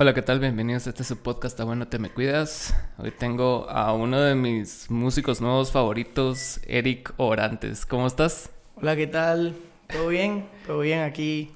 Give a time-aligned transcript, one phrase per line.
[0.00, 0.38] Hola, ¿qué tal?
[0.38, 2.72] Bienvenidos a este su podcast, Bueno Te Me Cuidas.
[2.98, 7.84] Hoy tengo a uno de mis músicos nuevos favoritos, Eric Orantes.
[7.84, 8.48] ¿Cómo estás?
[8.76, 9.56] Hola, ¿qué tal?
[9.88, 10.46] ¿Todo bien?
[10.68, 11.50] ¿Todo bien aquí?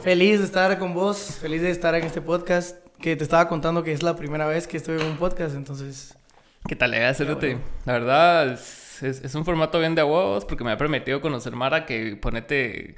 [0.00, 3.84] Feliz de estar con vos, feliz de estar en este podcast, que te estaba contando
[3.84, 6.18] que es la primera vez que estoy en un podcast, entonces...
[6.66, 7.12] ¿Qué tal, eh?
[7.84, 12.16] La verdad, es, un formato bien de huevos porque me ha permitido conocer Mara que
[12.16, 12.96] ponete...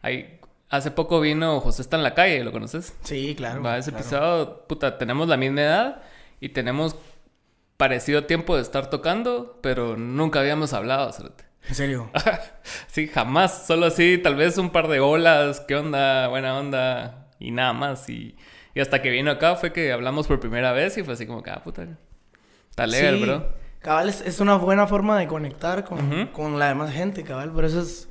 [0.00, 0.39] Ahí
[0.70, 2.94] Hace poco vino José está en la calle, ¿lo conoces?
[3.02, 3.60] Sí, claro.
[3.60, 6.02] Va, ese episodio, puta, tenemos la misma edad
[6.38, 6.94] y tenemos
[7.76, 11.10] parecido tiempo de estar tocando, pero nunca habíamos hablado,
[11.68, 12.10] ¿En serio?
[12.86, 13.66] sí, jamás.
[13.66, 18.08] Solo así, tal vez un par de olas, qué onda, buena onda, y nada más.
[18.08, 18.36] Y,
[18.80, 21.50] hasta que vino acá fue que hablamos por primera vez y fue así como que,
[21.50, 21.86] ah, puta,
[22.70, 23.48] está legal, bro.
[23.80, 27.50] Cabal, es, una buena forma de conectar con, con la demás gente, cabal.
[27.50, 28.09] Por eso es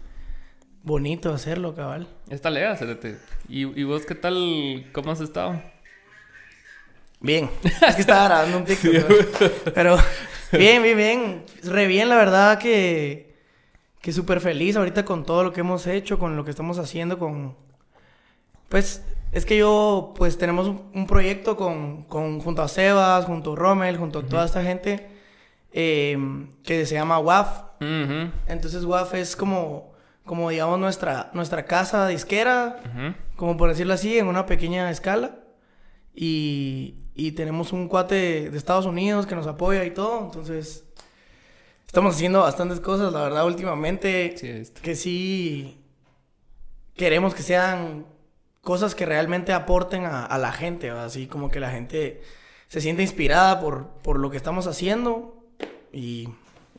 [0.84, 2.08] bonito hacerlo, cabal.
[2.30, 3.18] Está legal, Celete.
[3.48, 4.86] ¿Y, ¿Y vos qué tal?
[4.92, 5.62] ¿Cómo has estado?
[7.20, 7.50] Bien.
[7.88, 9.74] Es que estaba grabando un TikTok.
[9.74, 9.98] Pero
[10.52, 11.46] bien, bien, bien.
[11.64, 13.30] Re bien, la verdad que...
[14.02, 17.20] Que súper feliz ahorita con todo lo que hemos hecho, con lo que estamos haciendo,
[17.20, 17.58] con...
[18.70, 23.56] Pues es que yo, pues tenemos un, proyecto con, con, junto a Sebas, junto a
[23.58, 25.10] Rommel, junto a toda esta gente,
[25.74, 26.18] eh,
[26.64, 27.64] que se llama WAF.
[28.48, 29.89] Entonces WAF es como
[30.30, 32.84] como digamos nuestra, nuestra casa disquera,
[33.36, 35.40] como por decirlo así, en una pequeña escala.
[36.14, 40.26] Y, y tenemos un cuate de Estados Unidos que nos apoya y todo.
[40.26, 40.86] Entonces,
[41.88, 44.36] estamos haciendo bastantes cosas, la verdad, últimamente.
[44.84, 45.84] que sí
[46.96, 48.06] queremos que sean
[48.62, 52.22] cosas que realmente aporten a, la gente, así como que la gente
[52.68, 55.44] se siente inspirada por, por lo que estamos haciendo
[55.92, 56.30] y,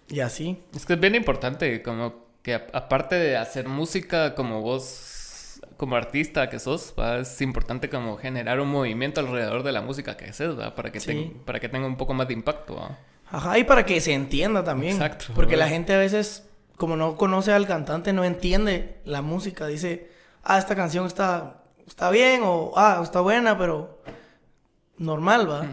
[0.06, 0.62] y así.
[0.72, 6.48] Es que es bien importante, como que aparte de hacer música como vos, como artista
[6.48, 10.90] que sos, es importante como generar un movimiento alrededor de la música que haces, Para
[10.90, 12.96] que, para que tenga un poco más de impacto,
[13.32, 14.94] Ajá, y para que se entienda también.
[14.94, 15.26] Exacto.
[15.34, 19.68] Porque la gente a veces, como no conoce al cantante, no entiende la música.
[19.68, 20.10] Dice,
[20.42, 24.02] ah, esta canción está, está bien o, ah, está buena, pero
[25.00, 25.66] normal, ¿va?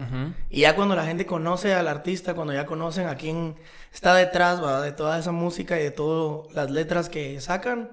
[0.48, 3.56] Y ya cuando la gente conoce al artista, cuando ya conocen a quién
[3.92, 4.80] está detrás, ¿va?
[4.80, 7.92] De toda esa música y de todas las letras que sacan,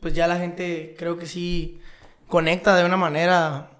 [0.00, 1.80] pues ya la gente creo que sí
[2.28, 3.70] conecta de una manera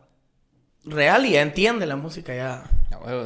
[0.85, 2.65] real y ya entiende la música ya.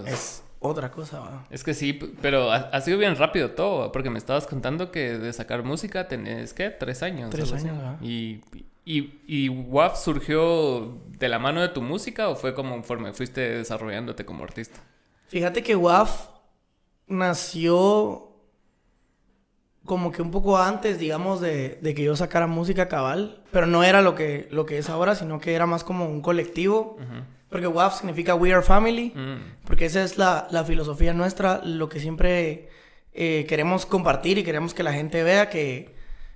[0.07, 1.47] es otra cosa, ¿va?
[1.51, 5.33] Es que sí, pero ha, sido bien rápido todo, porque me estabas contando que de
[5.33, 6.69] sacar música tenés, ¿qué?
[6.69, 7.31] Tres años.
[7.31, 7.97] Tres años, ¿va?
[8.03, 13.13] Y ¿Y, y WAF surgió de la mano de tu música o fue como conforme
[13.13, 14.81] fuiste desarrollándote como artista?
[15.29, 16.29] Fíjate que WAF
[17.07, 18.33] nació
[19.85, 24.01] como que un poco antes, digamos, de, que yo sacara música cabal, pero no era
[24.01, 26.99] lo que, lo que es ahora, sino que era más como un colectivo,
[27.49, 29.65] porque WAF significa We Are Family, mm.
[29.65, 32.69] porque esa es la, filosofía nuestra, lo que siempre
[33.13, 35.95] eh, queremos compartir y queremos que la gente vea que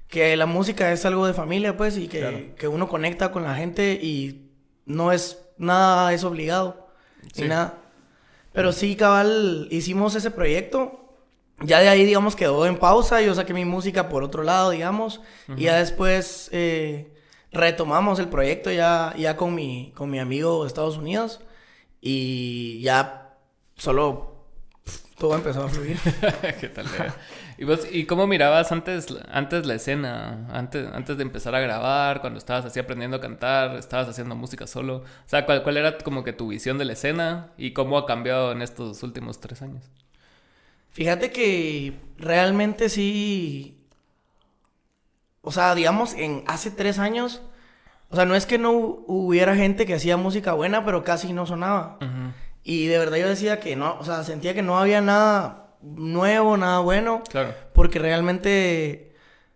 [0.09, 3.99] que la música es algo de familia, pues, y que, uno conecta con la gente
[4.01, 4.51] y
[4.85, 6.89] no es nada, es obligado,
[7.37, 7.79] ni nada.
[8.53, 11.03] Pero sí, cabal, hicimos ese proyecto.
[11.61, 13.21] Ya de ahí, digamos, quedó en pausa.
[13.21, 15.21] Yo saqué mi música por otro lado, digamos.
[15.57, 17.13] Y ya después eh,
[17.53, 21.41] retomamos el proyecto ya, ya con, mi, con mi amigo de Estados Unidos.
[22.01, 23.37] Y ya
[23.77, 24.47] solo
[25.19, 25.99] todo empezó a fluir.
[26.61, 26.87] ¿Qué tal?
[27.59, 30.47] ¿Y, vos, ¿Y cómo mirabas antes, antes la escena?
[30.51, 34.67] Antes, antes de empezar a grabar, cuando estabas así aprendiendo a cantar, estabas haciendo música
[34.67, 34.99] solo.
[34.99, 38.07] O sea, ¿cuál, cuál era como que tu visión de la escena y cómo ha
[38.07, 39.85] cambiado en estos últimos tres años?
[40.91, 43.79] Fíjate que realmente sí.
[45.41, 47.43] O sea, digamos, en hace tres años.
[48.09, 51.47] O sea, no es que no hubiera gente que hacía música buena, pero casi no
[51.47, 51.99] sonaba.
[52.63, 56.57] Y de verdad yo decía que no, o sea, sentía que no había nada nuevo,
[56.57, 57.23] nada bueno.
[57.29, 57.55] Claro.
[57.73, 59.15] Porque realmente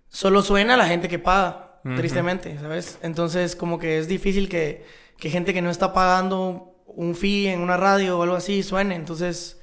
[0.08, 2.98] solo suena la gente que paga, tristemente, ¿sabes?
[3.02, 4.84] Entonces, como que es difícil que,
[5.16, 8.94] que gente que no está pagando un fee en una radio o algo así suene.
[8.96, 9.60] Entonces,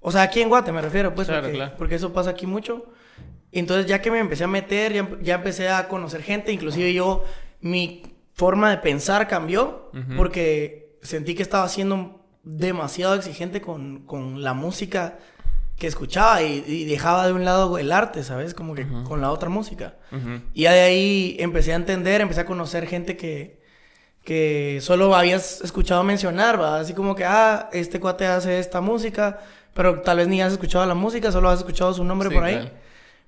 [0.00, 2.86] o sea, aquí en Guate me refiero, pues, porque, porque, eso pasa aquí mucho.
[3.52, 7.24] Entonces, ya que me empecé a meter, ya, ya empecé a conocer gente, inclusive yo,
[7.60, 8.02] mi
[8.34, 15.18] forma de pensar cambió, porque sentí que estaba siendo demasiado exigente con, con la música
[15.78, 18.52] que escuchaba y, dejaba de un lado el arte, ¿sabes?
[18.52, 19.94] Como que con la otra música.
[20.52, 23.60] Y de ahí empecé a entender, empecé a conocer gente que,
[24.24, 26.80] que solo habías escuchado mencionar, ¿va?
[26.80, 29.38] Así como que, ah, este cuate hace esta música,
[29.72, 32.72] pero tal vez ni has escuchado la música, solo has escuchado su nombre por ahí.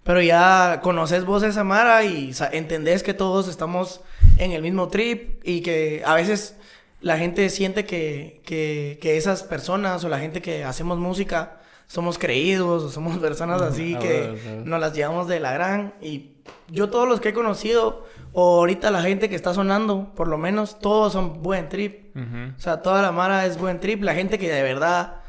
[0.03, 4.00] Pero ya conoces voces Samara y entendés que todos estamos
[4.38, 6.56] en el mismo trip y que a veces
[7.00, 11.59] la gente siente que, que, que esas personas o la gente que hacemos música
[11.90, 15.94] somos creídos o somos personas así que nos las llevamos de la gran.
[16.00, 16.37] Y
[16.69, 20.38] yo todos los que he conocido, o ahorita la gente que está sonando, por lo
[20.38, 22.16] menos, todos son buen trip.
[22.56, 24.04] O sea, toda la mara es buen trip.
[24.04, 25.22] La gente que de verdad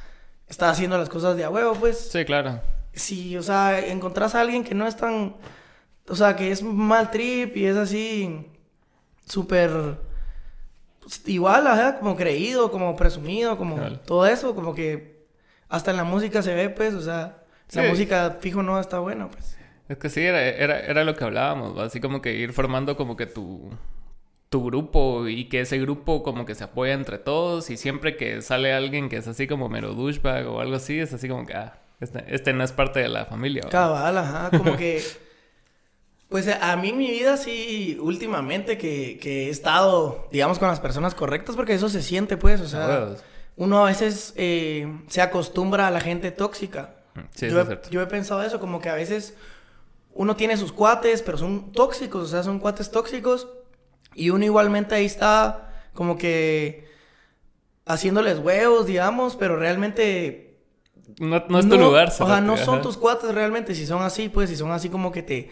[0.47, 1.97] está haciendo las cosas de a huevo, pues.
[2.11, 2.61] Sí, claro.
[2.93, 5.37] Si, o sea, encontrás a alguien que no es tan...
[6.09, 8.47] O sea, que es mal trip y es así...
[9.25, 9.71] Súper...
[10.99, 15.20] pues, igual, ajá, como creído, como presumido, como todo eso, como que
[15.71, 17.37] hasta en la música se ve, pues, o sea,
[17.73, 17.89] la Sí.
[17.89, 19.57] música fijo no está buena, pues.
[19.89, 21.85] Es que sí, era, era, era lo que hablábamos, ¿va?
[21.85, 23.69] así como que ir formando como que tu,
[24.49, 28.41] tu grupo y que ese grupo como que se apoya entre todos y siempre que
[28.41, 31.53] sale alguien que es así como mero douchebag o algo así, es así como que,
[31.55, 33.63] ah, este, este no es parte de la familia.
[33.65, 33.69] ¿va?
[33.69, 35.01] Cabal, ajá, como que...
[36.29, 41.13] Pues a mí mi vida sí, últimamente que, que he estado, digamos, con las personas
[41.13, 43.15] correctas, porque eso se siente, pues, o sea...
[43.55, 46.95] uno a veces eh, se acostumbra a la gente tóxica.
[47.35, 49.35] Sí, yo, eso he, es yo he pensado eso, como que a veces
[50.13, 53.47] uno tiene sus cuates, pero son tóxicos, o sea, son cuates tóxicos.
[54.13, 56.89] Y uno igualmente ahí está como que
[57.85, 60.47] haciéndoles huevos, digamos, pero realmente...
[61.19, 62.83] No, no es tu lugar, O sea, no son ajá.
[62.83, 65.49] tus cuates realmente, si son así, pues, si son así como que te,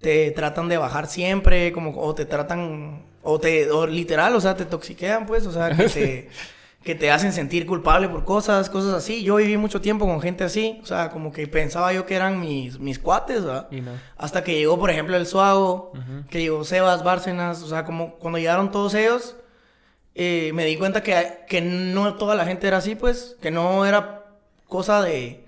[0.00, 4.56] te tratan de bajar siempre, como, o te tratan, o te, o literal, o sea,
[4.56, 6.28] te toxiquean, pues, o sea, que te,
[6.82, 9.22] que te hacen sentir culpable por cosas, cosas así.
[9.22, 12.40] Yo viví mucho tiempo con gente así, o sea, como que pensaba yo que eran
[12.40, 13.68] mis, mis cuates, ¿verdad?
[13.70, 13.92] Y no.
[14.16, 15.92] Hasta que llegó, por ejemplo, el Suago,
[16.28, 19.36] que llegó Sebas, Bárcenas, o sea, como cuando llegaron todos ellos,
[20.14, 23.86] eh, me di cuenta que, que no toda la gente era así, pues, que no
[23.86, 24.26] era
[24.68, 25.46] cosa de,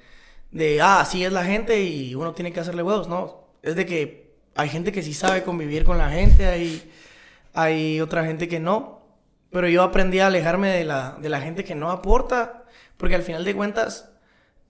[0.52, 3.86] de, ah, así es la gente y uno tiene que hacerle huevos, no, es de
[3.86, 6.90] que hay gente que sí sabe convivir con la gente, hay,
[7.52, 9.03] hay otra gente que no,
[9.54, 12.64] pero yo aprendí a alejarme de la, de la gente que no aporta,
[12.96, 14.10] porque al final de cuentas,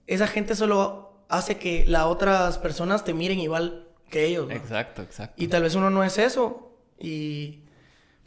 [0.05, 4.47] esa gente solo hace que las otras personas te miren igual que ellos.
[4.47, 4.53] ¿no?
[4.53, 5.41] Exacto, exacto.
[5.41, 6.77] Y tal vez uno no es eso.
[6.99, 7.63] Y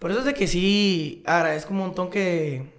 [0.00, 2.72] por eso es de que sí agradezco un montón que,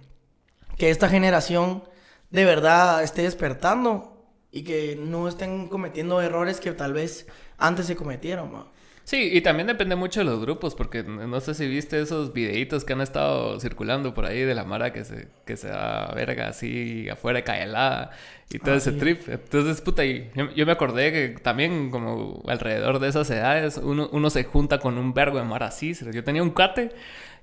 [0.76, 1.82] que esta generación
[2.28, 7.96] de verdad esté despertando y que no estén cometiendo errores que tal vez antes se
[7.96, 8.52] cometieron.
[8.52, 8.70] ¿no?
[9.10, 12.84] Sí, y también depende mucho de los grupos, porque no sé si viste esos videitos
[12.84, 16.46] que han estado circulando por ahí de la Mara que se, que se da verga
[16.46, 18.12] así afuera de Cayelada
[18.50, 18.98] y todo Ah, ese sí.
[19.00, 19.28] trip.
[19.28, 24.08] Entonces, puta, y yo, yo me acordé que también como alrededor de esas edades uno,
[24.12, 25.92] uno se junta con un vergo de Mara así.
[26.12, 26.90] Yo tenía un cuate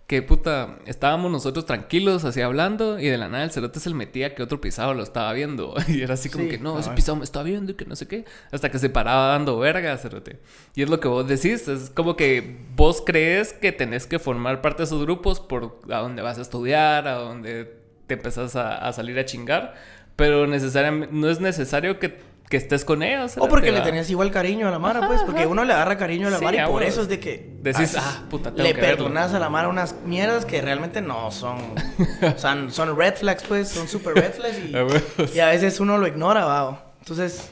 [0.08, 3.96] que, puta, estábamos nosotros tranquilos así hablando y de la nada el cerote se le
[3.96, 5.76] metía que otro pisado lo estaba viendo.
[5.90, 6.96] Y era así como Sí, que, no, ese cabal.
[6.96, 8.24] pisado me está viendo y que no sé qué.
[8.52, 10.40] Hasta que se paraba dando verga, cerote.
[10.76, 14.62] Y es lo que vos decís, es como que vos crees que tenés que formar
[14.62, 17.76] parte de esos grupos por a donde vas a estudiar, a donde
[18.08, 19.76] te empezás a, a salir a chingar,
[20.16, 22.18] pero necesariamente no es necesario que,
[22.50, 23.34] que estés con ellos.
[23.38, 25.22] O porque le tenés igual cariño a la Mara, pues.
[25.24, 27.58] Porque uno le agarra cariño a la Sí, Mara y por eso es de que...
[27.62, 29.06] Decís, ah, puta, tengo Le que verlo.
[29.06, 31.58] perdonas a la Mara unas mierdas que realmente no son...
[32.22, 33.70] o sea, son red flags, pues.
[33.70, 35.34] Son super red flags y...
[35.36, 36.94] Y a veces uno lo ignora, va.
[37.00, 37.52] Entonces,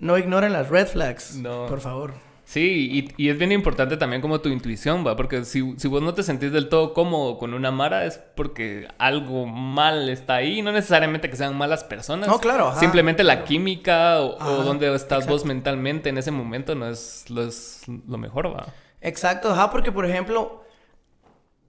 [0.00, 1.36] no ignoren las red flags.
[1.36, 1.66] No.
[1.66, 2.14] Por favor.
[2.54, 5.16] Sí, y, y es bien importante también como tu intuición, ¿va?
[5.16, 8.86] Porque si, si vos no te sentís del todo cómodo con una Mara es porque
[8.96, 10.62] algo mal está ahí.
[10.62, 12.28] No necesariamente que sean malas personas.
[12.28, 16.76] No, claro, ajá, Simplemente la química o, o donde estás vos mentalmente en ese momento
[16.76, 18.66] no es lo, es lo mejor, ¿va?
[19.00, 20.62] Exacto, ajá, porque por ejemplo,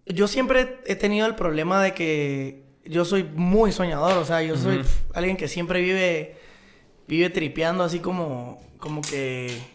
[0.06, 4.56] yo siempre he tenido el problema de que yo soy muy soñador, o sea, yo
[4.56, 4.84] soy
[5.16, 6.38] alguien que siempre vive,
[7.08, 9.74] vive tripeando así como, como que,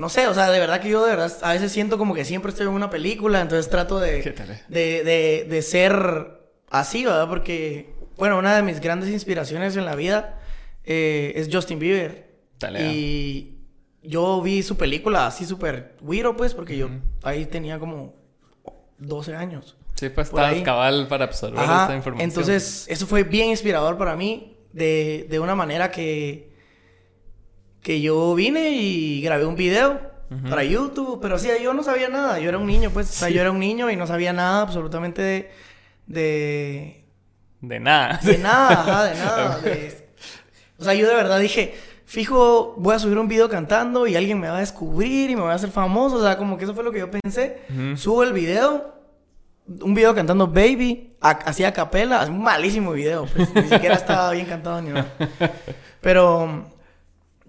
[0.00, 2.24] no sé, o sea, de verdad que yo de verdad a veces siento como que
[2.24, 4.60] siempre estoy en una película, entonces trato ¿Qué de, tal?
[4.68, 6.40] de, de, de ser
[6.70, 7.28] así, ¿verdad?
[7.28, 10.40] Porque, bueno, una de mis grandes inspiraciones en la vida
[10.84, 12.30] eh, es Justin Bieber.
[12.58, 13.58] Dale, y
[14.02, 16.88] yo vi su película así súper weirdo, pues, porque yo
[17.22, 18.14] ahí tenía como
[18.98, 19.76] 12 años.
[19.96, 20.62] Sí, pues ahí.
[20.62, 22.30] cabal para absorber Ajá, esta información.
[22.30, 26.49] entonces eso fue bien inspirador para mí de, de una manera que,
[27.82, 30.00] que yo vine y grabé un video
[30.48, 33.30] para YouTube, pero sí, yo no sabía nada, yo era un niño, pues, o sea,
[33.30, 35.50] yo era un niño y no sabía nada absolutamente de...
[36.06, 37.04] de
[37.60, 38.20] De nada.
[38.22, 39.58] de nada, ajá, de nada.
[39.58, 40.08] de-
[40.78, 41.74] O sea, yo de verdad dije,
[42.06, 45.42] fijo, voy a subir un video cantando y alguien me va a descubrir y me
[45.42, 46.16] voy a hacer famoso.
[46.16, 47.62] O sea, como que eso fue lo que yo pensé.
[47.96, 48.94] Subo el video,
[49.82, 54.30] un video cantando Baby, a- así a capela, un malísimo video, pues, ni siquiera estaba
[54.30, 55.12] bien cantado ni nada.
[56.00, 56.66] Pero,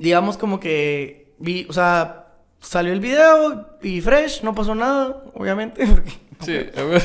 [0.01, 2.27] digamos como que vi, o sea,
[2.59, 7.03] salió el video y fresh, no pasó nada, obviamente, porque Sí, ver.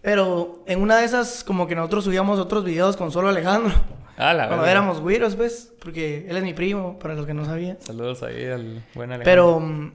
[0.00, 3.74] Pero en una de esas, como que nosotros subíamos otros videos con solo Alejandro.
[4.16, 4.70] Ah, la Cuando verdad.
[4.70, 7.76] éramos güiros, pues, porque él es mi primo, para los que no sabían.
[7.80, 9.24] Saludos ahí al buen Alejandro.
[9.24, 9.92] Pero,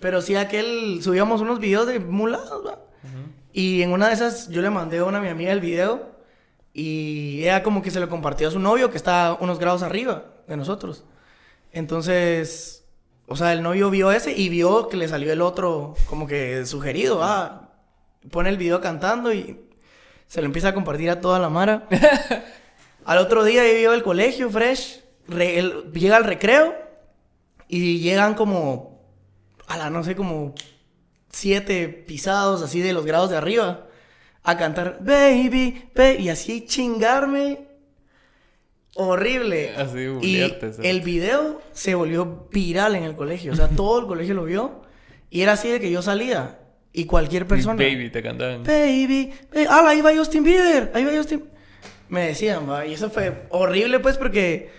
[0.00, 2.78] pero sí, aquel, subíamos unos videos de mulados, ¿va?
[3.52, 6.10] Y en una de esas yo le mandé a una mi amiga el video
[6.72, 10.24] y ella como que se lo compartió a su novio que está unos grados arriba
[10.48, 11.04] de nosotros.
[11.74, 12.84] Entonces,
[13.26, 16.64] o sea, el novio vio ese y vio que le salió el otro como que
[16.66, 17.72] sugerido, ah,
[18.30, 19.60] pone el video cantando y
[20.26, 21.86] se lo empieza a compartir a toda la mara.
[23.04, 26.74] al otro día yo iba al colegio, fresh, re- el- llega al recreo
[27.68, 29.02] y llegan como,
[29.66, 30.54] a la no sé, como
[31.30, 33.86] siete pisados así de los grados de arriba
[34.44, 37.66] a cantar Baby, baby y así chingarme
[38.94, 39.74] horrible.
[39.76, 40.40] Así, y
[40.82, 44.82] el video se volvió viral en el colegio, o sea, todo el colegio lo vio
[45.30, 46.60] y era así de que yo salía
[46.92, 48.62] y cualquier persona Baby, te cantaban.
[48.62, 51.44] Baby, baby, ala, ahí va Justin Bieber, ahí va Justin.
[52.08, 54.70] Me decían, va, y eso fue horrible, pues, porque.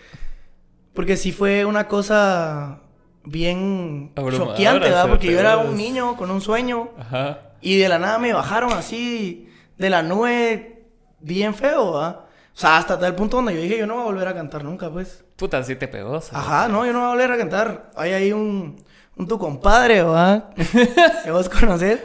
[0.94, 2.80] Porque sí fue una cosa
[3.26, 5.10] bien choqueante, ¿verdad?
[5.10, 7.40] Porque yo era un niño con un sueño Ajá.
[7.60, 10.86] y de la nada me bajaron así de la nube
[11.20, 12.25] bien feo, ¿verdad?
[12.56, 14.64] O sea, hasta tal punto donde yo dije, yo no voy a volver a cantar
[14.64, 15.26] nunca, pues.
[15.36, 16.22] Puta, sí te pegó.
[16.32, 17.92] Ajá, no, yo no voy a volver a cantar.
[17.98, 18.82] Hay ahí un,
[19.18, 20.54] un tu compadre, ¿verdad?
[21.26, 22.00] que vos conocés.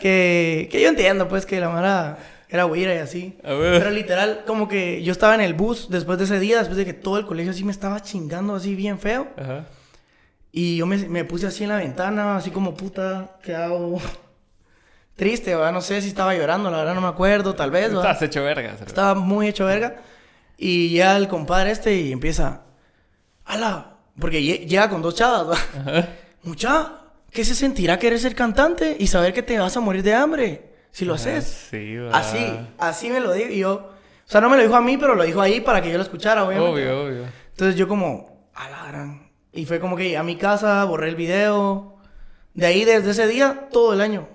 [0.00, 2.16] Que, que yo entiendo, pues, que la mara
[2.48, 3.38] era güira y así.
[3.44, 3.78] A ver.
[3.78, 6.86] Pero literal, como que yo estaba en el bus después de ese día, después de
[6.86, 9.28] que todo el colegio así me estaba chingando así bien feo.
[9.36, 9.66] Ajá.
[10.52, 14.00] Y yo me, me puse así en la ventana, así como puta, ¿qué hago?
[15.16, 15.72] Triste, ¿verdad?
[15.72, 18.10] No sé si estaba llorando, la verdad no me acuerdo, tal vez, ¿verdad?
[18.12, 18.72] Estás hecho verga.
[18.74, 18.86] ¿sabes?
[18.88, 19.96] Estaba muy hecho verga.
[20.58, 22.62] Y llega el compadre este y empieza.
[23.46, 23.92] ¡Hala!
[24.18, 25.58] Porque lle- llega con dos chavas.
[26.42, 26.92] Mucha,
[27.30, 30.70] ¿qué se sentirá querer ser cantante y saber que te vas a morir de hambre
[30.90, 31.68] si lo Ah, haces?
[31.70, 32.16] Sí, va.
[32.16, 32.38] Así,
[32.78, 33.50] así me lo digo.
[33.50, 33.90] Y yo, o
[34.30, 36.02] sea, no me lo dijo a mí, pero lo dijo ahí para que yo lo
[36.02, 36.72] escuchara, obviamente.
[36.90, 37.24] Obvio, obvio.
[37.50, 39.30] Entonces yo como, a la gran.
[39.52, 41.96] Y fue como que a mi casa, borré el video.
[42.54, 44.28] De ahí, desde ese día, todo el año.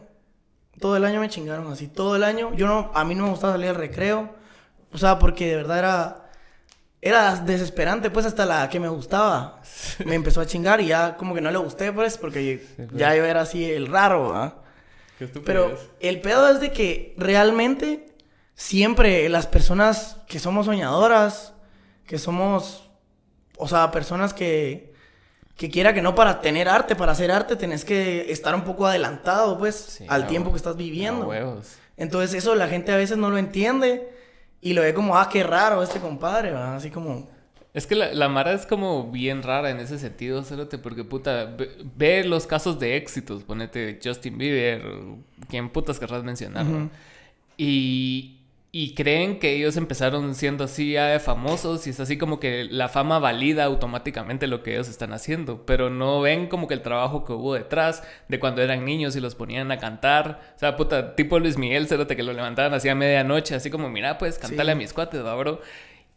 [0.80, 1.88] Todo el año me chingaron así.
[1.88, 2.54] Todo el año.
[2.56, 4.34] Yo no, a mí no me gustaba salir al recreo.
[4.92, 6.18] O sea, porque de verdad era...
[7.04, 9.60] Era desesperante, pues, hasta la que me gustaba.
[10.06, 12.63] Me empezó a chingar y ya como que no le gusté, pues, porque
[12.94, 14.62] ya yo era así el raro, ¿ah?
[15.20, 18.13] Estúpido Pero el pedo es de que realmente
[18.54, 21.54] siempre las personas que somos soñadoras,
[22.06, 22.84] que somos,
[23.58, 24.91] o sea, personas que,
[25.58, 28.88] que quiera que no para tener arte, para hacer arte, tenés que estar un poco
[28.88, 31.27] adelantado, pues, Sí, al tiempo que estás viviendo.
[31.27, 31.75] huevos.
[31.98, 34.10] Entonces eso la gente a veces no lo entiende
[34.62, 36.75] y lo ve como, ah, qué raro este compadre, ¿verdad?
[36.75, 37.29] Así como...
[37.74, 41.46] Es que la, la Mara es como bien rara en ese sentido, Cerote, porque puta,
[41.46, 44.84] ve, ve los casos de éxitos, ponete Justin Bieber,
[45.48, 46.77] quien putas querrás mencionar, ¿no?
[46.77, 46.89] Ujú.
[47.58, 48.41] y,
[48.74, 52.63] y creen que ellos empezaron siendo así ya de famosos y es así como que
[52.63, 56.82] la fama valida automáticamente lo que ellos están haciendo, pero no ven como que el
[56.82, 60.78] trabajo que hubo detrás de cuando eran niños y los ponían a cantar, o sea,
[60.78, 64.40] puta, tipo Luis Miguel, Cerote, que lo levantaban así a medianoche, así como, mira, pues,
[64.40, 64.72] cantale Sí.
[64.72, 65.60] a mis cuates, ¿va, bro?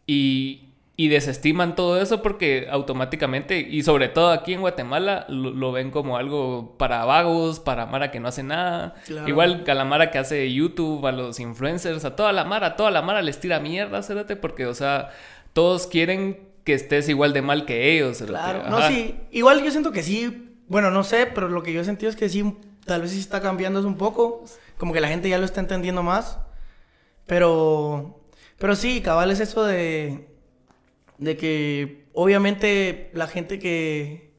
[0.07, 0.64] Y,
[0.97, 5.91] y desestiman todo eso porque automáticamente, y sobre todo aquí en Guatemala, lo, lo ven
[5.91, 8.95] como algo para vagos, para Mara que no hace nada.
[9.05, 9.27] Claro.
[9.27, 12.67] Igual que a la Mara que hace YouTube, a los influencers, a toda la Mara,
[12.67, 15.09] a toda la Mara les tira mierda, cérate, porque, o sea,
[15.51, 18.17] todos quieren que estés igual de mal que ellos.
[18.17, 18.33] cérate.
[18.33, 19.15] Claro, no, sí.
[19.31, 20.53] Igual yo siento que sí.
[20.67, 23.19] Bueno, no sé, pero lo que yo he sentido es que sí, tal vez sí
[23.19, 24.45] está cambiando eso un poco.
[24.77, 26.39] Como que la gente ya lo está entendiendo más.
[27.27, 28.21] Pero,
[28.57, 30.34] pero sí, cabal es eso de,
[31.17, 34.33] de que obviamente la gente que,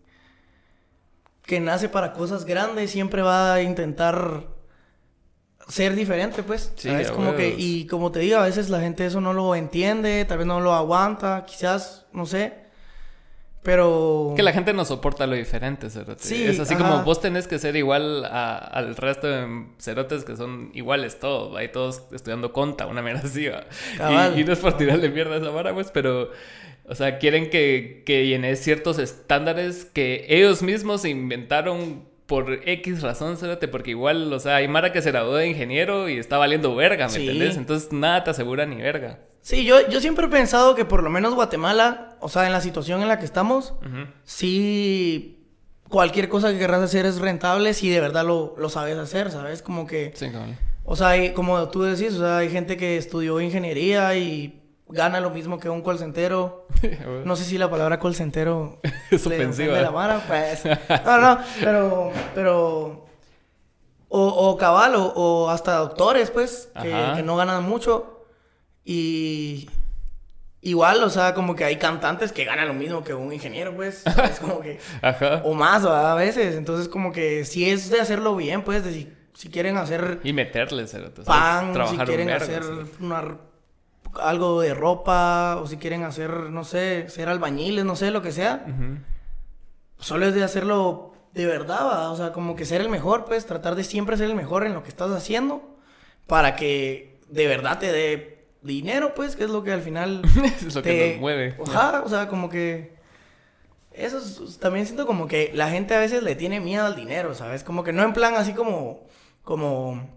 [1.43, 4.49] que nace para cosas grandes siempre va a intentar
[5.69, 6.73] ser diferente, pues.
[6.87, 10.25] A Como que, y como te digo, a veces la gente eso no lo entiende,
[10.25, 12.66] tal vez no lo aguanta, quizás, no sé.
[13.67, 14.33] Pero...
[14.37, 16.23] Que la gente no soporta lo diferente, cerote.
[16.23, 16.83] Sí, es así ajá.
[16.85, 21.55] como vos tenés que ser igual a- al resto de cerotes que son iguales todos,
[21.57, 23.47] ahí todos estudiando conta, una mierda así.
[23.49, 26.31] Y, y no es por tirarle mierda a esa vara, pues, pero,
[26.89, 33.03] o sea, quieren que, que llenes ciertos estándares que ellos mismos se inventaron por X
[33.03, 36.39] razón, cerote, porque igual, o sea, hay Mara que se graduó de ingeniero y está
[36.39, 37.21] valiendo verga, ¿me Sí.
[37.23, 37.57] entendés?
[37.57, 39.19] Entonces nada te asegura ni verga.
[39.47, 42.61] Sí, yo, yo siempre he pensado que por lo menos Guatemala, o sea, en la
[42.61, 44.09] situación en la que estamos, Ujú.
[44.25, 45.47] sí,
[45.89, 49.63] cualquier cosa que querrás hacer es rentable si de verdad lo, lo sabes hacer, ¿sabes?
[49.63, 50.59] Como que, Sí, cabal.
[50.85, 55.21] o sea, hay- como tú decís, o sea, hay gente que estudió ingeniería y gana
[55.21, 56.67] lo mismo que un colcentero.
[57.25, 58.81] No sé si la palabra colcentero
[59.13, 59.81] Es le ofensiva.
[59.81, 60.65] la vara, pues.
[61.07, 63.07] No, no, pero, pero,
[64.09, 68.16] O, o cabal, o, o hasta doctores, pues, que no ganan mucho.
[68.89, 69.69] Y
[70.63, 74.05] igual, o sea, como que hay cantantes que ganan lo mismo que un ingeniero, pues.
[74.31, 74.79] es como que...
[75.03, 75.43] Ajá.
[75.45, 76.13] O más, ¿verdad?
[76.13, 76.55] a veces.
[76.55, 80.33] Entonces, como que si es de hacerlo bien, pues, de si, si quieren hacer Y
[80.33, 80.87] meterle,
[81.25, 82.63] pan, si Trabajar un quieren hacer
[83.01, 83.39] una,
[84.23, 88.31] algo de ropa, o si quieren hacer, no sé, ser albañiles, no sé, lo que
[88.31, 88.65] sea.
[89.99, 92.11] Solo es de hacerlo de verdad, ¿va?
[92.13, 94.75] o sea, como que ser el mejor, pues, tratar de siempre ser el mejor en
[94.75, 95.77] lo que estás haciendo
[96.27, 98.36] para que de verdad te dé
[98.67, 100.23] dinero, pues, que es lo que al final
[100.67, 100.91] es lo te...
[100.91, 101.57] que nos mueve.
[101.67, 102.95] Ajá, o sea, como que...
[103.93, 107.35] Eso es- también siento como que la gente a veces le tiene miedo al dinero,
[107.35, 107.65] ¿sabes?
[107.65, 109.01] Como que no en plan así como...
[109.43, 110.15] Como...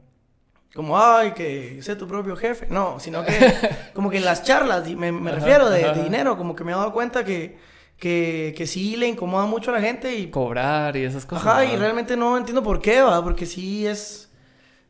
[0.76, 2.68] Como, ay, que sé tu propio jefe.
[2.70, 3.32] No, sino que
[3.96, 6.76] como que en las charlas, me, me Ajá, refiero de, dinero, como que me he
[6.76, 7.58] dado cuenta que,
[7.98, 11.46] que, que sí le incomoda mucho a la gente y Cobrar y esas cosas.
[11.48, 14.29] Ajá, y realmente no entiendo por qué, va, porque sí es,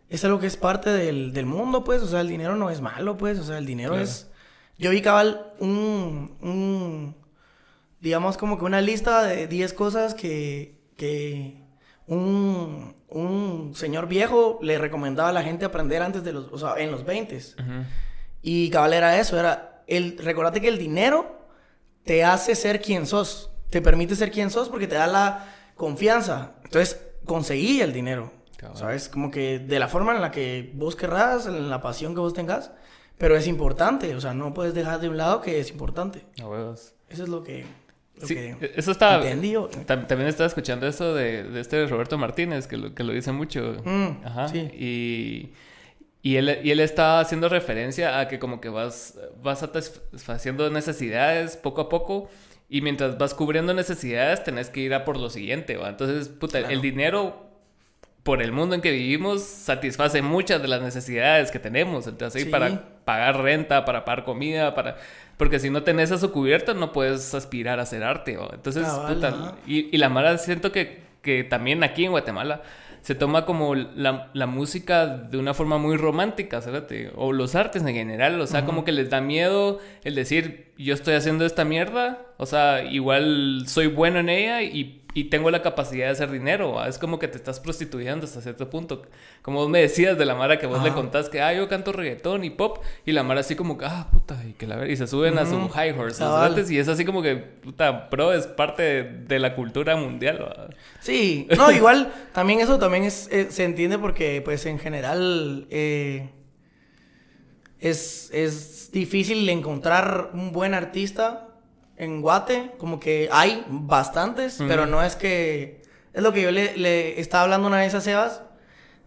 [0.10, 2.82] es algo que es parte del, del mundo, pues, o sea, el dinero no es
[2.82, 4.04] malo, pues, o sea, el dinero Claro.
[4.04, 4.28] es...
[4.78, 7.16] Yo vi cabal un, un,
[8.00, 11.62] digamos como que una lista de 10 cosas que, que
[12.08, 16.76] un, un señor viejo le recomendaba a la gente aprender antes de los, o sea,
[16.78, 17.64] en los 20 Ujú.
[18.42, 21.46] y cabal era eso, era, el, recordate que el dinero
[22.06, 26.54] te hace ser quien sos, te permite ser quien sos porque te da la confianza.
[26.64, 28.32] Entonces, conseguí el dinero,
[28.74, 29.10] ¿sabes?
[29.10, 32.34] Como que de la forma en la que vos querrás, en la pasión que vos
[32.34, 32.72] tengas,
[33.18, 36.24] pero es importante, o sea, no puedes dejar de un lado que es importante.
[36.42, 36.94] A huevos.
[37.10, 37.66] Eso es lo que...
[38.20, 39.22] Lo Sí, que eso está...
[39.24, 43.32] Tam- También estaba escuchando eso de, de este Roberto Martínez, que lo, que lo dice
[43.32, 43.78] mucho.
[43.86, 44.48] Mm, Ajá.
[44.50, 44.60] sí.
[44.74, 45.54] Y,
[46.22, 51.56] y, él, y él está haciendo referencia a que como que vas, vas satisfaciendo necesidades
[51.58, 52.30] poco a poco
[52.68, 55.90] y mientras vas cubriendo necesidades tenés que ir a por lo siguiente, ¿va?
[55.90, 56.74] Entonces, puta, Claro.
[56.74, 57.49] el dinero
[58.24, 62.06] por el mundo en que vivimos satisface muchas de las necesidades que tenemos.
[62.08, 62.50] Entonces, Sí.
[62.50, 64.98] para pagar renta, para pagar comida, para...
[65.38, 68.50] Porque si no tenés eso cubierto, no puedes aspirar a hacer arte, ¿va?
[68.54, 72.62] Entonces, puta, y, y la Mara siento que, que también aquí en Guatemala
[73.02, 76.84] se toma como la, la música de una forma muy romántica, ¿sabes?
[77.16, 80.94] O los artes en general, o sea, como que les da miedo el decir, yo
[80.94, 85.62] estoy haciendo esta mierda, o sea, igual soy bueno en ella y, y tengo la
[85.62, 86.88] capacidad de hacer dinero, ¿va?
[86.88, 89.02] es como que te estás prostituyendo hasta cierto punto.
[89.42, 91.92] Como vos me decías de la Mara que vos le contás que, ah, yo canto
[91.92, 94.90] reggaetón y pop, y la Mara así como que, ah, puta, y que la ver,
[94.90, 96.24] y se suben a su high horse.
[96.74, 100.70] Y es así como que, puta, pro es parte de, de la cultura mundial, ¿va?
[101.02, 106.30] Sí, no, igual también eso también es, eh, se entiende porque pues en general eh,
[107.82, 111.49] es, es difícil encontrar un buen artista
[112.00, 115.82] en Guate, como que hay bastantes, pero no es que...
[116.14, 118.42] Es lo que yo le, le estaba hablando una vez a Sebas,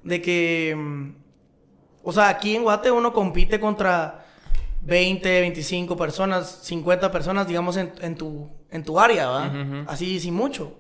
[0.05, 0.75] de que...
[0.77, 1.15] mm,
[2.05, 4.25] O sea, aquí en Guate uno compite contra
[4.83, 9.47] 20, 25 personas, 50 personas, digamos, en, en tu, en tu área, ¿va?
[9.49, 9.85] Ujú, ujú.
[9.91, 10.79] Así, sin mucho.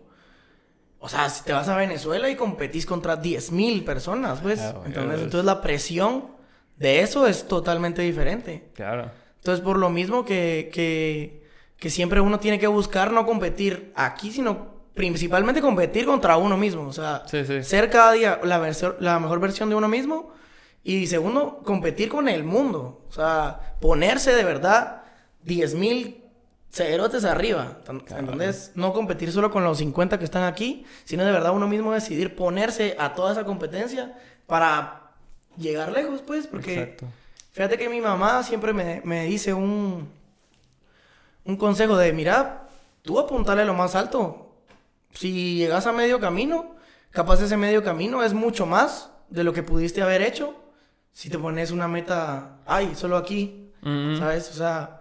[0.98, 4.61] O sea, si te vas a Venezuela y competís contra 10.000 personas, pues.
[4.61, 6.29] Entonces, entonces la presión
[6.77, 8.70] de eso es totalmente diferente.
[8.75, 9.11] Claro.
[9.37, 11.41] Entonces, por lo mismo que, que,
[11.82, 16.86] que siempre uno tiene que buscar no competir aquí, sino principalmente competir contra uno mismo.
[16.86, 17.64] O sea, Sí, sí.
[17.64, 20.32] ser cada día la, mejor versión de uno mismo.
[20.84, 23.04] Y segundo, competir con el mundo.
[23.08, 25.02] O sea, ponerse de verdad
[25.44, 26.18] 10.000
[26.70, 27.78] cerotes arriba.
[28.16, 28.70] ¿Entendés?
[28.76, 32.36] No competir solo con los 50 que están aquí, sino de verdad uno mismo decidir
[32.36, 34.16] ponerse a toda esa competencia
[34.46, 35.10] para
[35.56, 36.46] llegar lejos, pues.
[36.46, 37.06] Porque Exacto.
[37.50, 40.21] Fíjate que mi mamá siempre me, me dice un,
[41.44, 42.68] un consejo de, mira,
[43.02, 44.57] tú apuntale lo más alto.
[45.14, 46.76] Si llegas a medio camino,
[47.11, 50.55] capaz ese medio camino es mucho más de lo que pudiste haber hecho
[51.12, 54.16] si te pones una meta, ay, solo aquí, Ujú.
[54.18, 54.50] ¿sabes?
[54.50, 55.00] O sea,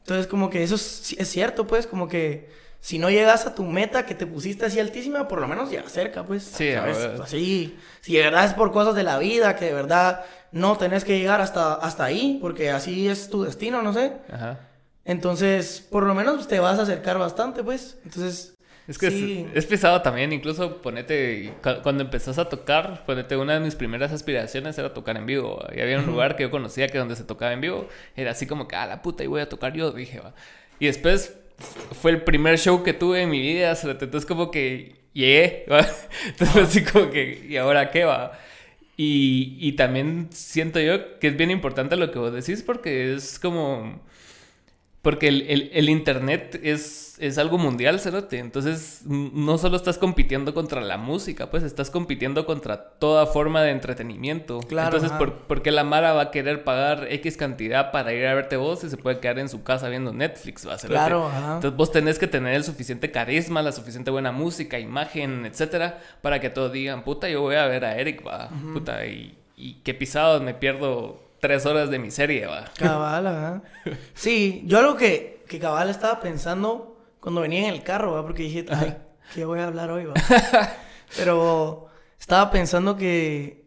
[0.00, 3.64] entonces como que eso es, es cierto, pues, como que si no llegas a tu
[3.64, 6.42] meta que te pusiste así altísima, por lo menos llegas cerca, pues.
[6.42, 6.98] Sí, a ¿sabes?
[6.98, 7.22] ver.
[7.22, 11.04] Así, si de verdad es por cosas de la vida, que de verdad no tenés
[11.04, 14.12] que llegar hasta, hasta ahí, porque así es tu destino, no sé.
[14.30, 14.58] Ajá.
[15.04, 17.98] Entonces, por lo menos te vas a acercar bastante, pues.
[18.04, 18.54] Entonces,
[18.86, 19.46] Es que sí.
[19.52, 23.74] es, es pesado también, incluso ponete, cu- cuando empezás a tocar, ponete, una de mis
[23.74, 25.64] primeras aspiraciones era tocar en vivo.
[25.74, 28.46] Y había un lugar que yo conocía que donde se tocaba en vivo, era así
[28.46, 30.34] como que, ah, la puta, y voy a tocar yo, dije, va.
[30.78, 31.34] Y después
[32.00, 35.86] fue el primer show que tuve en mi vida, entonces como que llegué, ¿va?
[36.26, 38.32] Entonces así como que, ¿y ahora qué va?
[38.96, 43.38] Y, y también siento yo que es bien importante lo que vos decís porque es
[43.38, 44.02] como
[45.02, 48.38] Porque el, el, el internet es, es, algo mundial, Cerote.
[48.38, 53.70] Entonces, no solo estás compitiendo contra la música, pues estás compitiendo contra toda forma de
[53.70, 54.60] entretenimiento.
[54.60, 54.94] Claro.
[54.94, 58.34] Entonces, ¿por, ¿por, qué la Mara va a querer pagar X cantidad para ir a
[58.34, 60.98] verte vos y se puede quedar en su casa viendo Netflix, va, Cerote?
[60.98, 61.54] Claro, ajá.
[61.54, 66.40] Entonces, vos tenés que tener el suficiente carisma, la suficiente buena música, imagen, etcétera, para
[66.40, 69.94] que todos digan, puta, yo voy a ver a Eric, va, puta, y, y qué
[69.94, 72.66] pisados me pierdo tres horas de mi serie, va.
[72.76, 73.62] Cabal, ajá.
[74.14, 78.44] Sí, yo algo que, que cabal estaba pensando cuando venía en el carro, va, porque
[78.44, 78.96] dije, ay,
[79.34, 80.14] ¿qué voy a hablar hoy, va?
[81.16, 83.64] Pero estaba pensando que,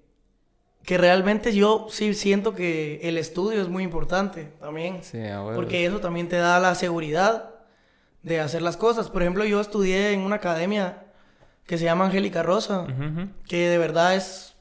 [0.84, 5.04] que realmente yo sí siento que el estudio es muy importante también.
[5.04, 5.20] Sí,
[5.56, 7.50] Porque eso también te da la seguridad
[8.22, 9.10] de hacer las cosas.
[9.10, 11.04] Por ejemplo, yo estudié en una academia
[11.66, 12.88] que se llama Angélica Rosa,
[13.48, 14.54] que de verdad es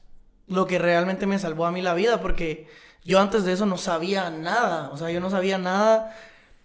[0.47, 2.67] lo que realmente me salvó a mí la vida, porque
[3.05, 6.15] yo antes de eso no sabía nada, o sea, yo no sabía nada.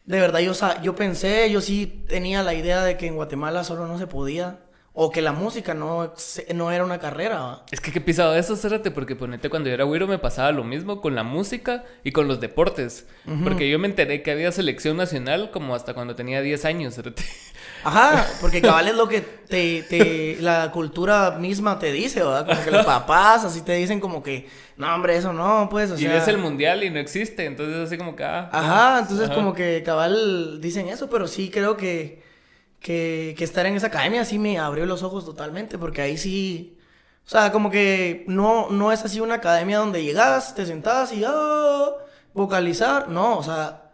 [0.04, 3.86] De verdad, yo, yo pensé, yo sí tenía la idea de que en Guatemala solo
[3.86, 4.60] no se podía.
[5.00, 6.12] O que la música no,
[6.56, 7.62] no era una carrera.
[7.70, 10.64] Es que qué pisado eso, cérate, porque ponete cuando yo era güiro me pasaba lo
[10.64, 13.06] mismo con la música y con los deportes.
[13.44, 17.22] Porque yo me enteré que había selección nacional como hasta cuando tenía 10 años, cérate.
[17.84, 22.46] Ajá, porque cabal es lo que te, te, la cultura misma te dice, ¿verdad?
[22.46, 25.96] Como que los papás así te dicen como que, no, hombre, eso no, pues, o
[25.96, 26.08] sea...
[26.08, 28.24] Y ves el mundial y no existe, entonces así como que...
[28.24, 32.22] Ah, Ajá, entonces como que cabal dicen eso, pero sí creo que,
[32.80, 36.74] que, que estar en esa academia sí me abrió los ojos totalmente, porque ahí sí...
[37.24, 41.24] O sea, como que no, no es así una academia donde llegas, te sentás y,
[41.26, 41.90] ah,
[42.34, 43.84] vocalizar, no, o sea...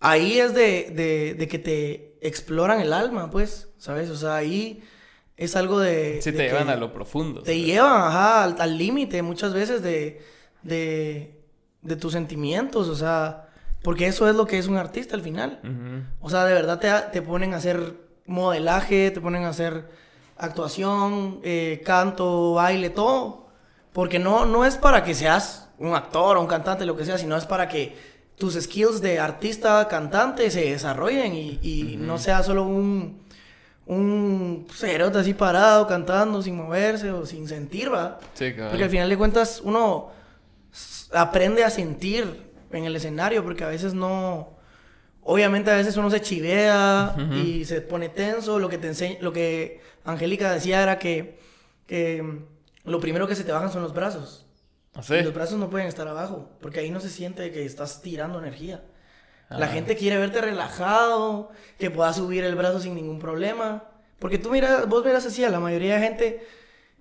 [0.00, 4.10] Ahí es de, de, de que te exploran el alma, pues, ¿sabes?
[4.10, 4.82] O sea, ahí
[5.36, 6.20] es algo de...
[6.22, 7.42] Sí, te llevan a lo profundo.
[7.42, 10.20] Te llevan, ajá, al límite muchas veces de,
[10.62, 11.40] de,
[11.82, 13.48] de, tus sentimientos, o sea,
[13.82, 15.60] porque eso es lo que es un artista al final.
[16.20, 17.94] O sea, de verdad te, te, ponen a hacer
[18.26, 19.88] modelaje, te ponen a hacer
[20.36, 23.48] actuación, eh, canto, baile, todo.
[23.92, 27.18] Porque no, no es para que seas un actor o un cantante, lo que sea,
[27.18, 27.96] sino es para que
[28.38, 33.20] tus skills de artista, cantante se desarrollen y, no sea solo un,
[33.86, 38.18] un cerote así parado cantando sin moverse o sin sentir, ¿va?
[38.34, 38.70] Sí, claro.
[38.70, 40.12] Porque al final de cuentas uno
[41.12, 44.56] aprende a sentir en el escenario porque a veces no...
[45.22, 48.58] Obviamente a veces uno se chivea y se pone tenso.
[48.58, 51.38] Lo que te enseña, lo que Angélica decía era que,
[51.86, 52.24] que
[52.84, 54.47] lo primero que se te bajan son los brazos.
[54.98, 58.38] ¿Ah, los brazos no pueden estar abajo, porque ahí no se siente que estás tirando
[58.38, 58.82] energía.
[59.48, 59.68] La ah.
[59.68, 63.84] gente quiere verte relajado, que puedas subir el brazo sin ningún problema.
[64.18, 66.46] Porque tú miras, vos miras así a la mayoría de gente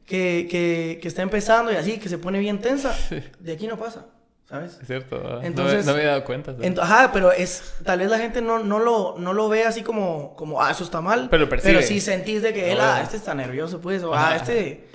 [0.06, 2.96] que, que, que está empezando y así, que se pone bien tensa,
[3.40, 4.06] de aquí no pasa.
[4.48, 4.78] ¿Sabes?
[4.80, 5.42] Es cierto.
[5.42, 6.56] Entonces, no, me, había dado cuenta.
[6.80, 10.38] ajá, pero es tal vez la gente no, no, lo, no lo ve así como,
[10.38, 11.28] como, ah, eso está mal.
[11.30, 14.88] Pero, pero sí sentís de que él, ah, este está nervioso, pues, o ah, este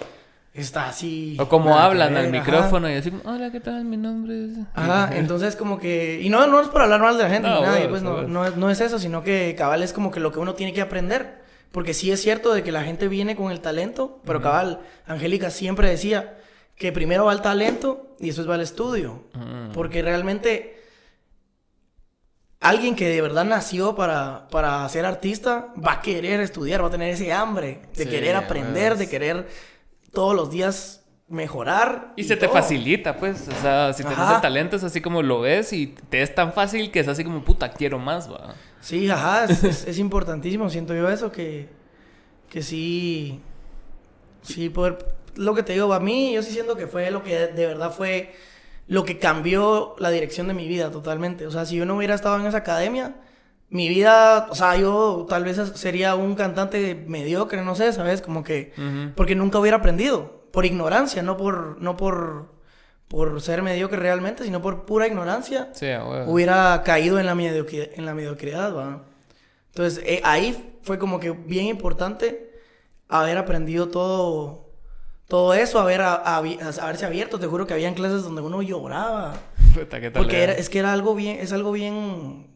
[0.54, 1.36] está así.
[1.40, 3.84] O como hablan al micrófono y así, hola, ¿qué tal?
[3.84, 4.50] Mi nombre es.
[4.74, 6.20] Ajá, entonces como que.
[6.22, 8.50] Y no, no es por hablar mal de la gente ni nadie, pues no, no,
[8.50, 11.42] no, es eso, sino que cabal es como que lo que uno tiene que aprender.
[11.70, 15.48] Porque sí es cierto de que la gente viene con el talento, pero cabal, Angélica
[15.48, 16.36] siempre decía
[16.76, 19.24] que primero va el talento y después va el estudio.
[19.72, 20.78] Porque realmente.
[22.60, 26.90] Alguien que de verdad nació para, para ser artista va a querer estudiar, va a
[26.92, 29.48] tener ese hambre de querer aprender, de querer
[30.12, 32.12] todos los días mejorar.
[32.16, 33.48] Y, se te facilita, pues.
[33.48, 36.52] O sea, si tienes el talento es así como lo ves y te es tan
[36.52, 38.54] fácil que es así como, puta, quiero más, va.
[38.80, 41.68] Sí, ajá, es, importantísimo, siento yo eso, que,
[42.50, 43.40] que sí,
[44.42, 44.98] sí, poder,
[45.34, 47.92] lo que te digo, a mí yo sí siento que fue lo que de verdad
[47.92, 48.34] fue
[48.88, 51.46] lo que cambió la dirección de mi vida totalmente.
[51.46, 53.14] O sea, si yo no hubiera estado en esa academia,
[53.72, 58.20] mi vida, o sea, yo tal vez sería un cantante mediocre, no sé, ¿sabes?
[58.20, 58.74] Como que,
[59.16, 62.52] porque nunca hubiera aprendido, por ignorancia, no por, no por,
[63.08, 65.86] por ser mediocre realmente, sino por pura ignorancia, sí,
[66.26, 69.04] hubiera caído en la, mediocridad, en la mediocridad, ¿va?
[69.68, 72.52] Entonces, eh, ahí fue como que bien importante
[73.08, 74.68] haber aprendido todo,
[75.28, 79.32] todo eso, haber, haberse abierto, te juro que habían clases donde uno lloraba.
[80.12, 82.51] Porque era, es que era algo bien, es algo bien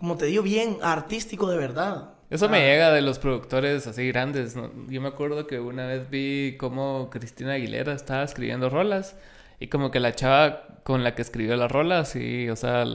[0.00, 2.14] como te digo, bien artístico de verdad.
[2.30, 2.64] Eso me ah.
[2.64, 4.56] llega de los productores así grandes.
[4.88, 9.14] Yo me acuerdo que una vez vi cómo Cristina Aguilera estaba escribiendo rolas
[9.58, 12.86] y como que la chava con la que escribió las rolas y, o sea,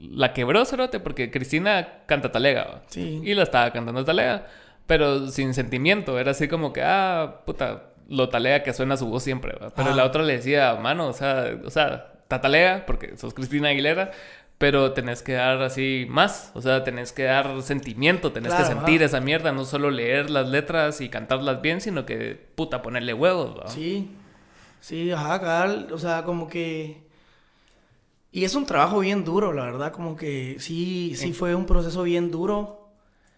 [0.00, 2.84] la quebró cerote porque Cristina canta talega.
[2.86, 3.20] Sí.
[3.22, 4.46] Y la estaba cantando talega,
[4.86, 6.18] pero sin sentimiento.
[6.18, 9.58] Era así como que, ah, puta, lo talega que suena su voz siempre.
[9.76, 14.10] Pero la otra le decía, mano, o sea, o sea, tatalea porque sos Cristina Aguilera,
[14.58, 18.74] pero tenés que dar así más, o sea, tenés que dar sentimiento, tenés Claro, que
[18.74, 19.04] sentir ajá.
[19.06, 23.58] esa mierda, no solo leer las letras y cantarlas bien, sino que, puta, ponerle huevos,
[23.58, 23.68] ¿va?
[23.68, 24.10] Sí,
[24.80, 27.04] sí, ajá, cabal, o sea, como que...
[28.32, 32.02] Y es un trabajo bien duro, la verdad, como que sí, sí fue un proceso
[32.02, 32.90] bien duro,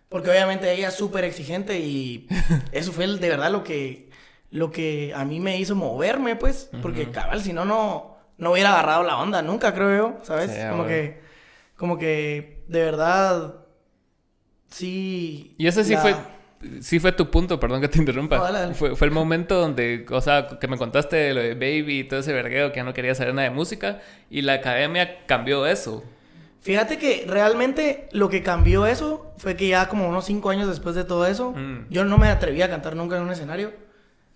[0.09, 2.26] porque obviamente ella es súper exigente y
[2.72, 4.09] eso fue de verdad lo que,
[4.50, 8.72] lo que a mí me hizo moverme, pues, porque cabal, si no, no, no hubiera
[8.72, 10.51] agarrado la onda nunca, creo yo, ¿sabes?
[10.51, 11.20] Sí, como que,
[11.77, 13.55] como que, de verdad,
[14.70, 15.55] sí...
[15.59, 16.14] Y ese sí la- fue,
[16.81, 18.72] sí fue tu punto, perdón que te interrumpa.
[18.74, 22.05] Fue, fue el momento donde, o sea, que me contaste de lo de Baby y
[22.05, 25.66] todo ese vergueo que ya no quería saber nada de música y la academia cambió
[25.66, 26.05] eso.
[26.61, 30.94] Fíjate que realmente lo que cambió eso fue que ya como unos cinco años después
[30.96, 31.87] de todo eso, Mm.
[31.88, 33.72] yo no me atrevía a cantar nunca en un escenario.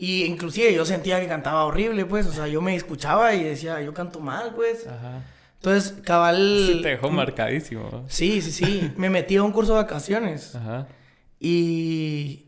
[0.02, 2.26] Y inclusive yo sentía que cantaba horrible, pues.
[2.26, 4.84] O sea, yo me escuchaba y decía, yo canto mal, pues.
[4.84, 5.22] Ajá.
[5.54, 6.64] Entonces, cabal...
[6.66, 7.88] Sí te dejó marcadísimo.
[7.92, 8.04] ¿no?
[8.08, 8.92] Sí, sí, sí.
[8.96, 10.56] me metí a un curso de vacaciones.
[10.56, 10.88] Ajá.
[11.38, 12.46] Y...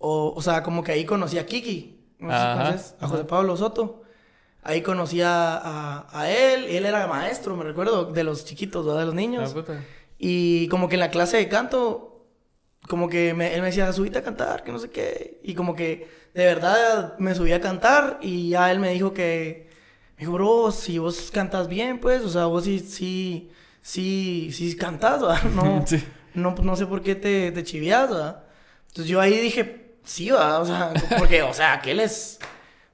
[0.00, 1.98] O, o sea, como que ahí conocí a Kiki.
[2.18, 3.08] No sé si conoces, a ajá.
[3.08, 4.02] José Pablo Soto.
[4.62, 6.66] Ahí conocí a, a, a él.
[6.66, 9.00] Él era maestro, me recuerdo, de los chiquitos, ¿verdad?
[9.00, 9.48] de los niños.
[9.50, 9.82] Ah, puta.
[10.18, 12.11] Y como que en la clase de canto,
[12.88, 15.38] como que me- él me decía, subite a cantar, que no sé qué.
[15.42, 19.68] Y como que de verdad me subí a cantar y ya él me dijo que,
[20.16, 23.50] me dijo, bro, si vos cantas bien, pues, o sea, vos sí, sí,
[23.82, 25.42] sí, sí cantas, ¿verdad?
[25.54, 26.02] No, Sí.
[26.34, 28.44] no, no sé por qué te, te chivias, ¿verdad?
[28.88, 30.60] Entonces yo ahí dije, sí, ¿verdad?
[30.62, 32.38] O sea, porque, o sea, que él es,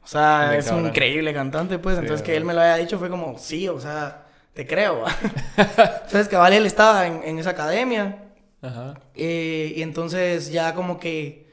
[0.03, 1.97] o sea, es un increíble cantante, pues.
[1.97, 5.03] Sí, Entonces que él me lo haya dicho fue como, sí, o sea, te creo,
[5.05, 5.17] ¿verdad?
[6.05, 8.25] Entonces, cabal, él estaba en, en esa academia.
[8.61, 8.95] Ajá.
[9.15, 11.49] eh, y entonces ya como que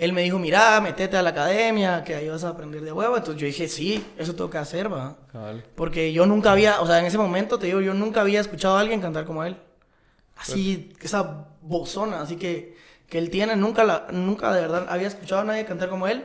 [0.00, 3.18] él me dijo, mira, metete a la academia, que ahí vas a aprender de huevo.
[3.18, 5.18] Entonces yo dije, sí, eso tengo que hacer, va.
[5.30, 5.62] Cabal.
[5.74, 8.78] Porque yo nunca había, o sea, en ese momento te digo, yo nunca había escuchado
[8.78, 9.58] a alguien cantar como él.
[10.36, 12.78] Así, esa bozona, así que,
[13.10, 16.24] que él tiene, nunca, la, nunca de verdad había escuchado a nadie cantar como él.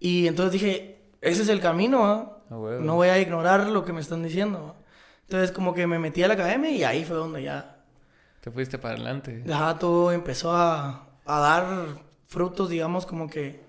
[0.00, 2.38] Y entonces dije, ese es el camino, ¿va?
[2.50, 2.82] A huevo.
[2.82, 4.60] No voy a ignorar lo que me están diciendo.
[4.66, 4.74] ¿va?
[5.28, 7.73] Entonces como que me metí a la academia y ahí fue donde ya
[8.44, 9.42] Te fuiste para adelante.
[9.46, 11.64] ya todo empezó a, a dar
[12.26, 13.64] frutos, digamos, como que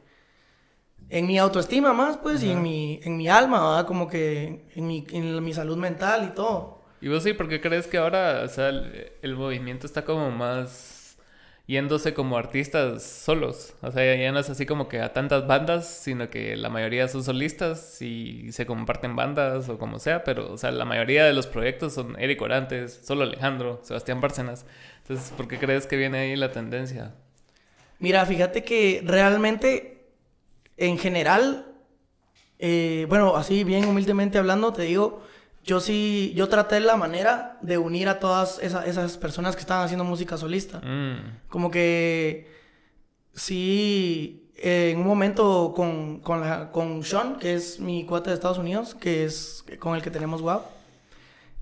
[1.08, 3.88] en mi autoestima más, pues, y en mi, en mi alma, ¿verdad?
[3.88, 6.82] Como que en mi, en mi salud mental y todo.
[7.00, 7.32] ¿Y vos sí?
[7.32, 10.95] ¿Por qué crees que ahora, o sea, el, el movimiento está como más
[11.68, 13.74] yéndose como artistas solos?
[13.82, 17.08] O sea, ya no es así como que a tantas bandas, sino que la mayoría
[17.08, 21.34] son solistas y se comparten bandas o como sea, pero, o sea, la mayoría de
[21.34, 24.66] los proyectos son Eric Orantes, solo Alejandro, Sebastián Bárcenas.
[25.00, 27.14] Entonces, ¿por qué crees que viene ahí la tendencia?
[28.00, 30.08] Mira, fíjate que realmente,
[30.78, 31.66] en general,
[32.60, 35.24] eh, bueno, así bien humildemente hablando, te digo,
[35.66, 39.84] yo sí, yo traté la manera de unir a todas esa- esas personas que estaban
[39.84, 40.80] haciendo música solista.
[40.80, 42.48] Mm, Como que
[43.34, 48.36] sí, eh, en un momento con, con, la- con Sean, que es mi cuate de
[48.36, 50.64] Estados Unidos, que es con el que tenemos WAP.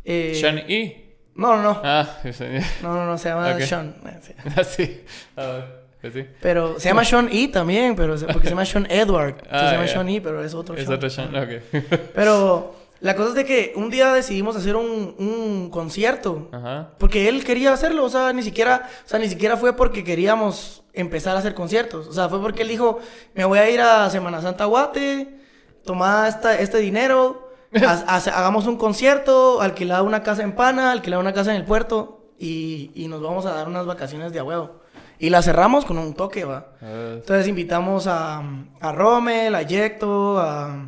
[0.05, 1.15] Eh, Sean E.
[1.35, 1.81] No, no, no.
[1.83, 2.07] Ah,
[2.83, 3.61] No, no, no, se llama Ok.
[3.61, 3.95] Sean.
[4.05, 4.19] Eh,
[4.63, 5.01] sí.
[5.35, 6.11] así.
[6.11, 6.25] Sí.
[6.41, 9.37] Pero se llama Sean E también, pero se- porque se llama Sean Edward.
[9.49, 9.93] Ah, se llama ya.
[9.93, 10.93] Sean E, pero es otro Es Sean.
[10.95, 11.49] otro Sean, ok.
[12.13, 16.49] Pero la cosa es de que un día decidimos hacer un, un concierto.
[16.51, 16.91] Ajá.
[16.97, 20.83] Porque él quería hacerlo, o sea, ni siquiera, o sea, ni siquiera fue porque queríamos
[20.93, 22.07] empezar a hacer conciertos.
[22.07, 22.99] O sea, fue porque él dijo,
[23.35, 25.37] me voy a ir a Semana Santa Guate,
[25.83, 27.49] toma esta, este dinero,
[27.85, 32.27] ha- hagamos un concierto, alquilar una casa en Pana, alquilar una casa en el puerto
[32.39, 34.81] y, y nos vamos a dar unas vacaciones de a huevo.
[35.19, 36.67] Y la cerramos con un toque, va.
[36.81, 38.41] Ah, Entonces invitamos a,
[38.79, 40.87] a Rommel, a Yecto, a...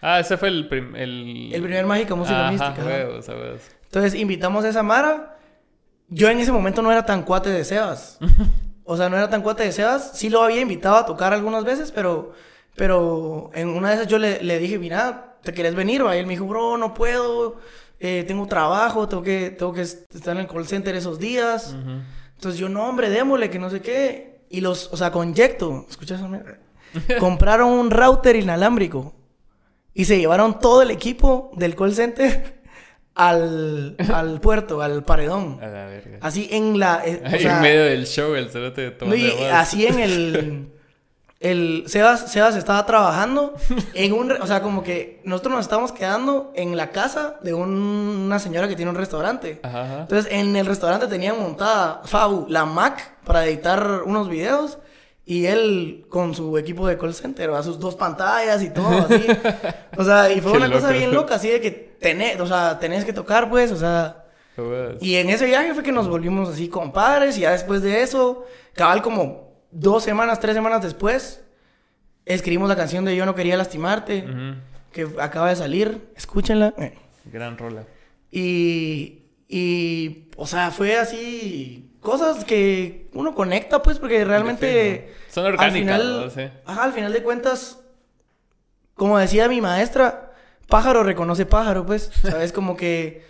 [0.00, 1.50] Ah, ese fue el, prim- el...
[1.52, 3.60] El primer Mágica Música Ajá, Mística, huevos, huevos.
[3.84, 5.36] Entonces invitamos a esa Mara.
[6.08, 8.18] Yo en ese momento no era tan cuate de Sebas.
[8.90, 10.12] O sea, no era tan cuate de Sebas.
[10.14, 12.32] Sí lo había invitado a tocar algunas veces, pero,
[12.74, 16.06] pero en una de esas yo le, le dije, mira, ¿te quieres venir?
[16.06, 17.56] va?" Y él me dijo, bro, no puedo.
[18.00, 21.76] eh, tengo trabajo, tengo que, tengo que estar en el call center esos días.
[21.78, 22.00] Ujú.
[22.36, 24.40] Entonces yo, no, hombre, démosle, que no sé qué.
[24.48, 26.22] Y los, o sea, con Yecto, ¿escuchas?
[27.18, 29.12] Compraron un router inalámbrico.
[29.98, 32.60] Y se llevaron todo el equipo del call center
[33.14, 35.58] al, al puerto, al paredón.
[35.60, 36.18] A la verga.
[36.20, 37.02] Así en la...
[37.04, 39.52] eh, o Ahí sea, en medio del show, el cerote y llamadas.
[39.68, 40.68] así en el...
[41.40, 43.54] El Sebas, Sebas estaba trabajando
[43.94, 44.32] en un...
[44.32, 47.68] O sea, como que nosotros nos estábamos quedando en la casa de un-
[48.26, 49.60] una señora que tiene un restaurante.
[49.62, 50.00] Ajá, ajá.
[50.00, 54.78] Entonces, en el restaurante tenían montada Fabu, la Mac, para editar unos videos.
[55.30, 59.26] Y él con su equipo de call center, a sus dos pantallas y todo así.
[59.98, 62.78] O sea, y fue Qué una cosa bien loca, así de que tenés, o sea,
[62.78, 64.24] tenés que tocar, pues, o sea.
[65.02, 68.46] Y en ese viaje fue que nos volvimos así compadres y ya después de eso,
[68.72, 71.44] cabal como dos semanas, tres semanas después,
[72.24, 74.24] escribimos la canción de Yo no quería lastimarte,
[74.92, 76.72] que acaba de salir, escúchenla.
[77.26, 77.84] Gran rola.
[78.30, 85.14] Y, y, o sea, fue así, cosas que uno conecta, pues, porque realmente...
[85.30, 87.80] Son orgánicas, al final, ajá, al final de cuentas,
[88.94, 90.32] como decía mi maestra,
[90.68, 92.52] pájaro reconoce pájaro, pues, ¿sabes?
[92.52, 93.26] Como que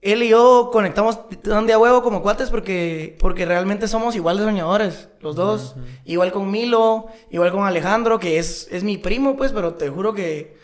[0.00, 4.38] él y yo conectamos tan de a huevo como cuates porque, porque realmente somos igual
[4.38, 5.74] de soñadores, los dos.
[6.04, 10.14] Igual con Milo, igual con Alejandro, que es, es mi primo, pues, pero te juro
[10.14, 10.56] que,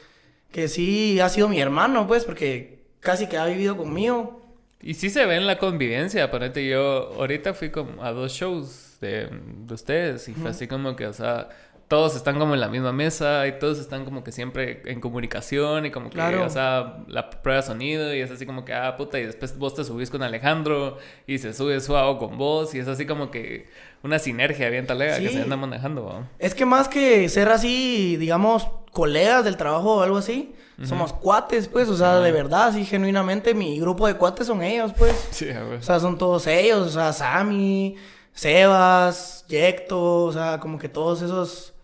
[0.53, 4.44] que sí ha sido mi hermano, pues, porque casi que ha vivido conmigo.
[4.87, 8.99] Y sí se ve en la convivencia, ponete yo, ahorita fui como a dos shows
[9.01, 9.31] de,
[9.71, 11.49] ustedes y fue así como que, o sea,
[11.89, 15.87] todos están como en la misma mesa y todos están como que siempre en comunicación
[15.87, 18.95] y como que, o sea, la prueba de sonido y es así como que, ah,
[18.99, 22.79] puta, y después vos te subís con Alejandro y se sube suave con vos y
[22.79, 23.67] es así como que
[24.03, 26.29] una sinergia bien talega que se anda manejando.
[26.39, 31.69] Es que más que ser así, digamos, colegas del trabajo o algo así, somos cuates,
[31.69, 35.15] pues, o sea, de verdad, así genuinamente mi grupo de cuates son ellos, pues.
[35.31, 37.97] Sí, O sea, son todos ellos, o sea, Sammy,
[38.33, 41.75] Sebas, Yecto, o sea, como que todos esos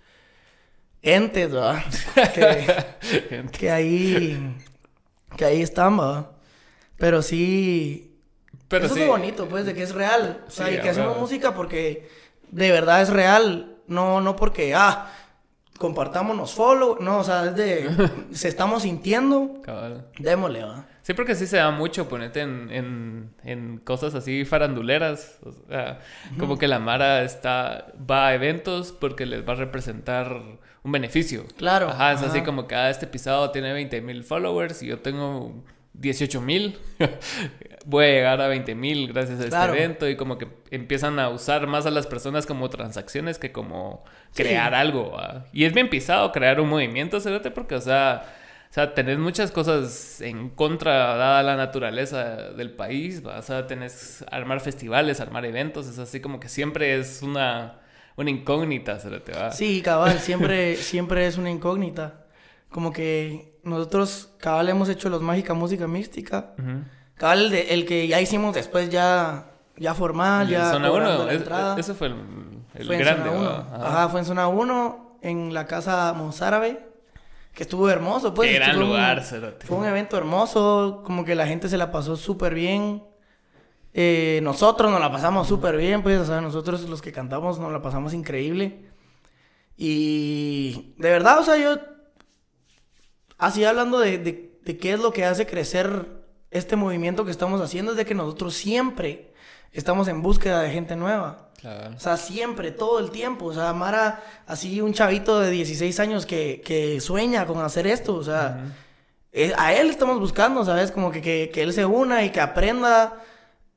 [1.03, 1.83] entes, ¿verdad?
[3.53, 4.57] que, ahí,
[5.37, 6.31] que ahí están, ¿verdad?
[6.97, 8.19] Pero sí,
[8.69, 10.45] Pero eso es lo bonito, pues, de que es real.
[10.47, 12.09] O sea, y que hacemos música porque
[12.51, 13.77] de verdad es real.
[13.87, 15.11] No, no porque, ah,
[15.81, 16.99] compartámonos follow.
[17.01, 17.91] No, o sea, es de,
[18.33, 19.63] se estamos sintiendo.
[19.63, 20.07] Cabal.
[20.19, 20.85] Démosle, ¿verdad?
[21.01, 25.39] Sí, porque sí se da mucho ponerte en, en, en cosas así faranduleras.
[25.43, 26.01] O sea,
[26.39, 30.43] como que la Mara está, va a eventos porque les va a representar
[30.83, 31.47] un beneficio.
[31.57, 31.89] Claro.
[31.89, 35.65] Ajá, es así como que ah, este pisado tiene 20 mil followers y yo tengo
[35.95, 36.79] 18 mil.
[37.87, 41.31] Voy a llegar a 20 mil gracias a este evento y como que empiezan a
[41.31, 45.17] usar más a las personas como transacciones que como crear algo.
[45.53, 47.41] Y es bien pisado crear un movimiento, ¿sabes?
[47.55, 48.25] Porque, o sea,
[48.71, 53.23] o sea, tenés muchas cosas en contra, dada la naturaleza del país.
[53.25, 55.89] O sea, tenés armar festivales, armar eventos.
[55.89, 57.81] Es así como que siempre es una
[58.21, 59.51] una incógnita, te va.
[59.51, 62.20] Sí, cabal, siempre, siempre es una incógnita.
[62.71, 66.55] Como que nosotros, cabal, hemos hecho los Mágica Música Mística.
[67.15, 71.31] Cabal, el, que ya hicimos después ya, ya formal, ya zona 1,
[71.79, 72.17] ese fue el,
[72.75, 73.31] el grande.
[73.73, 74.09] Ajá.
[74.09, 76.89] fue en zona 1, en la casa Mozárabe.
[77.53, 78.49] Que estuvo hermoso, pues.
[78.49, 79.23] Qué gran lugar,
[79.65, 83.03] Fue un evento hermoso, como que la gente se la pasó súper bien.
[83.93, 87.73] Eh, nosotros nos la pasamos súper bien, pues, o sea, nosotros los que cantamos nos
[87.73, 88.89] la pasamos increíble.
[89.77, 91.77] Y de verdad, o sea, yo,
[93.41, 96.07] así hablando de, de, qué es lo que hace crecer
[96.51, 99.33] este movimiento que estamos haciendo, es de que nosotros siempre
[99.73, 101.51] estamos en búsqueda de gente nueva.
[101.95, 103.47] O sea, siempre, todo el tiempo.
[103.47, 108.15] O sea, Mara, así un chavito de 16 años que, que sueña con hacer esto.
[108.15, 108.65] O sea,
[109.33, 110.91] eh, a él estamos buscando, ¿sabes?
[110.91, 113.23] Como que, que, que, él se una y que aprenda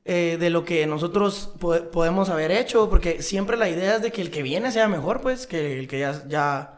[0.06, 4.20] eh, de lo que nosotros podemos haber hecho, porque siempre la idea es de que
[4.20, 6.73] el que viene sea mejor, pues, que el que ya, ya,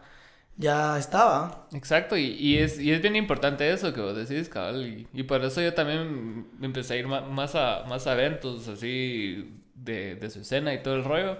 [0.56, 1.66] ya estaba.
[1.74, 5.44] Exacto, y, y, es, y es bien importante eso que vos decís, cabal, y, por
[5.44, 10.40] eso yo también empecé a ir más a, más a eventos así de, de su
[10.40, 11.38] escena y todo el rollo,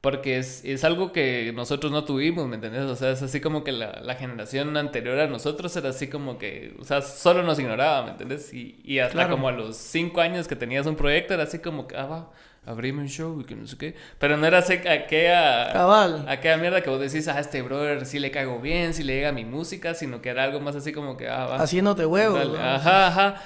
[0.00, 2.82] porque es, es, algo que nosotros no tuvimos, ¿me entendés?
[2.82, 6.38] O sea, es así como que la, la, generación anterior a nosotros era así como
[6.38, 8.52] que, o sea, solo nos ignoraba, ¿me entendés?
[8.52, 11.86] Y, y hasta como a los cinco años que tenías un proyecto era así como
[11.86, 12.32] que, ah, va,
[12.66, 13.94] abrime un show y que no sé qué.
[14.18, 15.72] Pero no era aquella...
[15.72, 16.26] Cabal.
[16.28, 19.32] Aquella mierda que vos decís, ah, este brother sí le caigo bien, sí le llega
[19.32, 21.56] mi música, sino que era algo más así como que, ah, va.
[21.56, 22.36] Haciéndote huevo.
[22.58, 23.42] Ajá, ajá.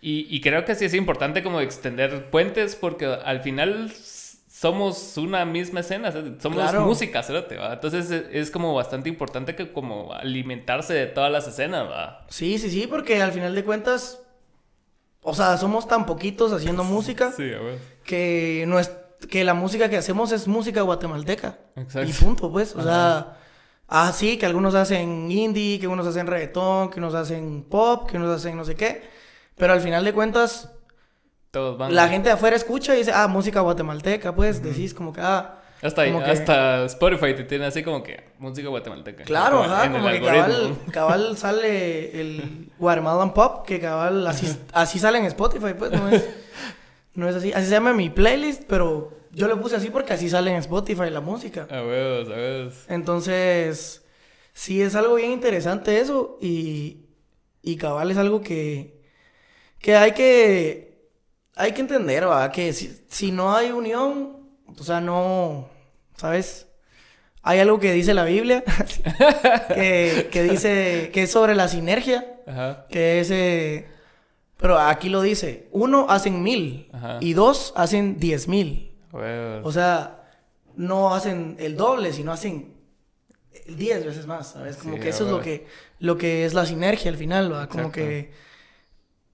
[0.00, 3.90] Y, y creo que sí es importante como extender puentes porque al final
[4.64, 6.10] somos una misma escena,
[6.40, 7.72] somos música, ¿va?
[7.74, 12.24] Entonces es, como bastante importante que como alimentarse de todas las escenas, ¿va?
[12.30, 14.22] Sí, sí, sí, porque al final de cuentas,
[15.20, 17.50] o sea, somos tan poquitos haciendo música sí,
[18.04, 18.90] que, no es,
[19.28, 21.58] que la música que hacemos es música guatemalteca.
[21.76, 22.08] Exacto.
[22.08, 23.38] Y punto, pues, o sea...
[23.88, 28.16] Ah, sí, que algunos hacen indie, que unos hacen reggaetón, que unos hacen pop, que
[28.16, 29.02] unos hacen no sé qué.
[29.56, 30.70] Pero al final de cuentas,
[31.90, 35.60] la gente de afuera escucha y dice, ah, música guatemalteca, pues, decís como que, ah...
[35.82, 39.24] Hasta, hasta Spotify te tiene así como que música guatemalteca.
[39.24, 45.18] Claro, ajá, como que cabal, cabal, sale el Guatemalan Pop, que cabal así, así sale
[45.18, 46.24] en Spotify, pues no es,
[47.14, 47.52] no es así.
[47.52, 51.10] Así se llama mi playlist, pero yo le puse así porque así sale en Spotify
[51.10, 51.66] la música.
[51.70, 52.72] A ver, a ver.
[52.88, 54.04] Entonces,
[54.52, 57.06] sí es algo bien interesante eso y,
[57.62, 59.00] y cabal es algo que,
[59.78, 60.94] que hay que
[61.56, 62.50] hay que entender, ¿va?
[62.50, 65.68] Que si, si no hay unión, o sea, no,
[66.16, 66.66] ¿sabes?
[67.42, 68.64] Hay algo que dice la Biblia,
[69.74, 72.86] que, que dice, que es sobre la sinergia, Ajá.
[72.88, 73.86] que es, eh,
[74.56, 77.18] pero aquí lo dice, uno hacen mil Ajá.
[77.20, 78.96] y dos hacen diez mil.
[79.62, 80.24] O sea,
[80.76, 82.74] no hacen el doble, sino hacen
[83.68, 84.76] diez veces más, ¿sabes?
[84.76, 85.66] Como Sí, que eso es lo que,
[86.00, 87.68] lo que es la sinergia al final, ¿verdad?
[87.68, 88.00] Como Exacto.
[88.00, 88.32] que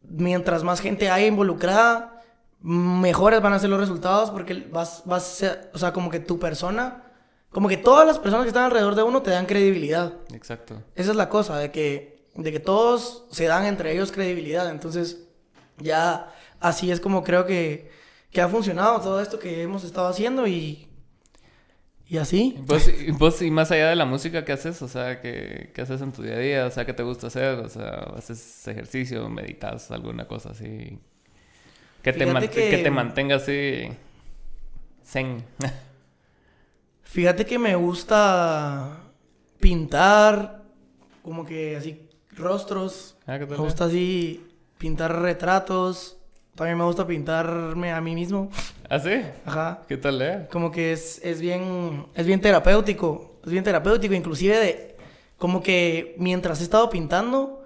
[0.02, 2.22] mientras más gente haya involucrada,
[2.60, 6.20] mejores van a ser los resultados porque vas, vas a ser, o sea, como que
[6.20, 7.04] tu persona,
[7.50, 10.12] como que todas las personas que están alrededor de uno te dan credibilidad.
[10.34, 10.82] Exacto.
[10.94, 14.70] Esa es la cosa, de que, de que todos se dan entre ellos credibilidad.
[14.70, 15.26] Entonces,
[15.78, 17.90] ya así es como creo que,
[18.30, 20.88] que ha funcionado todo esto que hemos estado haciendo y,
[22.06, 22.56] y así.
[22.66, 24.80] ¿Vos, y vos, y más allá de la música, ¿qué haces?
[24.82, 26.66] O sea, ¿qué, qué haces en tu día a día?
[26.66, 27.58] O sea, ¿qué te gusta hacer?
[27.60, 30.98] O sea, ¿haces ejercicio, meditas, alguna cosa así?
[32.02, 33.88] Que te, man- que- que te mantenga así
[35.04, 35.44] zen.
[37.02, 38.98] Fíjate que me gusta
[39.58, 40.62] pintar,
[41.22, 42.08] como que así,
[42.40, 43.16] rostros.
[43.26, 43.38] Ah.
[43.38, 44.46] Me gusta así
[44.78, 46.16] pintar retratos.
[46.54, 48.50] También me gusta pintarme a mí mismo.
[48.88, 49.22] ¿Ah, sí?
[49.46, 49.82] Ajá.
[49.88, 50.48] ¿Qué tal, eh?
[50.50, 53.38] Como que es, es bien, es bien terapéutico.
[53.44, 54.96] Es bien terapéutico, inclusive de,
[55.38, 57.64] como que mientras he estado pintando,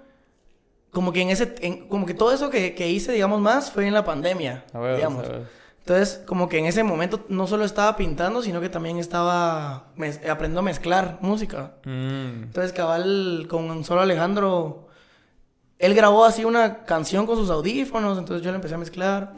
[0.91, 3.85] como que en ese, en- como que todo eso que, que hice, digamos, más fue
[3.87, 5.25] en la pandemia, A ver, digamos.
[5.27, 5.41] a ver.
[5.87, 9.91] Entonces, como que en ese momento no solo estaba pintando, sino que también estaba
[10.27, 11.73] aprendiendo a mezclar música.
[11.85, 14.87] Mm, Entonces, cabal, con solo Alejandro,
[15.77, 19.33] él grabó así una canción con sus audífonos, entonces yo le empecé a mezclar,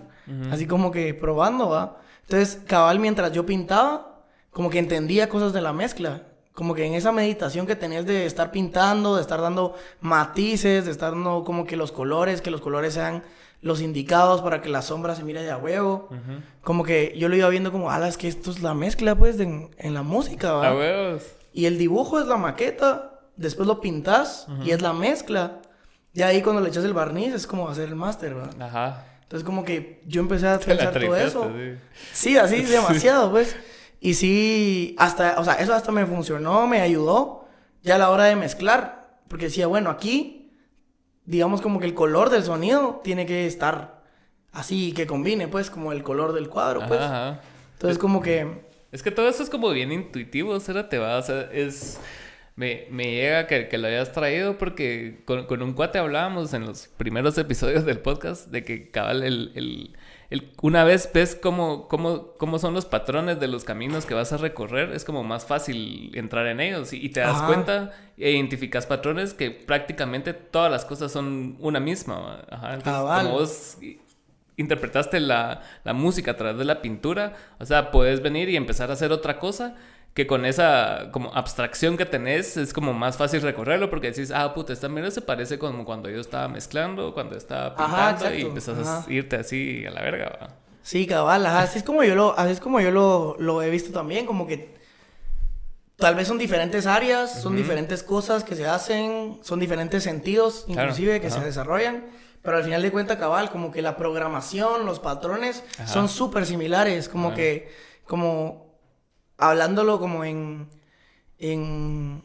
[0.49, 1.97] así como que probando, ¿va?
[2.21, 4.21] Entonces, cabal, mientras yo pintaba,
[4.51, 6.23] como que entendía cosas de la mezcla.
[6.53, 10.91] Como que en esa meditación que tenías de estar pintando, de estar dando matices, de
[10.91, 13.21] estar dando como que los colores, que los colores sean
[13.67, 16.07] los indicados para que la sombra se mire de a huevo.
[16.09, 16.41] Ujú.
[16.61, 19.37] Como que yo lo iba viendo como, ala, es que esto es la mezcla, pues,
[19.37, 20.69] de- en, en la música, ¿va?
[20.69, 21.23] A huevos.
[21.53, 25.59] Y el dibujo es la maqueta, después lo pintas y es la mezcla.
[26.13, 28.61] Y ahí cuando le echas el barniz es como hacer el máster, ¿verdad?
[28.61, 29.05] Ajá.
[29.23, 31.51] Entonces como que yo empecé a pensar todo eso.
[31.53, 31.77] sí.
[32.13, 33.55] Sí, así demasiado, pues.
[33.99, 37.47] Y sí, hasta, o sea, eso hasta me funcionó, me ayudó
[37.83, 39.07] ya a la hora de mezclar.
[39.27, 40.36] Porque decía, bueno, aquí,
[41.27, 44.01] digamos como que el color del sonido tiene que estar
[44.51, 46.99] así, que combine, pues, como el color del cuadro, pues.
[46.99, 47.41] Ajá, ajá.
[47.73, 48.65] Entonces como que...
[48.91, 51.99] Es que todo eso es como bien intuitivo, o sea, te va, o sea, es...
[52.55, 56.65] Me, me llega que, que lo hayas traído porque con, con un cuate hablábamos en
[56.65, 59.51] los primeros episodios del podcast de que cabal el...
[59.53, 59.95] el-
[60.29, 64.33] el- una vez ves cómo, cómo, cómo son los patrones de los caminos que vas
[64.33, 67.45] a recorrer, es como más fácil entrar en ellos y, y te das Ajá.
[67.47, 72.43] cuenta e identificas patrones que prácticamente todas las cosas son una misma.
[72.49, 73.77] Ajá, entonces, como vos
[74.57, 78.89] interpretaste la, la música a través de la pintura, o sea, puedes venir y empezar
[78.89, 79.75] a hacer otra cosa
[80.13, 84.53] que con esa como abstracción que tenés es como más fácil recorrerlo porque decís, ah,
[84.53, 88.41] puta, esta mierda se parece como cuando yo estaba mezclando, cuando estaba Ajá, pintando y
[88.41, 89.05] empezás ajá.
[89.07, 90.37] a irte así a la verga.
[90.41, 90.49] ¿va?
[90.81, 93.69] Sí, cabal, ajá, así es como yo lo, así es como yo lo, lo he
[93.69, 94.75] visto también, como que
[95.97, 100.83] tal vez son diferentes áreas, son diferentes cosas que se hacen, son diferentes sentidos, Claro,
[100.83, 101.39] inclusive, que ajá.
[101.39, 102.05] se desarrollan,
[102.41, 107.09] pero al final de cuentas, cabal, como que la programación, los patrones son súper similares,
[107.09, 107.71] como que,
[108.05, 108.66] como
[109.37, 110.67] hablándolo como en,
[111.39, 112.23] en,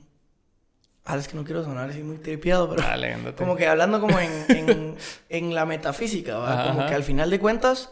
[1.05, 2.83] ah, es que no quiero sonar así muy tripiado, pero...
[2.83, 3.17] Dale.
[3.37, 4.97] Como que hablando como en, en,
[5.29, 6.37] en la metafísica.
[6.43, 6.89] Ajá, Como ajá.
[6.89, 7.91] que al final de cuentas,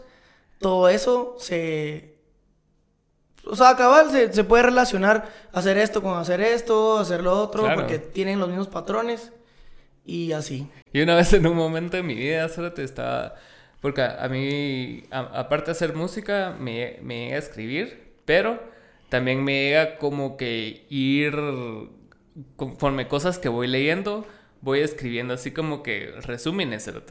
[0.58, 2.18] todo eso se...
[3.46, 7.62] O sea, cabal, se, se puede relacionar hacer esto con hacer esto, hacer lo otro,
[7.62, 7.80] Claro.
[7.80, 9.32] porque tienen los mismos patrones
[10.04, 10.68] y así.
[10.92, 13.34] Y una vez en un momento de mi vida, solo te estaba...
[13.80, 18.60] Porque a, mí, a- aparte de hacer música, me, me llega a escribir, pero
[19.10, 21.34] también me llega como que ir
[22.56, 24.26] conforme cosas que voy leyendo,
[24.62, 26.90] voy escribiendo así como que resúmenes,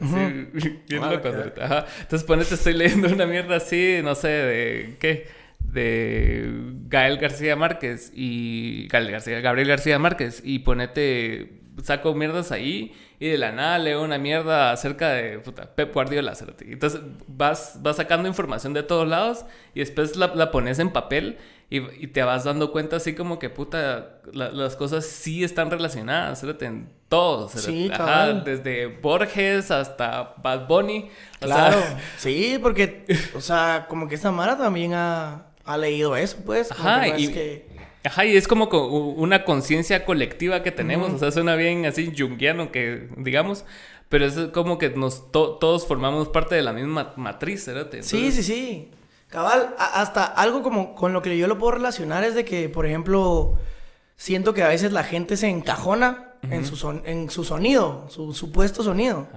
[0.88, 1.34] bien Ah, loco, ok.
[1.34, 1.86] cerote, ajá.
[2.00, 5.28] Entonces ponete, estoy leyendo una mierda así, no sé, de qué,
[5.60, 6.50] de
[6.88, 13.28] Gael García Márquez y Gael García, Gabriel García Márquez y ponete, saco mierdas ahí y
[13.28, 16.32] de la nada leo una mierda acerca de puta, Pep Guardiola.
[16.62, 19.44] Entonces vas, vas sacando información de todos lados
[19.74, 21.36] y después la, la pones en papel
[21.70, 25.70] y, y te vas dando cuenta así como que puta, la- las cosas sí están
[25.70, 27.48] relacionadas, cerote, en todo.
[27.48, 31.08] Sí, Ajá, desde Borges hasta Bad Bunny.
[31.38, 33.04] Claro, sea, sí, porque,
[33.34, 36.70] o sea, como que esta Mara también ha, ha leído eso, pues.
[36.72, 37.70] Ajá, es y- que-
[38.02, 42.12] Ajá, y es como co- una conciencia colectiva que tenemos, o sea, suena bien así
[42.16, 43.64] junguiano que digamos,
[44.08, 47.88] Pero es como que nos todos formamos parte de la misma matriz, ¿verdad?
[48.02, 48.90] Sí, sí, sí.
[49.30, 52.84] Cabal, hasta algo como con lo que yo lo puedo relacionar es de que, por
[52.84, 53.54] ejemplo,
[54.16, 58.32] siento que a veces la gente se encajona en, su son en su sonido, su
[58.32, 59.28] supuesto sonido.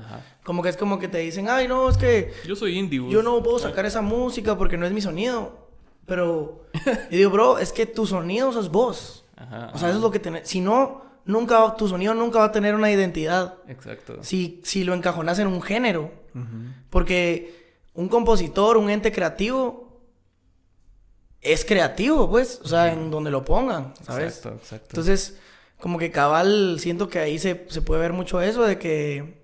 [0.44, 2.34] Como que es como que te dicen, ay, no, es que...
[2.46, 3.08] Yo soy indie.
[3.10, 5.70] Yo no puedo sacar esa música porque no es mi sonido.
[6.06, 6.66] Pero,
[7.12, 9.26] y digo, bro, es que tu sonido sos vos.
[9.74, 10.50] o sea, eso es lo que tenés.
[10.50, 13.56] Si no, nunca, tu sonido nunca va a tener una identidad.
[13.68, 14.24] Exacto.
[14.24, 16.12] Si, si lo encajonas en un género.
[16.90, 19.83] Porque un compositor, un ente creativo,
[21.44, 22.60] es creativo, pues.
[22.64, 24.38] O sea, en donde lo pongan, ¿sabes?
[24.38, 24.88] Exacto, exacto.
[24.92, 25.38] Entonces,
[25.80, 29.44] como que cabal, siento que ahí se, se puede ver mucho eso de que.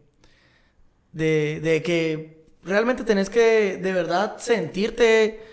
[1.11, 5.43] De, de que realmente tenés que de verdad sentirte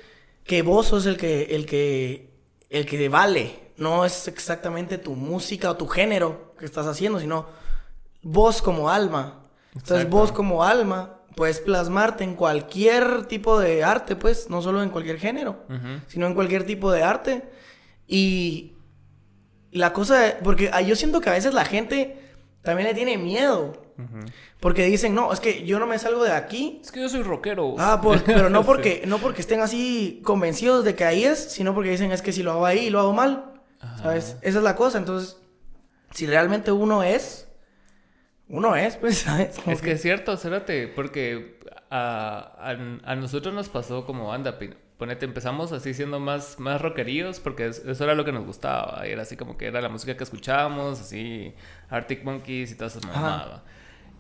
[0.45, 2.31] que vos sos el que, el que,
[2.71, 7.47] el que vale no es exactamente tu música o tu género que estás haciendo, sino
[8.23, 9.45] vos como alma.
[9.75, 14.89] Entonces vos como alma puedes plasmarte en cualquier tipo de arte, pues, no solo en
[14.89, 15.65] cualquier género,
[16.09, 17.45] sino en cualquier tipo de arte.
[18.09, 18.73] Y
[19.71, 22.19] la cosa, porque yo siento que a veces la gente
[22.63, 23.75] también le tiene miedo.
[24.61, 26.81] Porque dicen, no, es que yo no me salgo de aquí.
[26.83, 27.75] Es que yo soy rockero.
[27.79, 31.91] Ah, pero no porque, no porque estén así convencidos de que ahí es, sino porque
[31.91, 33.53] dicen, es que si lo hago ahí, lo hago mal.
[34.03, 34.37] ¿Sabes?
[34.41, 34.97] Esa es la cosa.
[34.97, 35.37] Entonces,
[36.13, 37.46] si realmente uno es,
[38.49, 39.57] uno es, pues, ¿sabes?
[39.67, 39.93] es que...
[39.93, 41.59] es cierto, cérate, porque
[41.91, 44.59] a, a, nosotros nos pasó como banda,
[44.99, 49.23] ponete, empezamos así siendo más, más rockeríos, porque eso era lo que nos gustaba, era
[49.23, 51.55] así como que era la música que escuchábamos, así
[51.91, 53.63] Arctic Monkeys y todas esas mamadas.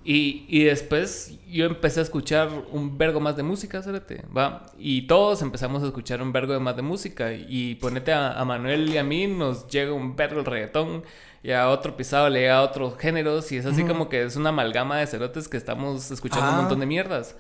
[0.08, 4.22] Y, y, después yo empecé a escuchar un vergo más de música, ¿sabete?
[4.34, 4.66] ¿va?
[4.78, 7.32] Y todos empezamos a escuchar un vergo más de música.
[7.32, 11.02] Y ponete a, Manuel y a mí nos llega un vergo el reggaetón.
[11.46, 13.52] Y a otro pisado le llega a otros géneros.
[13.52, 16.80] Y es así como que es una amalgama de cerotes que estamos escuchando un montón
[16.80, 17.36] de mierdas.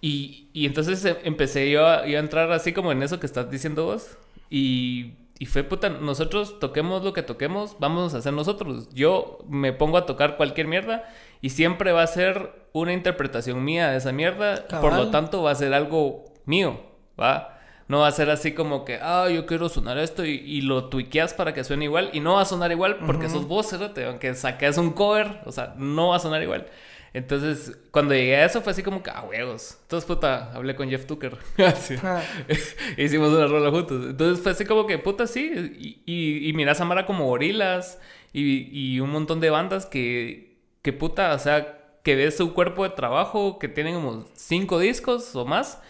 [0.00, 3.26] Y, y entonces em, empecé yo a, yo a entrar así como en eso que
[3.26, 4.16] estás diciendo vos.
[4.50, 8.90] Y y fue puta, nosotros toquemos lo que toquemos, vamos a hacer nosotros.
[8.92, 11.08] Yo me pongo a tocar cualquier mierda
[11.40, 14.68] y siempre va a ser una interpretación mía de esa mierda.
[14.68, 16.82] Por lo tanto, va a ser algo mío,
[17.18, 17.58] ¿va?
[17.90, 21.34] No va a ser así como que, ah, yo quiero sonar esto y, lo tuiqueas
[21.34, 22.10] para que suene igual.
[22.12, 23.68] Y no va a sonar igual porque sos vos,
[24.06, 26.68] aunque saques un cover, o sea, no va a sonar igual.
[27.14, 29.76] Entonces, cuando llegué a eso fue así como que, ah, huevos.
[29.82, 31.36] Entonces, puta, hablé con Jeff Tucker.
[32.04, 32.22] Ah.
[32.96, 34.06] Hicimos una rola juntos.
[34.08, 35.50] Entonces fue así como que, puta, sí.
[35.76, 37.98] Y, y, y mirás a Mara como gorilas
[38.32, 42.84] y, y, un montón de bandas que, que, puta, o sea, que ves su cuerpo
[42.84, 45.82] de trabajo, que tienen como cinco discos o más.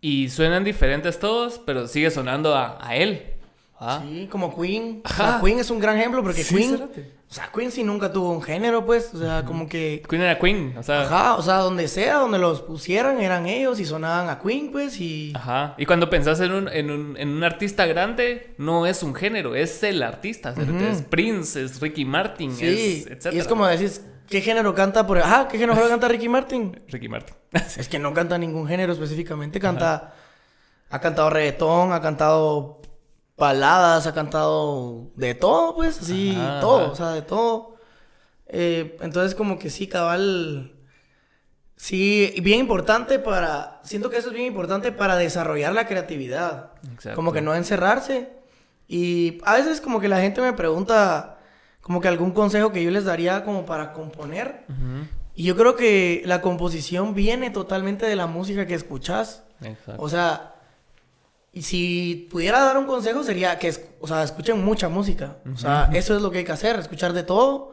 [0.00, 3.34] Y suenan diferentes todos, pero sigue sonando a, a él.
[3.78, 4.02] ¿Ah?
[4.02, 5.02] Sí, como Queen.
[5.42, 6.88] Queen es un gran ejemplo porque Queen...
[7.30, 9.14] O sea, Queen sí nunca tuvo un género, pues.
[9.14, 10.02] O sea, como que.
[10.08, 11.02] Queen era Queen, o sea.
[11.02, 15.00] Ajá, o sea, donde sea, donde los pusieran, eran ellos y sonaban a Queen, pues,
[15.00, 15.32] y.
[15.36, 15.76] Ajá.
[15.78, 19.54] Y cuando pensás en un, en un, en un artista grande, no es un género,
[19.54, 20.52] es el artista.
[20.90, 23.06] Es Prince, es Ricky Martin, sí.
[23.08, 25.18] es, Y es como decís, ¿qué género canta por.
[25.18, 26.82] Ajá, ¿qué género canta Ricky Martin?
[26.88, 27.34] Ricky Martin.
[27.52, 30.14] es que no canta ningún género específicamente, canta.
[30.88, 32.80] Ha cantado reggaetón, ha cantado
[33.36, 37.76] baladas, ha cantado de todo, pues, así, todo, o sea, de todo.
[38.46, 40.74] Eh, entonces, como que sí, cabal.
[41.76, 43.80] Sí, bien importante para.
[43.84, 46.72] Siento que eso es bien importante para desarrollar la creatividad.
[47.14, 48.30] Como que no encerrarse.
[48.88, 51.38] Y a veces, como que la gente me pregunta,
[51.80, 54.64] como que algún consejo que yo les daría, como para componer.
[55.34, 59.44] Y yo creo que la composición viene totalmente de la música que escuchas.
[59.96, 60.54] O sea,
[61.52, 65.38] y si pudiera dar un consejo sería que, o sea, escuchen mucha música.
[65.52, 67.72] O sea, eso es lo que hay que hacer, escuchar de todo.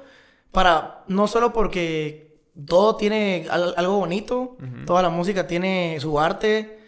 [0.52, 6.80] Para, no solo porque todo tiene algo bonito, toda la música tiene su arte,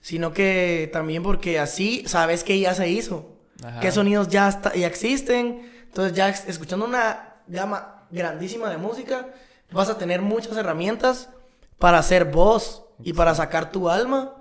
[0.00, 3.34] sino que también porque así sabes que ya se hizo.
[3.80, 5.77] Qué sonidos ya, ya existen.
[5.88, 9.28] Entonces ya escuchando una gama grandísima de música,
[9.72, 11.30] vas a tener muchas herramientas
[11.78, 14.34] para ser voz y para sacar tu alma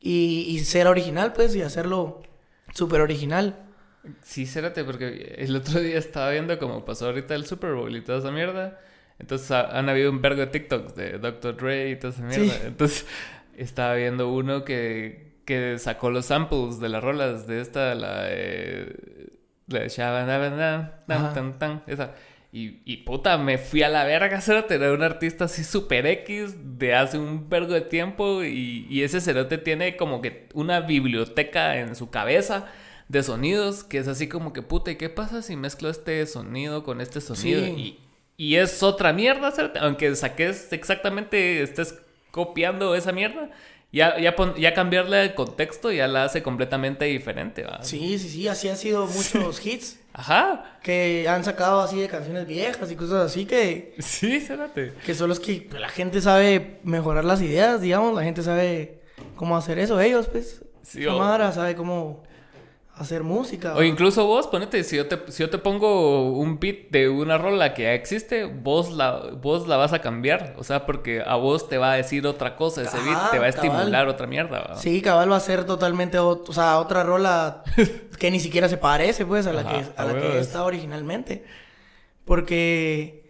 [0.00, 2.22] y, ser original, pues, y hacerlo
[2.74, 3.56] súper original.
[4.22, 8.02] Sí, cérate, porque el otro día estaba viendo cómo pasó ahorita el Super Bowl y
[8.02, 8.78] toda esa mierda.
[9.18, 11.56] Entonces han habido un vergo de TikToks de Dr.
[11.56, 12.66] Dre y toda esa mierda.
[12.66, 13.06] Entonces
[13.56, 19.32] estaba viendo uno que, que sacó los samples de las rolas de esta, la de...
[19.66, 19.88] La de
[21.06, 22.12] tan, tan, esa.
[22.52, 24.76] Y, y puta, me fui a la verga, cerote.
[24.76, 28.44] Era un artista así super X de hace un vergo de tiempo.
[28.44, 32.66] Y, y ese cerote tiene como que una biblioteca en su cabeza
[33.08, 36.84] de sonidos que es así como que puta, ¿y qué pasa si mezclo este sonido
[36.84, 37.66] con este sonido?
[37.66, 37.98] Y,
[38.36, 42.00] y es otra mierda, hacerte, aunque saques exactamente, estés
[42.30, 43.50] copiando esa mierda,
[43.94, 47.82] ya, ya, pon- ya cambiarle el contexto ya la hace completamente diferente, ¿va?
[47.82, 50.78] Sí, sí, sí, así han sido muchos hits Ajá.
[50.82, 54.92] que han sacado así de canciones viejas y cosas así que, Sí, espérate.
[55.06, 59.00] que son los que pues, la gente sabe mejorar las ideas, digamos, la gente sabe
[59.36, 60.60] cómo hacer eso, ellos, pues.
[60.82, 62.22] Sí, la o- Mara sabe cómo
[62.96, 63.74] hacer música.
[63.74, 67.36] O incluso vos, ponete, si yo te, si yo te pongo un beat de una
[67.38, 70.54] rola que ya existe, vos la, vos la vas a cambiar.
[70.58, 73.46] O sea, porque a vos te va a decir otra cosa ese beat, te va
[73.46, 73.66] a cabal.
[73.72, 74.76] estimular otra mierda.
[74.76, 77.62] Sí, cabal va a ser totalmente, ot- o sea, otra rola
[78.18, 80.46] que ni siquiera se parece, pues, a la Ajá, que, a a la que es.
[80.46, 81.44] está originalmente.
[82.24, 83.24] Porque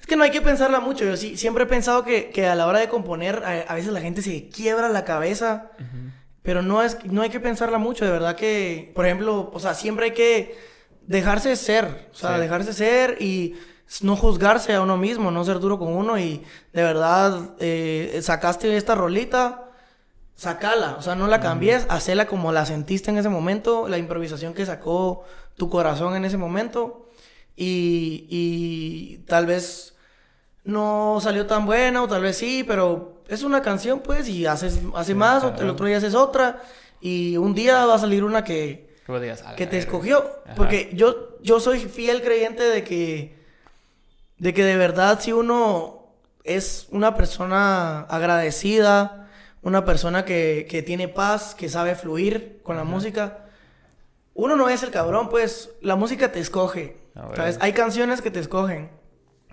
[0.00, 1.04] es que no hay que pensarla mucho.
[1.04, 3.92] Yo sí, siempre he pensado que, que a la hora de componer, a, a veces
[3.92, 5.70] la gente se quiebra la cabeza,
[6.42, 8.04] pero no, es, no hay que pensarla mucho.
[8.04, 10.56] De verdad que, por ejemplo, o sea, siempre hay que
[11.06, 12.40] dejarse ser, o sea, Sí.
[12.40, 13.56] dejarse ser y
[14.02, 18.74] no juzgarse a uno mismo, no ser duro con uno y de verdad eh, sacaste
[18.76, 19.68] esta rolita,
[20.34, 24.54] sacala, o sea, no la cambies, hacela como la sentiste en ese momento, la improvisación
[24.54, 25.24] que sacó
[25.56, 27.10] tu corazón en ese momento
[27.54, 29.94] y, y tal vez
[30.64, 34.80] no salió tan buena o tal vez sí, pero es una canción pues y haces
[34.94, 36.62] hace más, o el otro día haces otra
[37.00, 39.76] y un día va a salir una que, Que vos digas, "A la que te
[39.76, 39.88] verga".
[39.90, 40.18] escogió.
[40.44, 40.54] Ajá.
[40.54, 43.36] Porque yo, yo soy fiel creyente de que,
[44.38, 46.06] de que de verdad si uno
[46.44, 49.28] es una persona agradecida,
[49.62, 53.46] una persona que, que tiene paz, que sabe fluir con la música,
[54.34, 56.96] uno no es el cabrón, pues la música te escoge.
[57.14, 57.28] Ah.
[57.36, 57.58] ¿sabes?
[57.60, 58.90] Hay canciones que te escogen.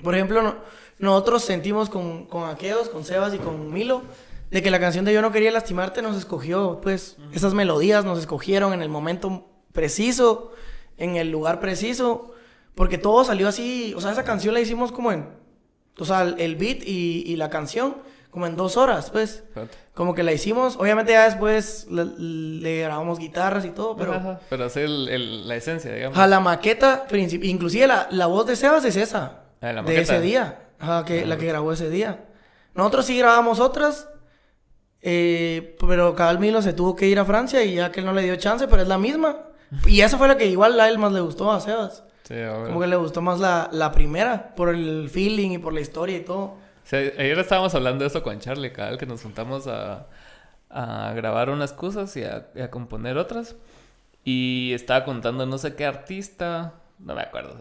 [0.04, 0.56] Por ejemplo, no-
[1.00, 4.04] nosotros sentimos con, con Aqueos, con Sebas y con Milo,
[4.52, 8.20] de que la canción de Yo no quería lastimarte nos escogió, pues esas melodías nos
[8.20, 10.52] escogieron en el momento preciso,
[10.98, 12.32] en el lugar preciso,
[12.76, 15.28] porque todo salió así, o sea, esa canción la hicimos como en,
[16.00, 17.98] o sea, el beat y, y la canción,
[18.32, 19.44] como en dos horas, pues.
[19.94, 24.14] Como que la hicimos, obviamente ya después le, le grabamos guitarras y todo, pero...
[24.14, 26.18] Ajá, pero hacer el- el- la esencia, digamos.
[26.18, 27.06] Ajá, la maqueta,
[27.42, 29.44] inclusive la, la voz de Sebas es esa.
[29.62, 30.60] Ah, la de ese día.
[30.80, 32.26] Ajá, que, la que grabó ese día.
[32.74, 34.08] Nosotros sí grabamos otras.
[35.02, 38.14] eh, pero Cabal Milo se tuvo que ir a Francia y ya que él no
[38.14, 39.38] le dio chance, pero es la misma.
[39.86, 42.04] Y esa fue la que igual a él más le gustó a Sebas.
[42.24, 42.36] Sí.
[42.66, 46.18] Como que le gustó más la, la primera, por el feeling y por la historia
[46.18, 46.56] y todo.
[46.84, 50.08] Sí, ayer estábamos hablando de eso con Charlie, cada que nos juntamos a,
[50.70, 53.56] a grabar unas cosas y a, a componer otras.
[54.24, 57.56] Y estaba contando no sé qué artista, no me acuerdo.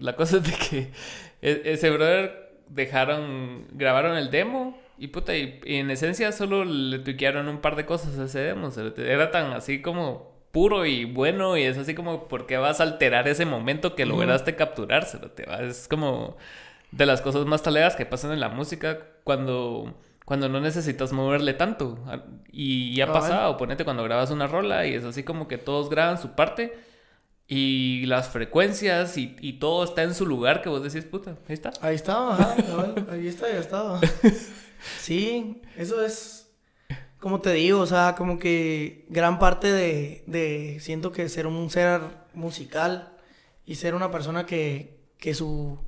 [0.00, 0.92] La cosa es de que
[1.40, 2.41] e- ese brother
[2.74, 7.76] dejaron, grabaron el demo y puta, y, y en esencia solo le tuiquearon un par
[7.76, 8.68] de cosas a ese demo.
[8.68, 12.58] o sea, Era tan así como puro y bueno y es así como, ¿por qué
[12.58, 15.04] vas a alterar ese momento que lograste capturar?
[15.06, 15.62] cerote, va?
[15.62, 16.36] Es como
[16.90, 19.94] de las cosas más talegas que pasan en la música cuando,
[20.26, 21.98] cuando no necesitas moverle tanto.
[22.52, 23.22] Y ya ha Cabal.
[23.22, 26.74] pasado, ponete cuando grabas una rola y es así como que todos graban su parte
[27.54, 31.54] y las frecuencias y, y todo está en su lugar que vos decís, puta, ahí
[31.54, 31.70] está.
[31.82, 32.56] Ahí estaba, ajá,
[33.10, 34.00] ahí está, ya estaba.
[35.00, 36.48] Sí, eso es,
[37.20, 41.70] como te digo, o sea, como que gran parte de, de siento que ser un
[41.70, 42.00] ser
[42.34, 43.12] musical
[43.64, 45.78] y ser una persona que, que su,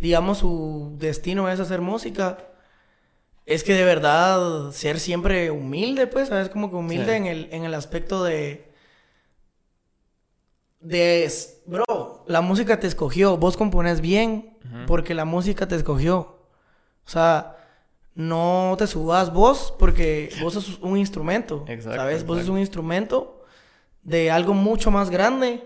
[0.00, 2.36] digamos, su destino es hacer música,
[3.46, 6.50] es que de verdad ser siempre humilde, pues, ¿sabes?
[6.50, 7.16] Como que humilde Sí.
[7.16, 8.69] en, el, en el aspecto de...
[10.80, 11.30] De,
[11.66, 14.56] bro, la música te escogió, vos compones bien
[14.86, 16.38] porque la música te escogió.
[17.04, 17.56] O sea,
[18.14, 22.24] no te subas vos porque vos sos un instrumento, Exacto, ¿sabes?
[22.24, 22.52] Vos sos exacto.
[22.52, 23.44] un instrumento
[24.02, 25.64] de algo mucho más grande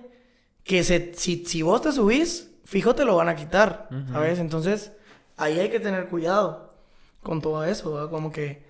[0.64, 4.38] que se, si, si vos te subís, fijo te lo van a quitar, ¿sabes?
[4.38, 4.92] Entonces,
[5.36, 6.74] ahí hay que tener cuidado
[7.22, 8.10] con todo eso, ¿verdad?
[8.10, 8.64] Como que...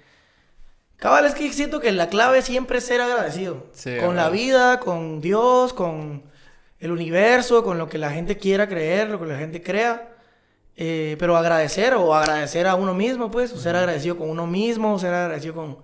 [0.96, 3.66] Cabal, es que siento que la clave siempre es ser agradecido.
[3.72, 6.22] Sí, con la vida, con Dios, con
[6.84, 10.10] el universo, con lo que la gente quiera creer, lo que la gente crea.
[10.76, 14.98] Eh, pero agradecer o agradecer a uno mismo, pues, o ser agradecido con uno mismo,
[14.98, 15.78] ser agradecido con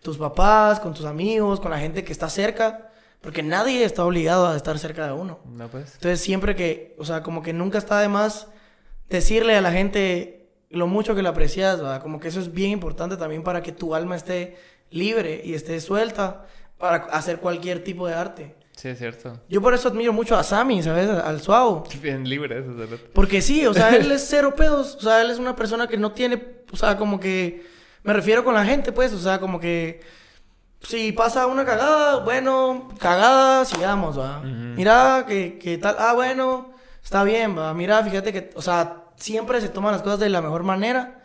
[0.00, 2.90] tus papás, con tus amigos, con la gente que está cerca,
[3.20, 5.40] porque nadie está obligado a estar cerca de uno.
[5.44, 5.94] No, pues.
[5.94, 8.46] Entonces, siempre que, o sea, como que nunca está de más
[9.08, 12.00] decirle a la gente lo mucho que la aprecias, ¿verdad?
[12.00, 14.56] Como que eso es bien importante también para que tu alma esté
[14.90, 16.46] libre y esté suelta
[16.78, 18.63] para hacer cualquier tipo de arte.
[18.76, 19.40] Sí, es cierto.
[19.48, 21.08] Yo por eso admiro mucho a Sammy, ¿sabes?
[21.08, 21.84] Al Suavo.
[22.02, 23.08] Bien libre eso, cerote.
[23.12, 24.96] Porque sí, o sea, él es cero pedos.
[24.96, 27.72] O sea, él es una persona que no tiene, o sea, como que...
[28.02, 30.00] Me refiero con la gente, pues, o sea, como que...
[30.82, 34.40] Si pasa una cagada, bueno, cagada, sigamos, ¿va?
[34.40, 34.48] Ujú.
[34.48, 37.72] Mira, que, que tal, ah, bueno, está bien, va.
[37.72, 41.22] Mira, fíjate que, o sea, siempre se toman las cosas de la mejor manera.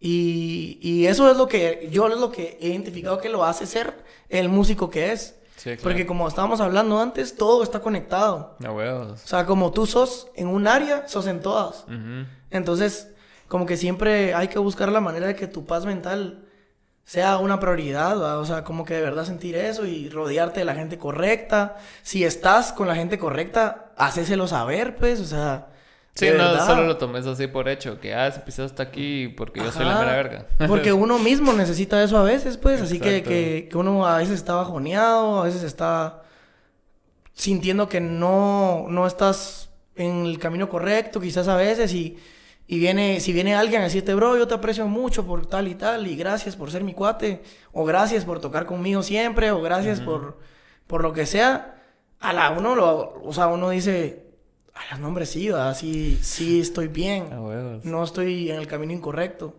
[0.00, 3.66] Y, y eso es lo que yo es lo que he identificado que lo hace
[3.66, 5.34] ser el músico que es.
[5.64, 5.82] Sí, claro.
[5.82, 8.54] Porque como estábamos hablando antes, todo está conectado.
[8.60, 9.24] Huevos.
[9.24, 11.86] O sea, como tú sos en un área, sos en todas.
[12.50, 13.08] Entonces,
[13.48, 16.44] como que siempre hay que buscar la manera de que tu paz mental
[17.04, 18.38] sea una prioridad, ¿va?
[18.38, 21.78] o sea, como que de verdad sentir eso y rodearte de la gente correcta.
[22.02, 25.68] Si estás con la gente correcta, hacéselo saber, pues, o sea.
[26.14, 26.66] Sí, no, verdad.
[26.66, 29.84] solo lo tomes así por hecho, que ah, ese episodio está aquí porque yo soy
[29.84, 30.46] la mera verga.
[30.68, 32.80] Porque uno mismo necesita eso a veces, pues.
[32.80, 36.22] Así que, que, que uno a veces está bajoneado, a veces está
[37.32, 42.16] sintiendo que no, no estás en el camino correcto, quizás a veces, y,
[42.66, 45.74] y viene, si viene alguien a decirte, bro, yo te aprecio mucho por tal y
[45.74, 47.42] tal, y gracias por ser mi cuate,
[47.72, 50.38] o gracias por tocar conmigo siempre, o gracias por,
[50.86, 51.82] por lo que sea,
[52.20, 54.23] a la uno lo, o sea, uno dice,
[54.74, 55.76] a las nombres sí, ¿verdad?
[55.76, 57.28] sí, sí estoy bien,
[57.84, 59.56] no estoy en el camino incorrecto.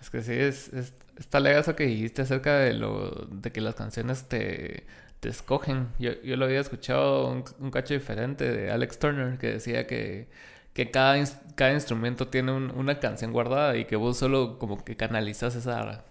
[0.00, 3.60] Es que sí, es, es- está legal eso que dijiste acerca de lo de que
[3.60, 4.84] las canciones te,
[5.20, 5.88] te escogen.
[5.98, 10.28] Yo, yo lo había escuchado un, un cacho diferente de Alex Turner que decía que,
[10.72, 11.22] que cada,
[11.54, 16.04] cada instrumento tiene un- una canción guardada y que vos solo como que canalizas esa,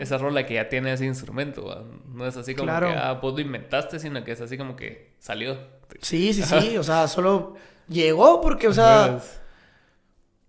[0.00, 1.86] esa rola que ya tiene ese instrumento.
[2.12, 2.88] No es así como Claro.
[2.88, 5.56] que ah, vos lo inventaste, sino que es así como que salió.
[6.02, 7.54] Sí, sí, sí, o sea, solo
[7.88, 9.20] llegó porque, o sea,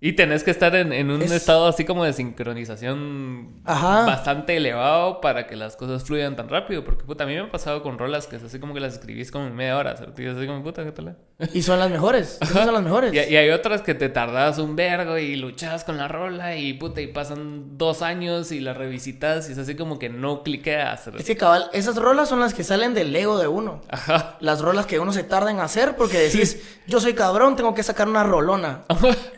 [0.02, 4.06] Y tenés que estar en, en un Es- estado así como de sincronización Ajá.
[4.06, 6.84] bastante elevado para que las cosas fluyan tan rápido.
[6.84, 8.93] Porque puta, a mí me ha pasado con rolas que es así como que las
[8.93, 9.95] escribís como en media hora.
[10.18, 11.18] Y así como puta, ¿qué tal?
[11.54, 13.14] y son las mejores, son las mejores.
[13.14, 16.74] Y, y hay otras que te tardas un vergo y luchas con la rola y
[16.74, 20.97] puta, y pasan dos años y la revisitas y es así como que no cliquea.
[20.97, 21.22] ¿sabes?
[21.22, 23.82] Es que cabal, esas rolas son las que salen del ego de uno.
[23.89, 24.38] Ajá.
[24.41, 27.84] Las rolas que uno se tarda en hacer porque decís, yo soy cabrón, tengo que
[27.84, 28.84] sacar una rolona.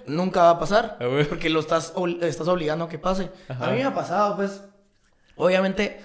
[0.08, 0.98] Nunca va a pasar.
[1.30, 3.30] Porque lo estás, estás obligando a que pase.
[3.48, 3.68] Ajá.
[3.68, 4.64] A mí me ha pasado, pues.
[5.36, 6.02] Obviamente,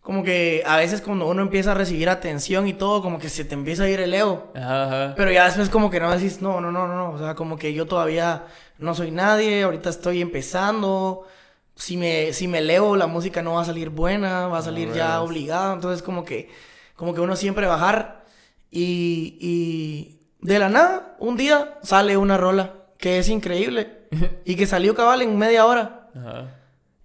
[0.00, 3.44] como que a veces cuando uno empieza a recibir atención y todo, como que se
[3.44, 4.52] te empieza a ir el ego.
[4.54, 5.14] Ajá, ajá.
[5.16, 7.10] Pero ya después como que no decís, no, no, no, no, no.
[7.12, 8.44] O sea, como que yo todavía
[8.78, 11.26] no soy nadie, ahorita estoy empezando.
[11.74, 14.92] Si me, si me elevo, la música no va a salir buena, va a salir
[14.92, 15.28] ya Alright.
[15.28, 15.74] obligada.
[15.74, 16.50] Entonces como que,
[16.96, 18.24] como que uno siempre bajar
[18.70, 24.08] y, y de la nada, un día sale una rola que es increíble
[24.44, 26.08] y que salió cabal en media hora.
[26.14, 26.56] Ajá.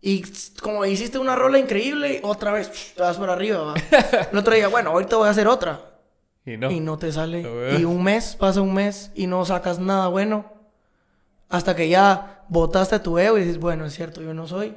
[0.07, 0.23] Y
[0.61, 3.73] como hiciste una rola increíble, otra vez te vas por arriba.
[4.31, 5.81] El otro día, bueno, ahorita voy a hacer otra.
[6.45, 6.69] Y no.
[6.69, 7.41] Y no te sale.
[7.41, 7.79] Ver.
[7.79, 10.53] Y un mes, pasa un mes y no sacas nada bueno.
[11.49, 14.75] Hasta que ya botaste tu ego y dices, bueno, es cierto, yo no soy.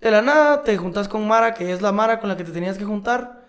[0.00, 2.50] De la nada te juntas con Mara, que es la Mara con la que te
[2.50, 3.44] tenías que juntar.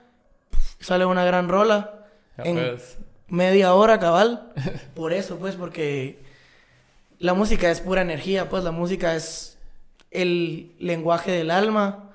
[0.80, 2.06] Sale una gran rola.
[2.38, 3.00] Ya en pues.
[3.28, 4.54] media hora, cabal.
[4.94, 6.24] Por eso, pues, porque
[7.20, 9.58] la música es pura energía, pues la música es
[10.12, 12.12] el lenguaje del alma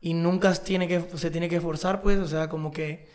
[0.00, 3.08] y nunca se tiene que, se tiene que forzar, pues, o sea, como que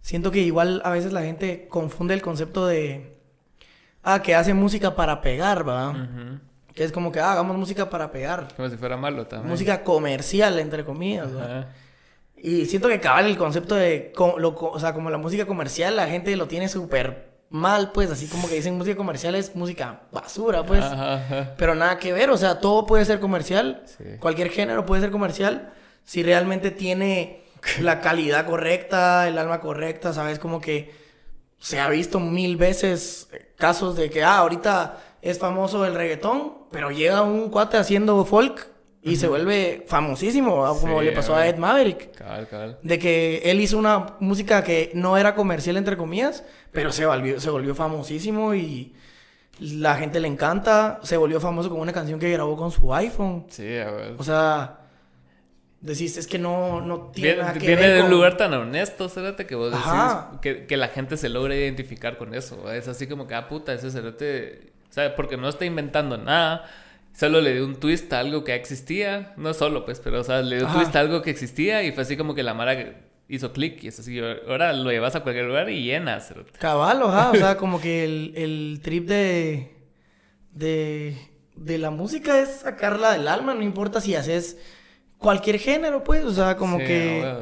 [0.00, 3.16] siento que igual a veces la gente confunde el concepto de,
[4.02, 6.08] ah, que hace música para pegar, ¿va?
[6.74, 8.48] Que es como que, ah, hagamos música para pegar.
[8.54, 9.50] Como si fuera malo también.
[9.50, 11.68] Música comercial, entre comillas, ¿va?
[12.36, 16.06] Y siento que cabal el concepto de, lo o sea, como la música comercial, la
[16.06, 20.64] gente lo tiene súper mal, pues, así como que dicen música comercial es música basura,
[20.64, 20.84] pues.
[20.84, 21.54] Ajá.
[21.56, 24.04] Pero nada que ver, o sea, todo puede ser comercial, Sí.
[24.20, 25.72] cualquier género puede ser comercial,
[26.04, 27.44] si realmente tiene
[27.80, 30.38] la calidad correcta, el alma correcta, ¿sabes?
[30.38, 30.94] Como que
[31.58, 36.90] se ha visto mil veces casos de que, ah, ahorita es famoso el reggaetón, pero
[36.90, 38.68] llega un cuate haciendo folk
[39.06, 41.46] y se vuelve famosísimo, como Sí, le pasó a.
[41.46, 42.12] Ed Maverick.
[42.16, 42.78] Cabal, cabal.
[42.82, 47.38] De que él hizo una música que no era comercial, entre comillas, pero se volvió,
[47.40, 48.94] se volvió famosísimo y
[49.60, 50.98] la gente le encanta.
[51.04, 53.46] Se volvió famoso con una canción que grabó con su iPhone.
[53.48, 54.14] Sí, a ver.
[54.18, 54.80] O sea,
[55.80, 58.52] decís, es que no, no tiene Viene, nada que viene ver de un lugar tan
[58.54, 59.86] honesto, cerote, que vos decís
[60.42, 62.72] que, que la gente se logra identificar con eso.
[62.72, 66.68] Es así como que, ah, puta, ese cerote, o sea, porque no está inventando nada.
[67.16, 69.32] Solo le dio un twist a algo que existía.
[69.36, 71.92] No solo, pues, pero, o sea, le dio un twist a algo que existía y
[71.92, 72.76] fue así como que la Mara
[73.28, 74.18] hizo clic y es así.
[74.20, 76.52] Ahora lo llevas a cualquier lugar y llena, cerote.
[76.58, 79.74] Cabal, ajá, o sea, como que el, el trip de,
[80.52, 81.16] de,
[81.56, 84.58] de la música es sacarla del alma, no importa si haces
[85.18, 87.34] cualquier género, pues, o sea, como Sí, que...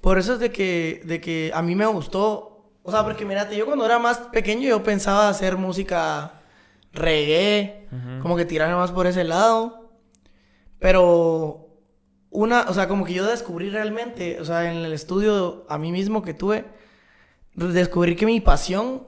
[0.00, 2.72] Por eso es de que, de que a mí me gustó.
[2.82, 6.37] O sea, porque mírate, yo cuando era más pequeño yo pensaba hacer música
[6.92, 7.86] reggae,
[8.22, 9.90] como que tirar más por ese lado.
[10.78, 11.68] Pero
[12.30, 15.92] una, o sea, como que yo descubrí realmente, o sea, en el estudio a mí
[15.92, 16.64] mismo que tuve,
[17.54, 19.02] descubrí que mi pasión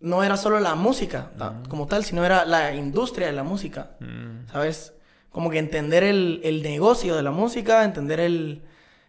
[0.00, 1.32] no era solo la música
[1.68, 4.48] como tal, sino era la industria de la música, Mm.
[4.52, 4.92] ¿sabes?
[5.30, 8.62] Como que entender el, el negocio de la música, entender el,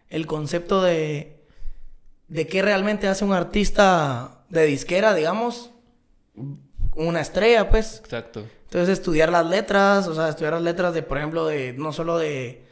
[0.08, 1.42] el concepto de,
[2.28, 5.72] de qué realmente hace un artista de disquera, digamos,
[7.06, 8.00] una estrella, pues.
[8.04, 8.44] Exacto.
[8.64, 12.18] Entonces estudiar las letras, o sea, estudiar las letras de, por ejemplo, de no solo
[12.18, 12.66] de,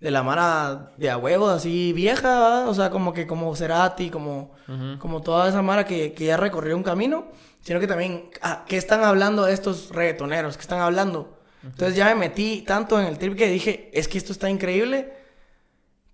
[0.00, 2.68] de la Mara de a huevo, así vieja, ¿va?
[2.68, 4.54] o sea, como que como Cerati, como,
[4.98, 7.26] como toda esa Mara que, que ya recorrió un camino,
[7.60, 10.56] sino que también, ah, ¿qué están hablando estos reggaetoneros?
[10.56, 11.38] ¿Qué están hablando?
[11.62, 15.12] Entonces ya me metí tanto en el trip que dije, es que esto está increíble,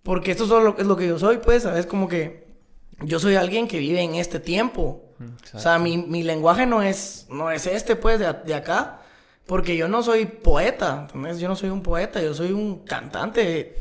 [0.03, 1.87] porque esto solo es lo que yo soy, pues, ¿sabes?
[1.87, 2.48] Como que
[3.01, 5.05] yo soy alguien que vive en este tiempo.
[5.53, 9.01] O sea, mi, mi lenguaje no es, no es este, pues, de, de acá.
[9.47, 11.39] Porque yo no soy poeta, ¿entendés?
[11.39, 13.77] Yo no soy un poeta, yo soy un cantante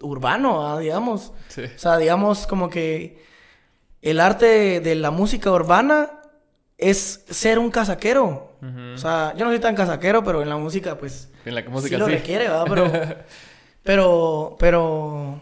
[0.00, 1.32] urbano, ah, digamos.
[1.48, 1.62] Sí.
[1.64, 3.22] O sea, digamos como que
[4.02, 6.20] el arte de la música urbana
[6.78, 8.58] es ser un casaquero.
[8.94, 11.68] O sea, yo no soy tan casaquero, pero en la música, pues, En la sí
[11.68, 12.12] música lo sí.
[12.12, 12.64] requiere, ¿verdad?
[13.82, 15.40] Pero, pero, pero,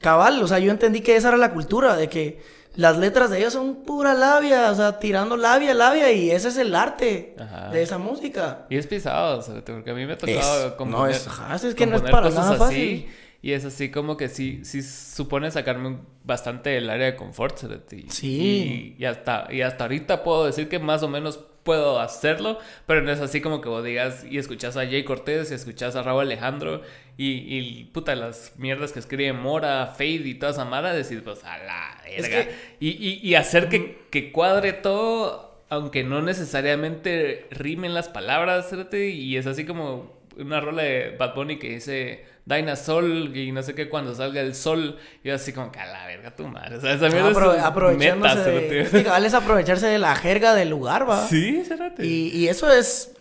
[0.00, 2.40] cabal, o sea, yo entendí que esa era la cultura, de que
[2.76, 6.56] las letras de ellos son pura labia, o sea, tirando labia, labia, y ese es
[6.58, 7.70] el arte Ajá.
[7.70, 8.66] de esa música.
[8.70, 11.56] Y es pisado, o sea, porque a mí me ha tocado componer, no, es- ajá,
[11.56, 13.08] es que no es para nada así, fácil.
[13.40, 17.80] Y es así como que sí, sí supone sacarme bastante del área de confort, ¿sabes?
[17.92, 18.94] Y, Sí.
[18.98, 21.38] Y, y hasta, y hasta ahorita puedo decir que más o menos
[21.68, 25.50] puedo hacerlo, pero no es así como que vos digas y escuchas a Jay Cortés
[25.50, 26.80] y escuchas a Raúl Alejandro
[27.18, 31.44] y, y puta, las mierdas que escribe Mora, Fade y toda esa mara, decís, pues
[31.44, 32.44] a la Es verga.
[32.50, 38.72] que- Y, y, y hacer que, que cuadre todo, aunque no necesariamente rimen las palabras,
[38.92, 43.74] y es así como una rola de Bad Bunny que dice Dinosaur y no sé
[43.74, 46.76] qué cuando salga el sol, y yo así como que a la verga tu madre,
[46.76, 48.94] o sea, esa mierda Apro- es aprovechándose meta, de, es
[49.26, 51.26] es aprovecharse de la jerga del lugar, va.
[51.28, 52.06] Sí, cerote.
[52.06, 53.12] Y, y eso es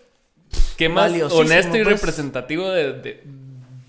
[0.77, 1.95] Qué más honesto y pues.
[1.99, 3.23] representativo de, de,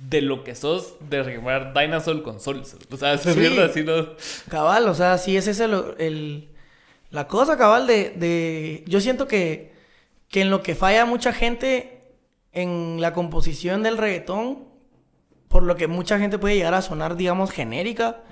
[0.08, 2.62] de lo que sos de rimar Dinosaur con sol.
[2.90, 3.38] O sea, esa Sí.
[3.38, 4.14] mierda así no...
[4.48, 6.48] Cabal, o sea, sí es ese lo- el,
[7.10, 8.82] la cosa, cabal, de, de...
[8.86, 9.72] Yo siento que,
[10.30, 12.00] que en lo que falla mucha gente
[12.52, 14.66] en la composición del reggaetón,
[15.48, 18.22] por lo que mucha gente puede llegar a sonar, digamos, genérica,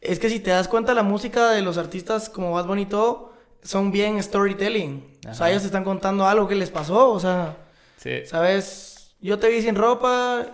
[0.00, 2.86] es que si te das cuenta, la música de los artistas como Bad Bunny y
[2.86, 5.18] todo, son bien storytelling.
[5.28, 7.56] O sea, ellos te están contando algo que les pasó, o sea...
[7.96, 8.24] Sí.
[8.26, 9.16] ¿Sabes?
[9.20, 10.46] Yo te vi sin ropa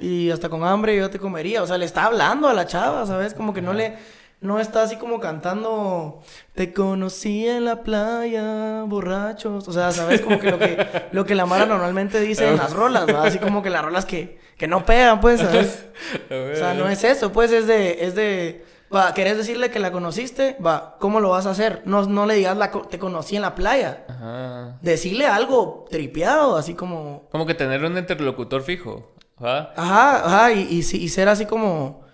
[0.00, 1.62] y hasta con hambre yo te comería.
[1.62, 3.34] O sea, le está hablando a la chava, ¿sabes?
[3.34, 3.98] Como que no le...
[4.40, 6.20] No está así como cantando...
[6.54, 9.66] Te conocí en la playa, borrachos.
[9.68, 10.20] O sea, ¿sabes?
[10.20, 13.24] Como que lo que, lo que la Mara normalmente dice en las rolas, ¿va?
[13.24, 15.86] Así como que las rolas que, que no pegan, pues, ¿sabes?
[16.30, 18.04] O sea, no es eso, pues, es de...
[18.04, 18.64] Es de
[18.94, 20.56] va, ¿querés decirle que la conociste?
[20.64, 21.82] Va, ¿cómo lo vas a hacer?
[21.84, 24.04] No, no le digas, la, co- te conocí en la playa.
[24.08, 24.78] Ajá.
[24.82, 27.28] Decirle algo tripeado, así como...
[27.30, 29.14] Como que tener un interlocutor fijo.
[29.42, 29.72] ¿va?
[29.76, 32.04] Ajá, ajá, y, y, y ser así como,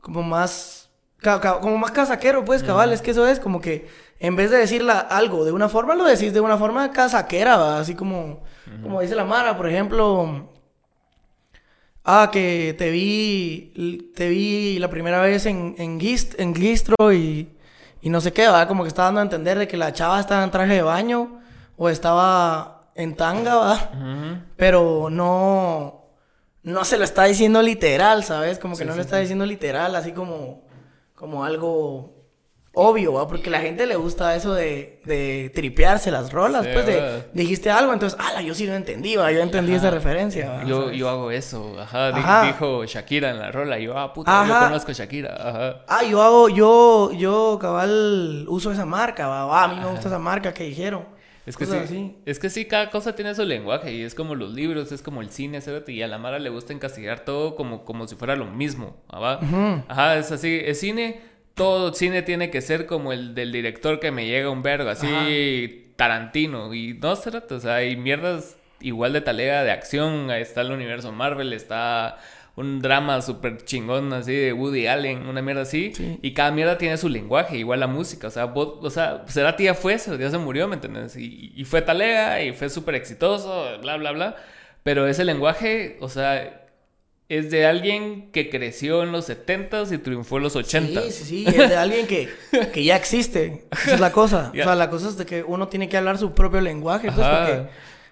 [0.00, 0.85] como más,
[1.60, 3.88] como más casaquero, pues, cabal, es que eso es como que
[4.18, 7.80] en vez de decirla algo de una forma, lo decís de una forma casaquera, ¿va?
[7.80, 8.42] así como,
[8.82, 10.50] como dice la Mara, por ejemplo,
[12.04, 17.50] ah, que te vi, te vi la primera vez en, en, Gist, en Gistro y,
[18.00, 18.66] y no sé qué, ¿va?
[18.68, 21.40] como que estaba dando a entender de que la chava estaba en traje de baño
[21.76, 23.90] o estaba en tanga, ¿va?
[24.56, 26.02] Pero no
[26.62, 28.58] no se lo está diciendo literal, ¿sabes?
[28.58, 30.65] Como que Sí, no sí, lo está diciendo literal, así como
[31.16, 32.14] como algo
[32.78, 33.26] obvio, ¿va?
[33.26, 37.24] Porque a la gente le gusta eso de, de tripearse las rolas, Sí, pues de
[37.32, 39.32] dijiste algo, entonces, ala, yo sí lo entendí, ¿va?
[39.32, 40.64] Yo entendí esa referencia, ¿va?
[40.64, 42.46] Yo, yo hago eso, ajá, di- Ajá.
[42.46, 45.84] dijo Shakira en la rola, yo, ah, puta, yo conozco a Shakira, ajá.
[45.88, 49.44] Ah, yo hago, yo, yo, cabal, uso esa marca, ¿va?
[49.62, 51.15] Ah, a mí me gusta esa marca que dijeron.
[51.46, 54.52] Es que, sí, es que sí, cada cosa tiene su lenguaje y es como los
[54.52, 58.08] libros, es como el cine, y a la Mara le gusta encasillar todo como, como
[58.08, 59.38] si fuera lo mismo, ¿va?
[59.38, 59.84] Ujú.
[59.86, 61.20] Ajá, es así, es cine,
[61.54, 65.92] todo cine tiene que ser como el del director que me llega un vergo, así
[65.94, 70.62] Tarantino, y no, cerote, o sea, hay mierdas igual de talega de acción, ahí está
[70.62, 72.18] el universo Marvel, está
[72.56, 76.18] un drama súper chingón así de Woody Allen, una mierda así, Sí.
[76.22, 79.64] y cada mierda tiene su lenguaje, igual la música, o sea, vos, o sea, Cerati
[79.64, 81.16] ya fue eso, ya se murió, ¿me entiendes?
[81.16, 84.36] Y, y fue talega, y fue súper exitoso, bla, bla, bla,
[84.82, 86.62] pero ese lenguaje, o sea,
[87.28, 91.10] es de alguien que creció en los 70s y triunfó en los 80s.
[91.10, 92.28] Sí, sí, sí, es de alguien que,
[92.72, 93.64] que ya existe.
[93.72, 94.50] Esa es la cosa.
[94.58, 97.26] O sea, la cosa es de que uno tiene que hablar su propio lenguaje, pues,
[97.26, 97.46] Ajá.
[97.46, 97.68] porque,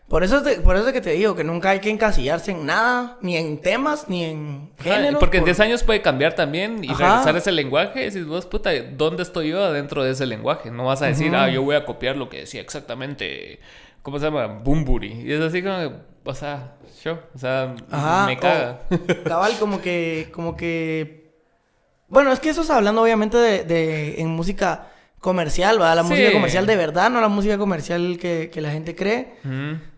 [0.08, 2.50] Por eso, es de- por eso es que te digo que nunca hay que encasillarse
[2.52, 5.18] en nada, ni en temas, ni en Ajá, géneros.
[5.18, 7.08] porque en por- 10 años puede cambiar también y Ajá.
[7.08, 8.02] regresar ese lenguaje.
[8.02, 10.70] Y decís vos, puta, ¿dónde estoy yo adentro de ese lenguaje?
[10.70, 13.60] No vas a decir, ah, yo voy a copiar lo que decía exactamente.
[14.02, 14.46] ¿Cómo se llama?
[14.46, 15.22] Bumburi.
[15.22, 15.90] Y es así como, que,
[16.24, 18.80] o sea, yo, o sea, Ajá, me caga.
[19.24, 21.32] cabal, como que, como que...
[22.08, 24.88] Bueno, es que eso es hablando obviamente de, de- en música
[25.18, 25.94] comercial, ¿va?
[25.94, 26.10] La Sí.
[26.10, 29.32] música comercial de verdad, no la música comercial que, que la gente cree.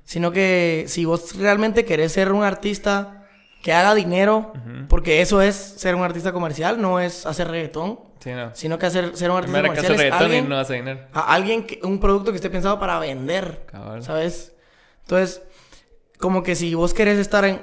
[0.07, 3.27] Sino que si vos realmente querés ser un artista
[3.63, 4.53] que haga dinero,
[4.89, 8.55] porque eso es ser un artista comercial, no es hacer reggaetón, Sí, no.
[8.55, 11.01] sino que hacer, ser un artista Primero que hace comercial es alguien, no hace dinero.
[11.13, 13.67] a alguien que, un producto que esté pensado para vender.
[14.01, 14.55] ¿sabes?
[15.03, 15.43] Entonces,
[16.19, 17.61] como que si vos querés estar en,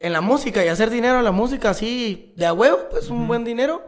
[0.00, 3.28] en la música y hacer dinero en la música así de a huevo, pues un
[3.28, 3.82] buen dinero,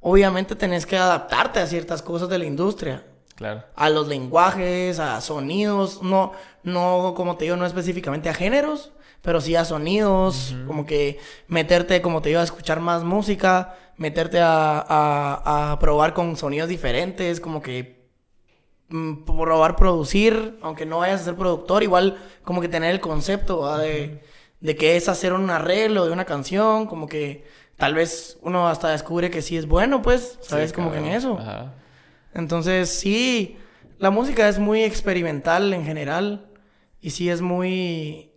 [0.00, 3.04] obviamente tenés que adaptarte a ciertas cosas de la industria
[3.34, 3.64] Claro.
[3.74, 9.40] a los lenguajes, a sonidos, no, no, como te digo, no específicamente a géneros, pero
[9.40, 11.18] sí a sonidos, como que
[11.48, 16.68] meterte, como te digo, a escuchar más música, meterte a, a, a probar con sonidos
[16.68, 18.08] diferentes, como que
[18.88, 23.76] mm, probar producir, aunque no vayas a ser productor, igual como que tener el concepto
[23.78, 24.22] de,
[24.60, 27.44] de qué es hacer un arreglo de una canción, como que
[27.76, 30.70] tal vez uno hasta descubre que sí es bueno, pues, ¿sabes?
[30.70, 31.38] Sí, como que en eso.
[31.38, 31.74] Ajá.
[32.34, 33.56] Entonces, sí,
[33.98, 36.48] la música es muy experimental en general.
[37.00, 38.30] Y sí es muy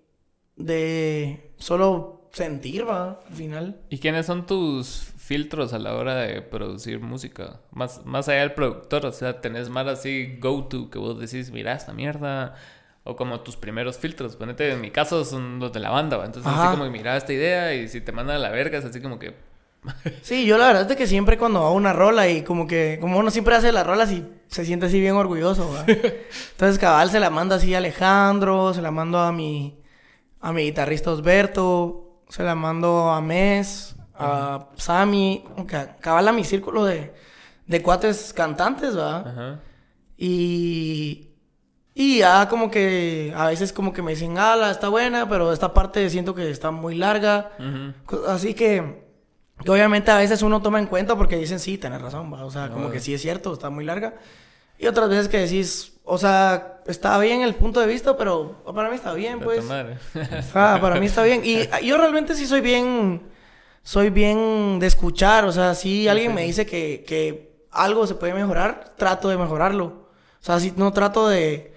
[0.55, 3.79] de solo sentir, va, al final.
[3.89, 7.61] ¿Y quiénes son tus filtros a la hora de producir música?
[7.71, 11.73] Más, más allá del productor, o sea, tenés más así go-to que vos decís, mira
[11.73, 12.55] esta mierda.
[13.07, 14.35] O como tus primeros filtros.
[14.35, 16.25] Ponete, en mi caso son los de la banda, ¿va?
[16.25, 16.69] Entonces, Ajá.
[16.69, 19.19] así como, mira esta idea y si te mandan a la verga, es así como
[19.19, 19.35] que.
[20.21, 23.17] Sí, yo la verdad es que siempre cuando hago una rola y como que, como
[23.19, 25.85] uno siempre hace las rolas y se siente así bien orgulloso, va.
[25.87, 29.79] Entonces, cabal se la manda así a Alejandro, se la mando a mi,
[30.41, 36.43] a mi guitarrista Osberto, se la mando a Mes, a Sammy, ca- cabal a mi
[36.43, 37.13] círculo de,
[37.67, 38.95] de cuates cantantes.
[38.95, 39.59] Ajá.
[40.17, 41.29] Y,
[41.93, 45.73] y ya como que a veces como que me dicen, ala, está buena, pero esta
[45.73, 47.51] parte siento que está muy larga.
[48.27, 49.04] Así que,
[49.65, 52.45] que obviamente a veces uno toma en cuenta porque dicen, sí, tenés razón, va.
[52.45, 54.13] O sea, como que sí es cierto, está muy larga.
[54.77, 58.89] Y otras veces que decís, o sea, está bien el punto de vista, pero para
[58.89, 59.65] mí está bien, pues.
[60.53, 61.41] Ah, para mí está bien.
[61.43, 63.23] Y yo realmente sí soy bien,
[63.81, 65.45] soy bien de escuchar.
[65.45, 69.85] O sea, si alguien me dice que, que algo se puede mejorar, trato de mejorarlo.
[69.85, 71.73] O sea, si no trato de,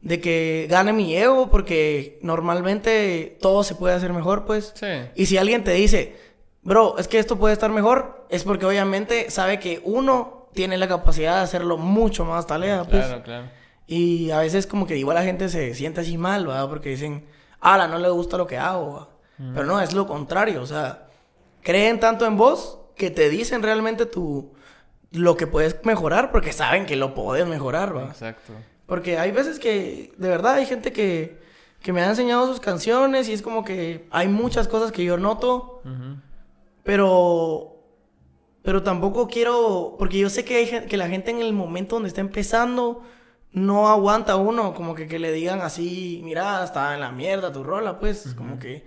[0.00, 4.72] de que gane mi ego, porque normalmente todo se puede hacer mejor, pues.
[4.74, 4.86] Sí.
[5.16, 6.25] Y si alguien te dice,
[6.66, 10.88] bro, es que esto puede estar mejor, es porque obviamente sabe que uno tiene la
[10.88, 13.06] capacidad de hacerlo mucho más talea, pues.
[13.06, 13.46] Claro, claro.
[13.86, 16.68] Y a veces como que igual la gente se siente así mal, ¿verdad?
[16.68, 17.24] Porque dicen,
[17.60, 19.08] ala, no le gusta lo que hago, ¿va?
[19.54, 21.08] Pero no, es lo contrario, o sea,
[21.62, 24.54] creen tanto en vos que te dicen realmente tu,
[25.12, 28.04] lo que puedes mejorar porque saben que lo puedes mejorar, ¿va?
[28.04, 28.54] Exacto.
[28.86, 31.38] Porque hay veces que, de verdad, hay gente que,
[31.82, 35.18] que me ha enseñado sus canciones y es como que hay muchas cosas que yo
[35.18, 36.16] noto, Ujú.
[36.86, 37.72] Pero...
[38.62, 42.08] Pero tampoco quiero, porque yo sé que hay que la gente en el momento donde
[42.08, 43.04] está empezando
[43.52, 47.64] no aguanta uno, como que, que le digan así, mira, está en la mierda tu
[47.64, 48.84] rola, pues, como que,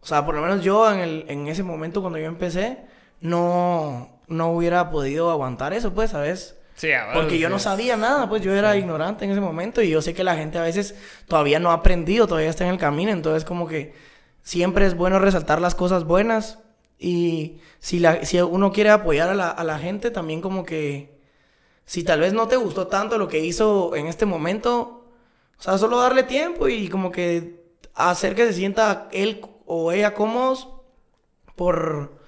[0.00, 2.78] o sea, por lo menos yo en, el, en ese momento cuando yo empecé,
[3.20, 6.56] no, no hubiera podido aguantar eso, pues, ¿sabes?
[6.74, 9.82] Sí, a ver, Porque yo no sabía nada, pues yo era ignorante en ese momento
[9.82, 10.94] y yo sé que la gente a veces
[11.26, 13.94] todavía no ha aprendido, todavía está en el camino, entonces como que
[14.42, 16.60] siempre es bueno resaltar las cosas buenas
[16.98, 21.16] y si, la, si uno quiere apoyar a la, a la gente también como que
[21.84, 25.04] si tal vez no te gustó tanto lo que hizo en este momento,
[25.58, 27.62] o sea, solo darle tiempo y como que
[27.94, 30.68] hacer que se sienta él o ella cómodos
[31.56, 32.18] por,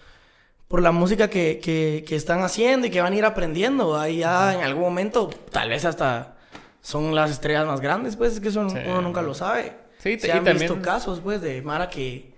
[0.69, 3.99] por la música que, que, que están haciendo y que van a ir aprendiendo.
[3.99, 6.37] Ahí ya en algún momento, tal vez hasta
[6.81, 8.77] son las estrellas más grandes, pues es que eso Sí.
[8.87, 9.77] uno nunca lo sabe.
[9.99, 12.30] Sí, Se han también- visto casos, pues, de Mara que,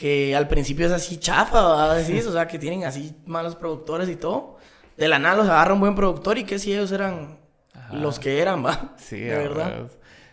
[0.00, 4.56] que al principio es así chafa, o sea, que tienen así malos productores y todo.
[4.96, 7.36] De la nada los agarra un buen productor y que si ellos eran
[7.74, 7.96] Ajá.
[7.96, 8.94] los que eran, va.
[8.96, 9.90] Sí, de verdad.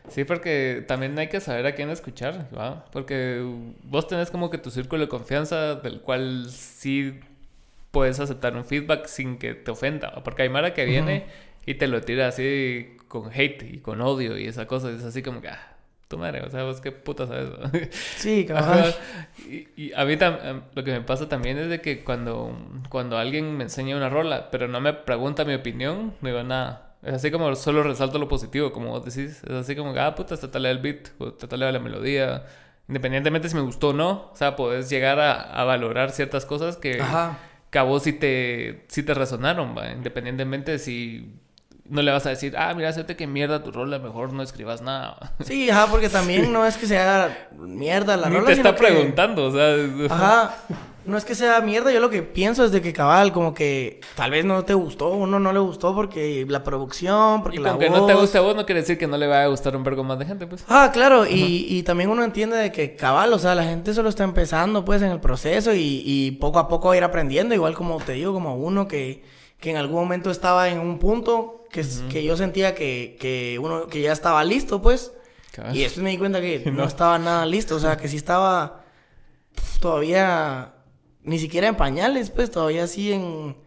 [0.07, 2.85] Sí, porque también hay que saber a quién escuchar, ¿va?
[2.93, 3.45] Porque
[3.83, 7.19] vos tenés como que tu círculo de confianza del cual sí
[7.91, 10.23] puedes aceptar un feedback sin que te ofenda, ¿va?
[10.23, 11.25] Porque hay Mara que viene
[11.65, 15.03] y te lo tira así con hate y con odio y esa cosa, y es
[15.03, 15.76] así como que, ah,
[16.07, 17.49] tu madre, o sea, vos qué puta sabes.
[18.17, 18.95] Sí, cabal.
[19.49, 22.57] Y, y a mí tam- em, lo que me pasa también es de que cuando,
[22.89, 26.95] cuando alguien me enseña una rola, pero no me pregunta mi opinión, no digo nada.
[27.03, 29.43] Es así como solo resalto lo positivo, como vos decís.
[29.43, 32.45] Es así como, ah, puta, te talea el beat, o te talea la melodía.
[32.87, 34.29] Independientemente si me gustó o no.
[34.31, 37.37] O sea, podés llegar a, a valorar ciertas cosas que, Ajá.
[37.69, 39.91] que a vos sí te, sí te resonaron, ¿va?
[39.91, 41.33] Independientemente si
[41.89, 44.81] no le vas a decir, ah, mira, hacete que mierda tu rola, mejor no escribas
[44.81, 45.33] nada.
[45.43, 48.47] Sí, ajá, porque también no es que sea mierda la Ni rola.
[48.47, 49.75] te sino está que- preguntando, o sea...
[50.09, 50.55] Ajá.
[51.05, 54.01] No es que sea mierda, yo lo que pienso es de que cabal, como que
[54.17, 57.71] tal vez no te gustó, uno no le gustó porque la producción, porque Y la
[57.71, 57.89] voz.
[57.89, 59.85] no te guste a vos no quiere decir que no le vaya a gustar un
[59.85, 60.65] vergo más de gente, pues.
[60.67, 64.09] Ah, claro, y, y también uno entiende de que cabal, o sea, la gente solo
[64.09, 67.55] está empezando pues en el proceso y, y poco a poco va a ir aprendiendo,
[67.55, 69.23] igual como te digo, como uno que,
[69.61, 73.87] que en algún momento estaba en un punto que, que yo sentía que, que uno
[73.87, 75.11] que ya estaba listo, pues,
[75.73, 76.71] y después me di cuenta que no.
[76.71, 76.83] No.
[76.85, 78.83] estaba nada listo, o sea, que sí estaba
[79.79, 80.73] todavía
[81.23, 83.57] ni siquiera en pañales, pues, todavía así en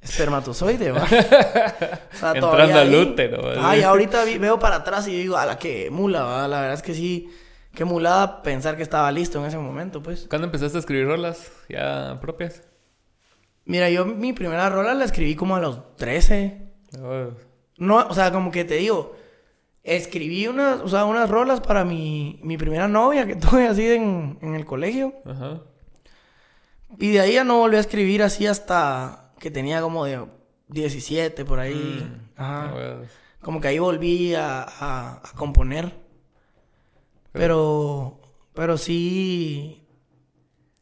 [0.00, 1.02] espermatozoide, ¿va?
[2.14, 3.42] O sea, Entrando al útero.
[3.58, 6.46] Ay, ahorita vi- veo para atrás y digo, a la que mula, ¿va?
[6.48, 7.30] La verdad es que sí,
[7.74, 10.26] qué mulada pensar que estaba listo en ese momento, pues.
[10.28, 12.62] ¿Cuándo empezaste a escribir rolas ya propias?
[13.64, 16.63] Mira, yo mi primera rola la escribí como a los 13.
[17.02, 17.30] Oh,
[17.78, 19.14] No, o sea, como que te digo,
[19.82, 24.38] escribí unas, o sea, unas rolas para mi, mi primera novia que tuve así en,
[24.42, 25.14] en el colegio.
[25.24, 25.60] Ajá.
[26.98, 30.24] Y de ahí ya no volví a escribir así hasta que tenía como de
[30.68, 32.06] 17 por ahí.
[32.36, 32.68] Ajá.
[32.68, 33.02] Ah, bueno.
[33.40, 35.92] Como que ahí volví a, a- a componer.
[37.32, 38.20] Pero,
[38.54, 39.82] pero sí,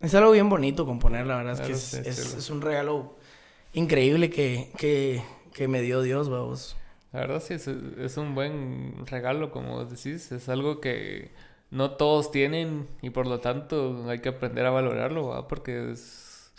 [0.01, 1.55] es algo bien bonito componer, la verdad.
[1.55, 2.39] Es que es, sí, es- sí.
[2.39, 3.17] es un regalo
[3.73, 5.23] increíble que, que,
[5.53, 6.77] que me dio Dios, vamos.
[7.13, 10.33] La verdad sí, es, es un buen regalo, como decís.
[10.33, 11.31] Es algo que
[11.71, 15.49] no todos tienen y por lo tanto hay que aprender a valorarlo, ¿va?
[15.49, 16.53] Porque es...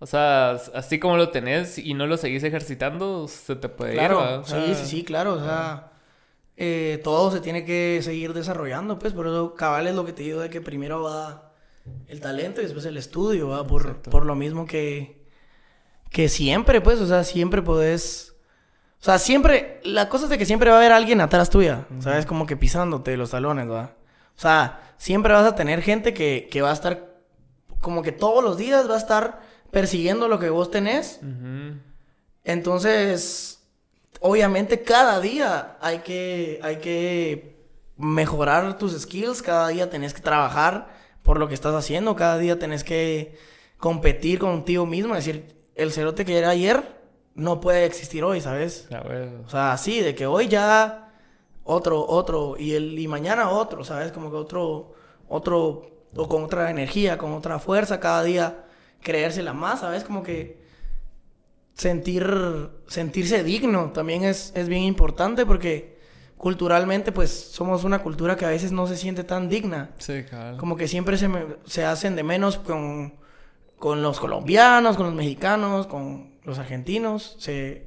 [0.00, 3.98] O sea, así como lo tenés y no lo seguís ejercitando, se te puede ir.
[3.98, 5.34] Claro, sí, sí, sí, claro.
[5.34, 5.92] O sea,
[6.56, 9.12] eh, todo se tiene que seguir desarrollando, pues.
[9.12, 11.52] Por eso, cabal es lo que te digo de que primero va
[12.06, 13.66] el talento y después el estudio, ¿va?
[13.66, 15.17] Por, por lo mismo que,
[16.10, 18.34] que siempre, pues, o sea, siempre podés.
[19.00, 19.80] O sea, siempre.
[19.84, 22.26] La cosa es de que siempre va a haber alguien atrás tuya, ¿sabes?
[22.26, 23.92] Como que pisándote los talones, ¿va?
[24.36, 27.06] O sea, siempre vas a tener gente que, que va a estar.
[27.80, 29.40] Como que todos los días va a estar
[29.70, 31.20] persiguiendo lo que vos tenés.
[32.44, 33.62] Entonces,
[34.20, 37.56] obviamente cada día hay que, hay que
[37.96, 40.88] mejorar tus skills, cada día tenés que trabajar
[41.22, 43.36] por lo que estás haciendo, cada día tenés que
[43.76, 46.96] competir contigo mismo, es decir, el cerote que era ayer
[47.34, 48.86] no puede existir hoy, ¿sabes?
[48.90, 49.42] Ya, bueno.
[49.46, 51.12] O sea, sí, de que hoy ya
[51.64, 54.10] otro, otro, y, el, y mañana otro, ¿sabes?
[54.12, 54.94] Como que otro,
[55.28, 58.64] otro, o con otra energía, con otra fuerza, cada día
[59.02, 60.02] creérsela más, ¿sabes?
[60.04, 60.58] Como que
[61.74, 62.26] sentir,
[62.88, 65.96] sentirse digno también es, es bien importante porque
[66.36, 69.90] culturalmente pues somos una cultura que a veces no se siente tan digna.
[69.98, 70.56] Sí, cabal.
[70.56, 73.14] Como que siempre se, me- se hacen de menos con,
[73.78, 77.36] con los colombianos, con los mexicanos, con los argentinos.
[77.38, 77.86] Se,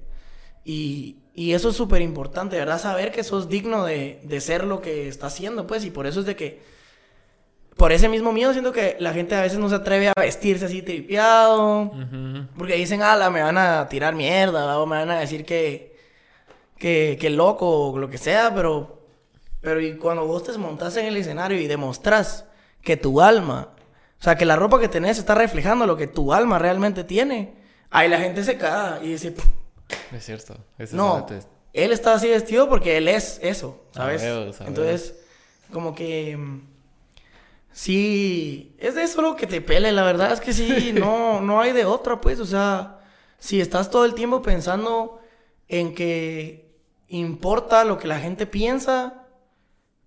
[0.64, 2.80] y, y eso es súper importante, ¿verdad?
[2.80, 5.86] Saber que sos digno de, de ser lo que estás haciendo, pues.
[5.86, 6.82] Y por eso es de que...
[7.78, 10.66] Por ese mismo miedo siento que la gente a veces no se atreve a vestirse
[10.66, 11.84] así tripeado.
[11.84, 12.48] Ujú.
[12.58, 15.96] Porque dicen, ala, me van a tirar mierda, o me van a decir que,
[16.78, 19.06] que, que loco, o lo que sea, pero,
[19.62, 22.46] pero y cuando vos te montas en el escenario y demostrás
[22.84, 23.70] que tu alma,
[24.22, 27.56] o sea, que la ropa que tenés está reflejando lo que tu alma realmente tiene,
[27.90, 29.34] ahí la gente se caga y dice,
[30.16, 30.56] Es cierto.
[30.78, 34.22] Ese no, es- él está así vestido porque él es eso, ¿sabes?
[34.22, 35.16] Huevos, a Entonces,
[35.74, 36.62] como que mm,
[37.72, 41.60] sí, es de eso lo que te pele, la verdad es que sí, no, no
[41.62, 43.00] hay de otra, pues, o sea,
[43.40, 45.20] si estás todo el tiempo pensando
[45.68, 46.70] en que
[47.08, 49.21] importa lo que la gente piensa,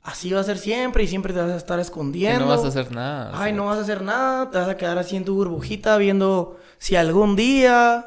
[0.04, 2.40] así va a ser siempre y siempre te vas a estar que escondiendo.
[2.44, 3.32] no vas a hacer nada.
[3.34, 6.58] Ay, no vas a hacer nada, te vas a quedar así en tu burbujita viendo
[6.78, 8.06] si algún día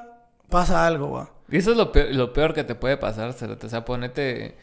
[0.49, 1.31] pasa algo, va.
[1.49, 3.29] Y eso es lo peor, lo peor que te puede pasar.
[3.29, 4.55] O sea, ponete...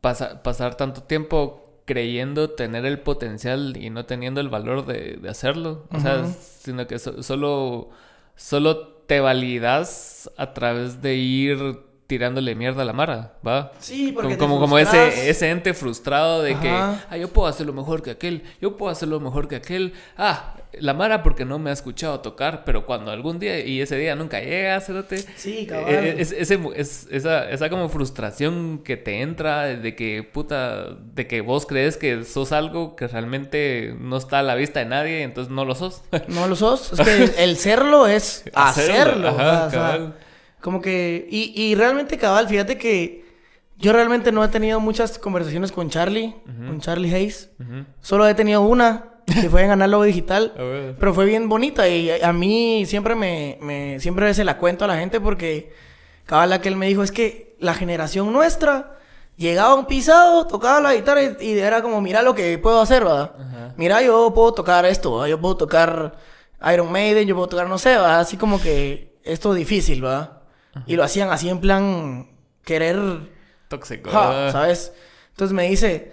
[0.00, 5.28] pasa- pasar tanto tiempo creyendo tener el potencial y no teniendo el valor de, de
[5.28, 5.84] hacerlo.
[5.90, 7.90] O sea, sino que so- solo,
[8.34, 13.72] solo te validas a través de ir tirándole mierda a la mara, ¿va?
[13.80, 17.04] Sí, porque como, te como, ese, ese ente frustrado de que, Ajá.
[17.10, 20.92] ah, yo puedo hacerlo mejor que aquel, yo puedo hacerlo mejor que aquel, ah, la
[20.94, 24.40] Mara porque no me ha escuchado tocar, pero cuando algún día, y ese día nunca
[24.40, 29.96] llega, cerote, Sí, eh, es, ese, es- esa, esa como frustración que te entra de
[29.96, 34.54] que, puta, de que vos crees que sos algo que realmente no está a la
[34.54, 36.02] vista de nadie, entonces no lo sos.
[36.28, 36.92] No lo sos.
[36.92, 39.28] Es que el, serlo es hacerlo.
[39.30, 39.66] Ajá, ¿verdad?
[39.66, 40.14] O sea, cabal.
[40.66, 43.24] Como que, y, y realmente cabal, fíjate que
[43.78, 47.50] yo realmente no he tenido muchas conversaciones con Charlie, con Charlie Hayes.
[48.00, 50.54] Solo he tenido una, que fue en Análogo Digital.
[50.98, 54.88] Pero fue bien bonita y a mí siempre me, me, siempre se la cuento a
[54.88, 55.72] la gente porque
[56.24, 58.96] cabal la que él me dijo es que la generación nuestra
[59.36, 63.74] llegaba un pisado, tocaba la guitarra y, era como, mira lo que puedo hacer, ¿verdad?
[63.76, 66.16] Mira, yo puedo tocar esto, yo puedo tocar
[66.72, 68.18] Iron Maiden, yo puedo tocar, no sé, ¿verdad?
[68.18, 70.35] Así como que esto difícil, ¿verdad?
[70.86, 72.28] Y lo hacían así en plan
[72.64, 72.98] querer...
[73.68, 74.10] Tóxico.
[74.10, 74.92] ¿Sabes?
[75.30, 76.12] Entonces me dice...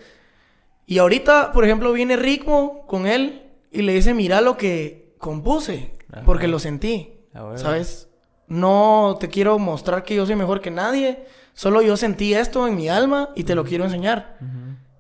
[0.86, 5.94] Y ahorita, por ejemplo, viene Ritmo con él y le dice, mira lo que compuse,
[6.26, 8.10] porque lo sentí, ah, ¿sabes?
[8.48, 12.76] No te quiero mostrar que yo soy mejor que nadie, solo yo sentí esto en
[12.76, 14.38] mi alma y te lo quiero enseñar.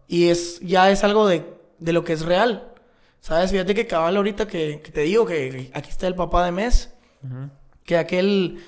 [0.07, 1.45] Y es ya es algo de,
[1.79, 2.71] de, lo que es real.
[3.19, 3.51] ¿Sabes?
[3.51, 6.93] Fíjate que cabal ahorita que, que te digo que, aquí está el papá de Mes,
[7.83, 8.63] que aquel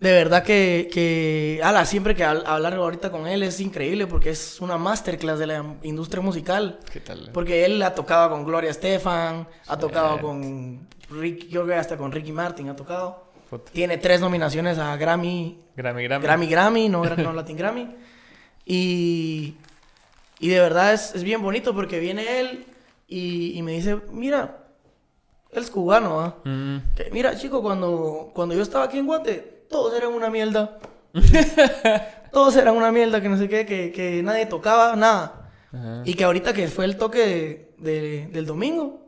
[0.00, 4.60] de verdad que, que ala, siempre que hablar ahorita con él es increíble porque es
[4.60, 6.78] una masterclass de la industria musical.
[6.92, 7.30] ¿Qué tal?
[7.32, 11.96] Porque él ha tocado con Gloria Estefan, ha tocado con Rick, yo creo que hasta
[11.96, 13.24] con Ricky Martin ha tocado.
[13.72, 15.58] Tiene tres nominaciones a Grammy.
[15.74, 16.22] Grammy, Grammy.
[16.24, 17.88] Grammy, Grammy, no, no Latin Grammy.
[18.64, 19.56] Y,
[20.38, 22.66] y de verdad es, es, bien bonito porque viene él
[23.08, 24.66] y, y me dice, mira,
[25.50, 26.36] él es cubano, ¿ah?
[26.44, 26.76] Mm.
[27.10, 30.78] Mira, chico, cuando, cuando yo estaba aquí en Guate todos eran una mierda.
[32.32, 35.50] todos eran una mierda, que no sé qué, que, que nadie tocaba, nada.
[36.04, 39.06] Y que ahorita que fue el toque de, del domingo,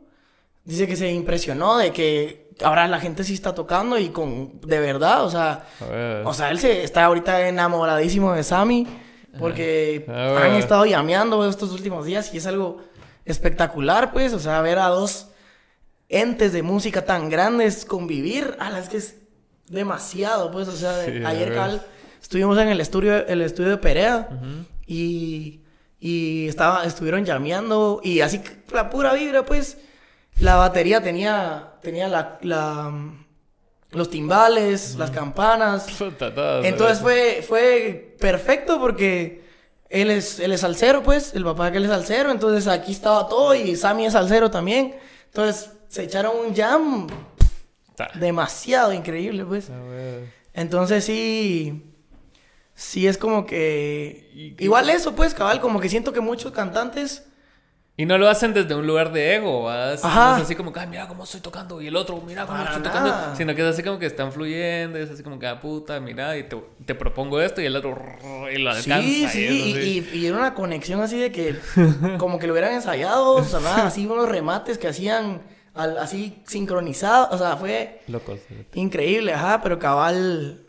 [0.63, 4.79] dice que se impresionó de que ahora la gente sí está tocando y con, de
[4.79, 5.65] verdad, o sea,
[6.23, 8.87] o sea, él se está ahorita enamoradísimo de Sammy
[9.39, 12.77] porque han estado llameando estos últimos días y es algo
[13.25, 15.29] espectacular, pues, o sea, ver a dos
[16.09, 19.15] entes de música tan grandes convivir, a las que es
[19.71, 21.81] demasiado, pues, o sea, ayer Cal,
[22.21, 24.29] estuvimos en el estudio, el estudio de Perea
[24.85, 25.61] y,
[25.99, 28.41] y estaba, estuvieron llameando y así
[28.73, 29.77] la pura vibra, pues,
[30.39, 32.91] la batería tenía, tenía la, la
[33.91, 35.87] los timbales, las campanas.
[36.63, 39.43] Entonces fue, fue perfecto porque
[39.89, 43.27] él es, él es salsero, pues, el papá que él es salsero, entonces aquí estaba
[43.27, 44.95] todo y Sammy es salsero también.
[45.25, 47.07] Entonces se echaron un jam
[48.15, 49.69] demasiado increíble, pues.
[49.69, 51.87] Ah, Entonces sí.
[52.73, 54.55] Sí es como que.
[54.59, 57.25] Igual eso, pues, cabal, como que siento que muchos cantantes.
[57.97, 60.37] Y no lo hacen desde un lugar de ego, Ajá.
[60.37, 61.81] es así como que, ay, mira cómo estoy tocando.
[61.81, 63.35] Y el otro, mira cómo estoy tocando.
[63.35, 64.97] Sino que es así como que están fluyendo.
[64.97, 67.61] Es así como que, ah, puta, mira, y te, propongo esto.
[67.61, 67.95] Y el otro,
[68.51, 69.01] y lo alcanza.
[69.01, 70.05] Sí, sí.
[70.13, 71.55] Y, y, era una conexión así de que,
[72.17, 73.35] como que lo hubieran ensayado.
[73.35, 75.41] O sea, así unos remates que hacían
[75.75, 77.29] así sincronizado.
[77.31, 78.01] O sea, fue
[78.73, 80.65] increíble, ajá, pero cabal.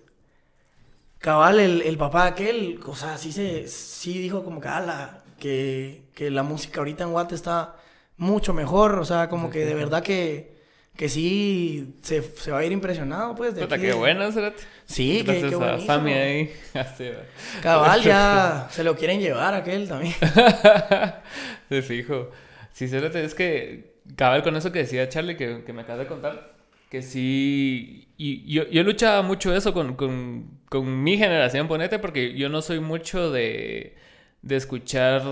[1.18, 6.02] Cabal, el, el papá aquel, o sea, sí se, sí dijo como que, ala, que,
[6.14, 7.76] que la música ahorita en Guate está
[8.16, 10.56] mucho mejor, o sea, como que de verdad que,
[10.96, 13.54] que sí se, se va a ir impresionado, pues.
[13.54, 14.28] De qué bueno,
[14.84, 16.06] Sí, que, qué buenísimo.
[16.06, 16.52] ahí.
[17.62, 20.14] Cabal, ya se lo quieren llevar aquel también.
[21.68, 22.30] Se fijo.
[22.72, 26.55] Sí, es que cabal con eso que decía Charlie, que, que me acabas de contar,
[26.90, 32.34] que sí, y yo, yo luchaba mucho eso con, con, con, mi generación, ponete, porque
[32.34, 33.97] yo no soy mucho de,
[34.43, 35.22] de escuchar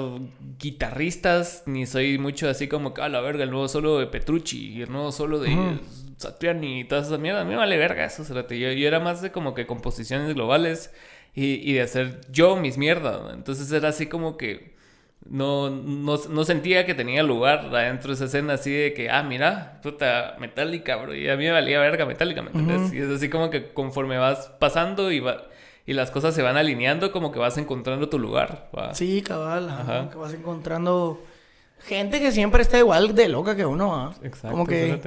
[0.59, 4.83] guitarristas, ni soy mucho así como a la verga, el nuevo solo de Petrucci, y
[4.83, 5.79] el nuevo solo de
[6.17, 9.21] Satriani y todas esas mierdas, a mí me vale verga eso, yo, yo era más
[9.21, 10.93] de como que composiciones globales
[11.35, 14.80] y, y de hacer yo mis mierdas, entonces era así como que
[15.29, 19.79] no, no, sentía que tenía lugar adentro de esa escena así de que, ah, mira,
[19.83, 21.15] puta, metálica, bro.
[21.15, 22.93] Y a mí me valía verga metálica, ¿me entiendes?
[22.93, 25.45] Y es así como que conforme vas pasando y, va,
[25.87, 28.71] y las cosas se van alineando, como que vas encontrando tu lugar.
[28.93, 30.09] Sí, cabal, Ajá.
[30.11, 31.23] que vas encontrando
[31.81, 34.51] gente que siempre está igual de loca que uno, Exacto.
[34.51, 35.01] Como que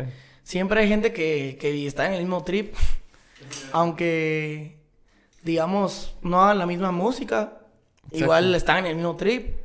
[0.44, 2.76] siempre hay gente que, que está en el mismo trip,
[3.72, 4.78] aunque,
[5.42, 7.60] digamos, no hagan la misma música,
[8.12, 9.63] igual están en el mismo trip.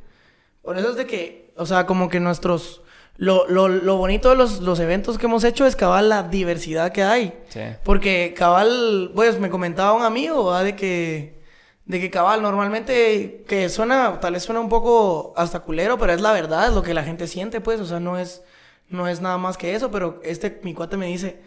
[0.69, 2.83] Por eso es de que, o sea, como que nuestros...
[3.17, 6.91] Lo, lo, lo bonito de los, los, eventos que hemos hecho es cabal la diversidad
[6.91, 7.33] que hay.
[7.49, 7.61] Sí.
[7.83, 11.41] Porque cabal, pues me comentaba un amigo, de que...
[11.85, 16.21] De que cabal, normalmente, que suena, tal vez suena un poco hasta culero, pero es
[16.21, 18.43] la verdad, es lo que la gente siente, pues, o sea, no es,
[18.89, 21.41] no es nada más que eso, pero este, mi cuate me dice,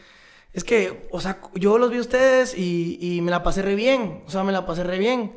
[0.52, 3.76] es que, o sea, yo los vi a ustedes y, y me la pasé re
[3.76, 5.30] bien, o sea, me la pasé re bien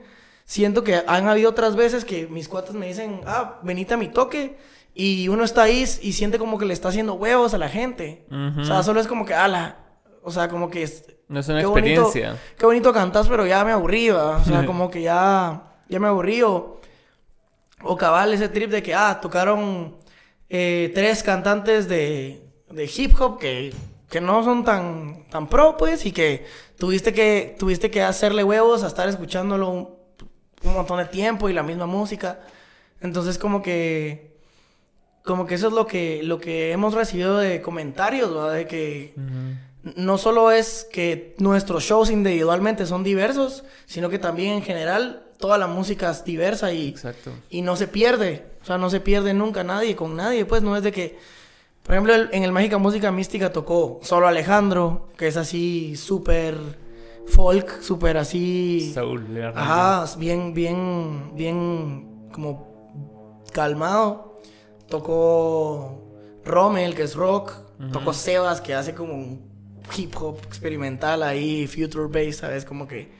[0.45, 4.07] siento que han habido otras veces que mis cuates me dicen, ah, venite a mi
[4.07, 4.57] toque.
[4.97, 8.25] Y uno está ahí y siente como que le está haciendo huevos a la gente.
[8.57, 9.79] O sea, solo es como que, ala,
[10.23, 11.05] o sea, como que es...
[11.27, 12.41] No es una qué bonito- experiencia.
[12.57, 14.37] qué bonito cantas, pero ya me aburrí, ¿va?
[14.37, 16.43] O sea, como que ya, ya me aburrí.
[16.43, 16.79] O,
[17.83, 19.97] o cabal ese trip de que, ah, tocaron
[20.49, 23.73] eh, tres cantantes de, de hip hop que,
[24.09, 26.45] que no son tan, tan pro, pues, y que
[26.77, 29.99] tuviste que, tuviste que hacerle huevos a estar escuchándolo
[30.65, 32.39] un, montón de tiempo y la misma música.
[33.01, 34.35] Entonces, como que,
[35.23, 38.51] como que eso es lo que, lo que hemos recibido de comentarios, ¿va?
[38.51, 39.13] De que
[39.95, 45.57] no solo es que nuestros shows individualmente son diversos, sino que también en general toda
[45.57, 47.31] la música es diversa y, Exacto.
[47.49, 48.45] y no se pierde.
[48.61, 50.45] O sea, no se pierde nunca nadie con nadie.
[50.45, 51.19] Pues no es de que,
[51.83, 56.55] por ejemplo, en el Mágica Música Mística tocó solo Alejandro, que es así súper
[57.27, 58.91] folk, súper así...
[58.93, 59.45] Soul, le.
[59.45, 64.41] Ajá, bien, bien, bien como calmado.
[64.87, 66.03] Tocó
[66.43, 67.53] Rommel, que es rock.
[67.91, 69.55] Tocó Sebas, que hace como un
[69.95, 72.65] hip hop experimental ahí, future bass, ¿sabes?
[72.65, 73.11] Como que...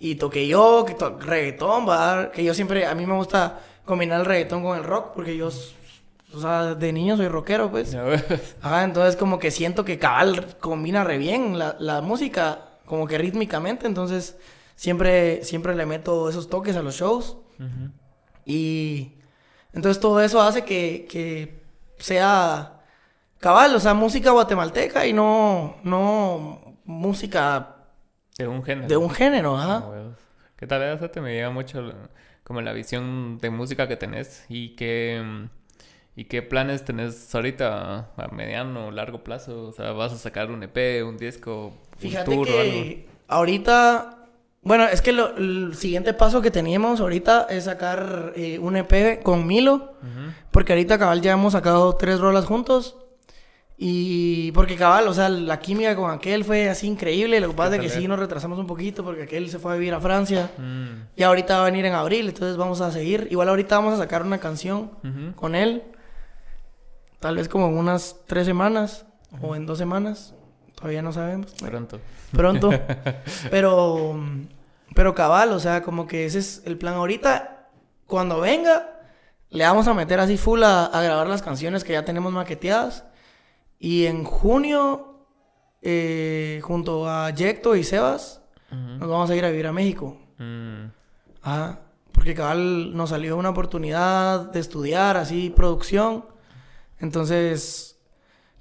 [0.00, 4.20] Y toqué yo, que to reggaetón, va, que yo siempre, a mí me gusta combinar
[4.20, 7.96] el reggaetón con el rock, porque yo, o sea, de niño soy rockero, pues.
[8.62, 13.18] Ajá, entonces como que siento que cabal combina re bien la, la música, como que
[13.18, 14.36] rítmicamente, entonces
[14.74, 17.36] siempre, siempre le meto esos toques a los shows.
[18.44, 19.12] Y
[19.72, 21.62] entonces todo eso hace que, que
[21.98, 22.80] sea
[23.38, 27.76] cabal, o sea, música guatemalteca y no, no música
[28.38, 28.88] De un género.
[28.88, 29.84] de un género, ajá.
[30.56, 30.82] ¿Qué tal?
[30.82, 31.92] Eso te me llega mucho
[32.42, 35.57] como la visión de música que tenés y qué, mm,
[36.18, 39.68] y qué planes tenés ahorita a mediano o largo plazo.
[39.68, 42.84] O sea, ¿vas a sacar un EP, un disco, un Fíjate tour o algo?
[43.28, 44.16] ahorita,
[44.62, 49.22] bueno, es que lo- el siguiente paso que teníamos ahorita es sacar eh, un EP
[49.22, 49.92] con Milo.
[50.50, 52.96] Porque ahorita cabal ya hemos sacado tres rolas juntos.
[53.80, 57.38] Y porque cabal, o sea, la química con aquel fue así increíble.
[57.38, 58.08] Lo que pasa es que sí eh?
[58.08, 60.50] nos retrasamos un poquito porque aquel se fue a vivir a Francia.
[60.58, 61.10] Mm.
[61.14, 63.28] Y ahorita va a venir en abril, entonces vamos a seguir.
[63.30, 64.90] Igual ahorita vamos a sacar una canción
[65.36, 65.84] con él.
[67.20, 69.06] Tal vez como en unas tres semanas
[69.42, 70.34] o en dos semanas.
[70.74, 71.52] Todavía no sabemos.
[71.54, 72.00] Pronto.
[72.32, 72.70] Pronto.
[73.50, 74.20] pero,
[74.94, 77.70] pero cabal, o sea, como que ese es el plan ahorita.
[78.06, 79.00] Cuando venga,
[79.50, 83.04] le vamos a meter así full a, a grabar las canciones que ya tenemos maqueteadas.
[83.78, 85.26] Y en junio,
[85.82, 90.18] eh, junto a Yecto y Sebas, nos vamos a ir a vivir a México.
[90.38, 90.86] Mm.
[91.42, 91.80] Ajá.
[92.12, 96.24] Porque cabal nos salió una oportunidad de estudiar así producción.
[97.00, 97.98] Entonces,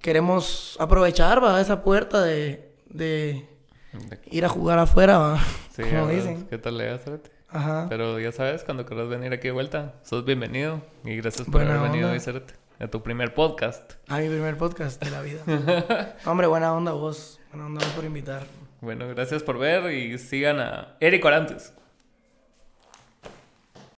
[0.02, 1.60] queremos aprovechar ¿va?
[1.60, 3.48] esa puerta de, de
[4.30, 5.40] ir a jugar afuera, ¿va?
[5.78, 6.48] Sí, como dicen.
[6.48, 7.00] ¿Qué tal le?
[7.50, 7.86] Ajá.
[7.88, 10.82] Pero ya sabes, cuando querrás venir aquí de vuelta, sos bienvenido.
[11.04, 12.20] Y gracias por Buena haber venido onda.
[12.20, 13.94] Cerote, a tu primer podcast.
[14.08, 15.44] A mi primer podcast de la vida.
[16.26, 17.40] Hombre, buena onda vos.
[17.52, 18.44] Buena onda vos por invitar.
[18.82, 21.74] Bueno, gracias por ver y sigan a Eric Orantes.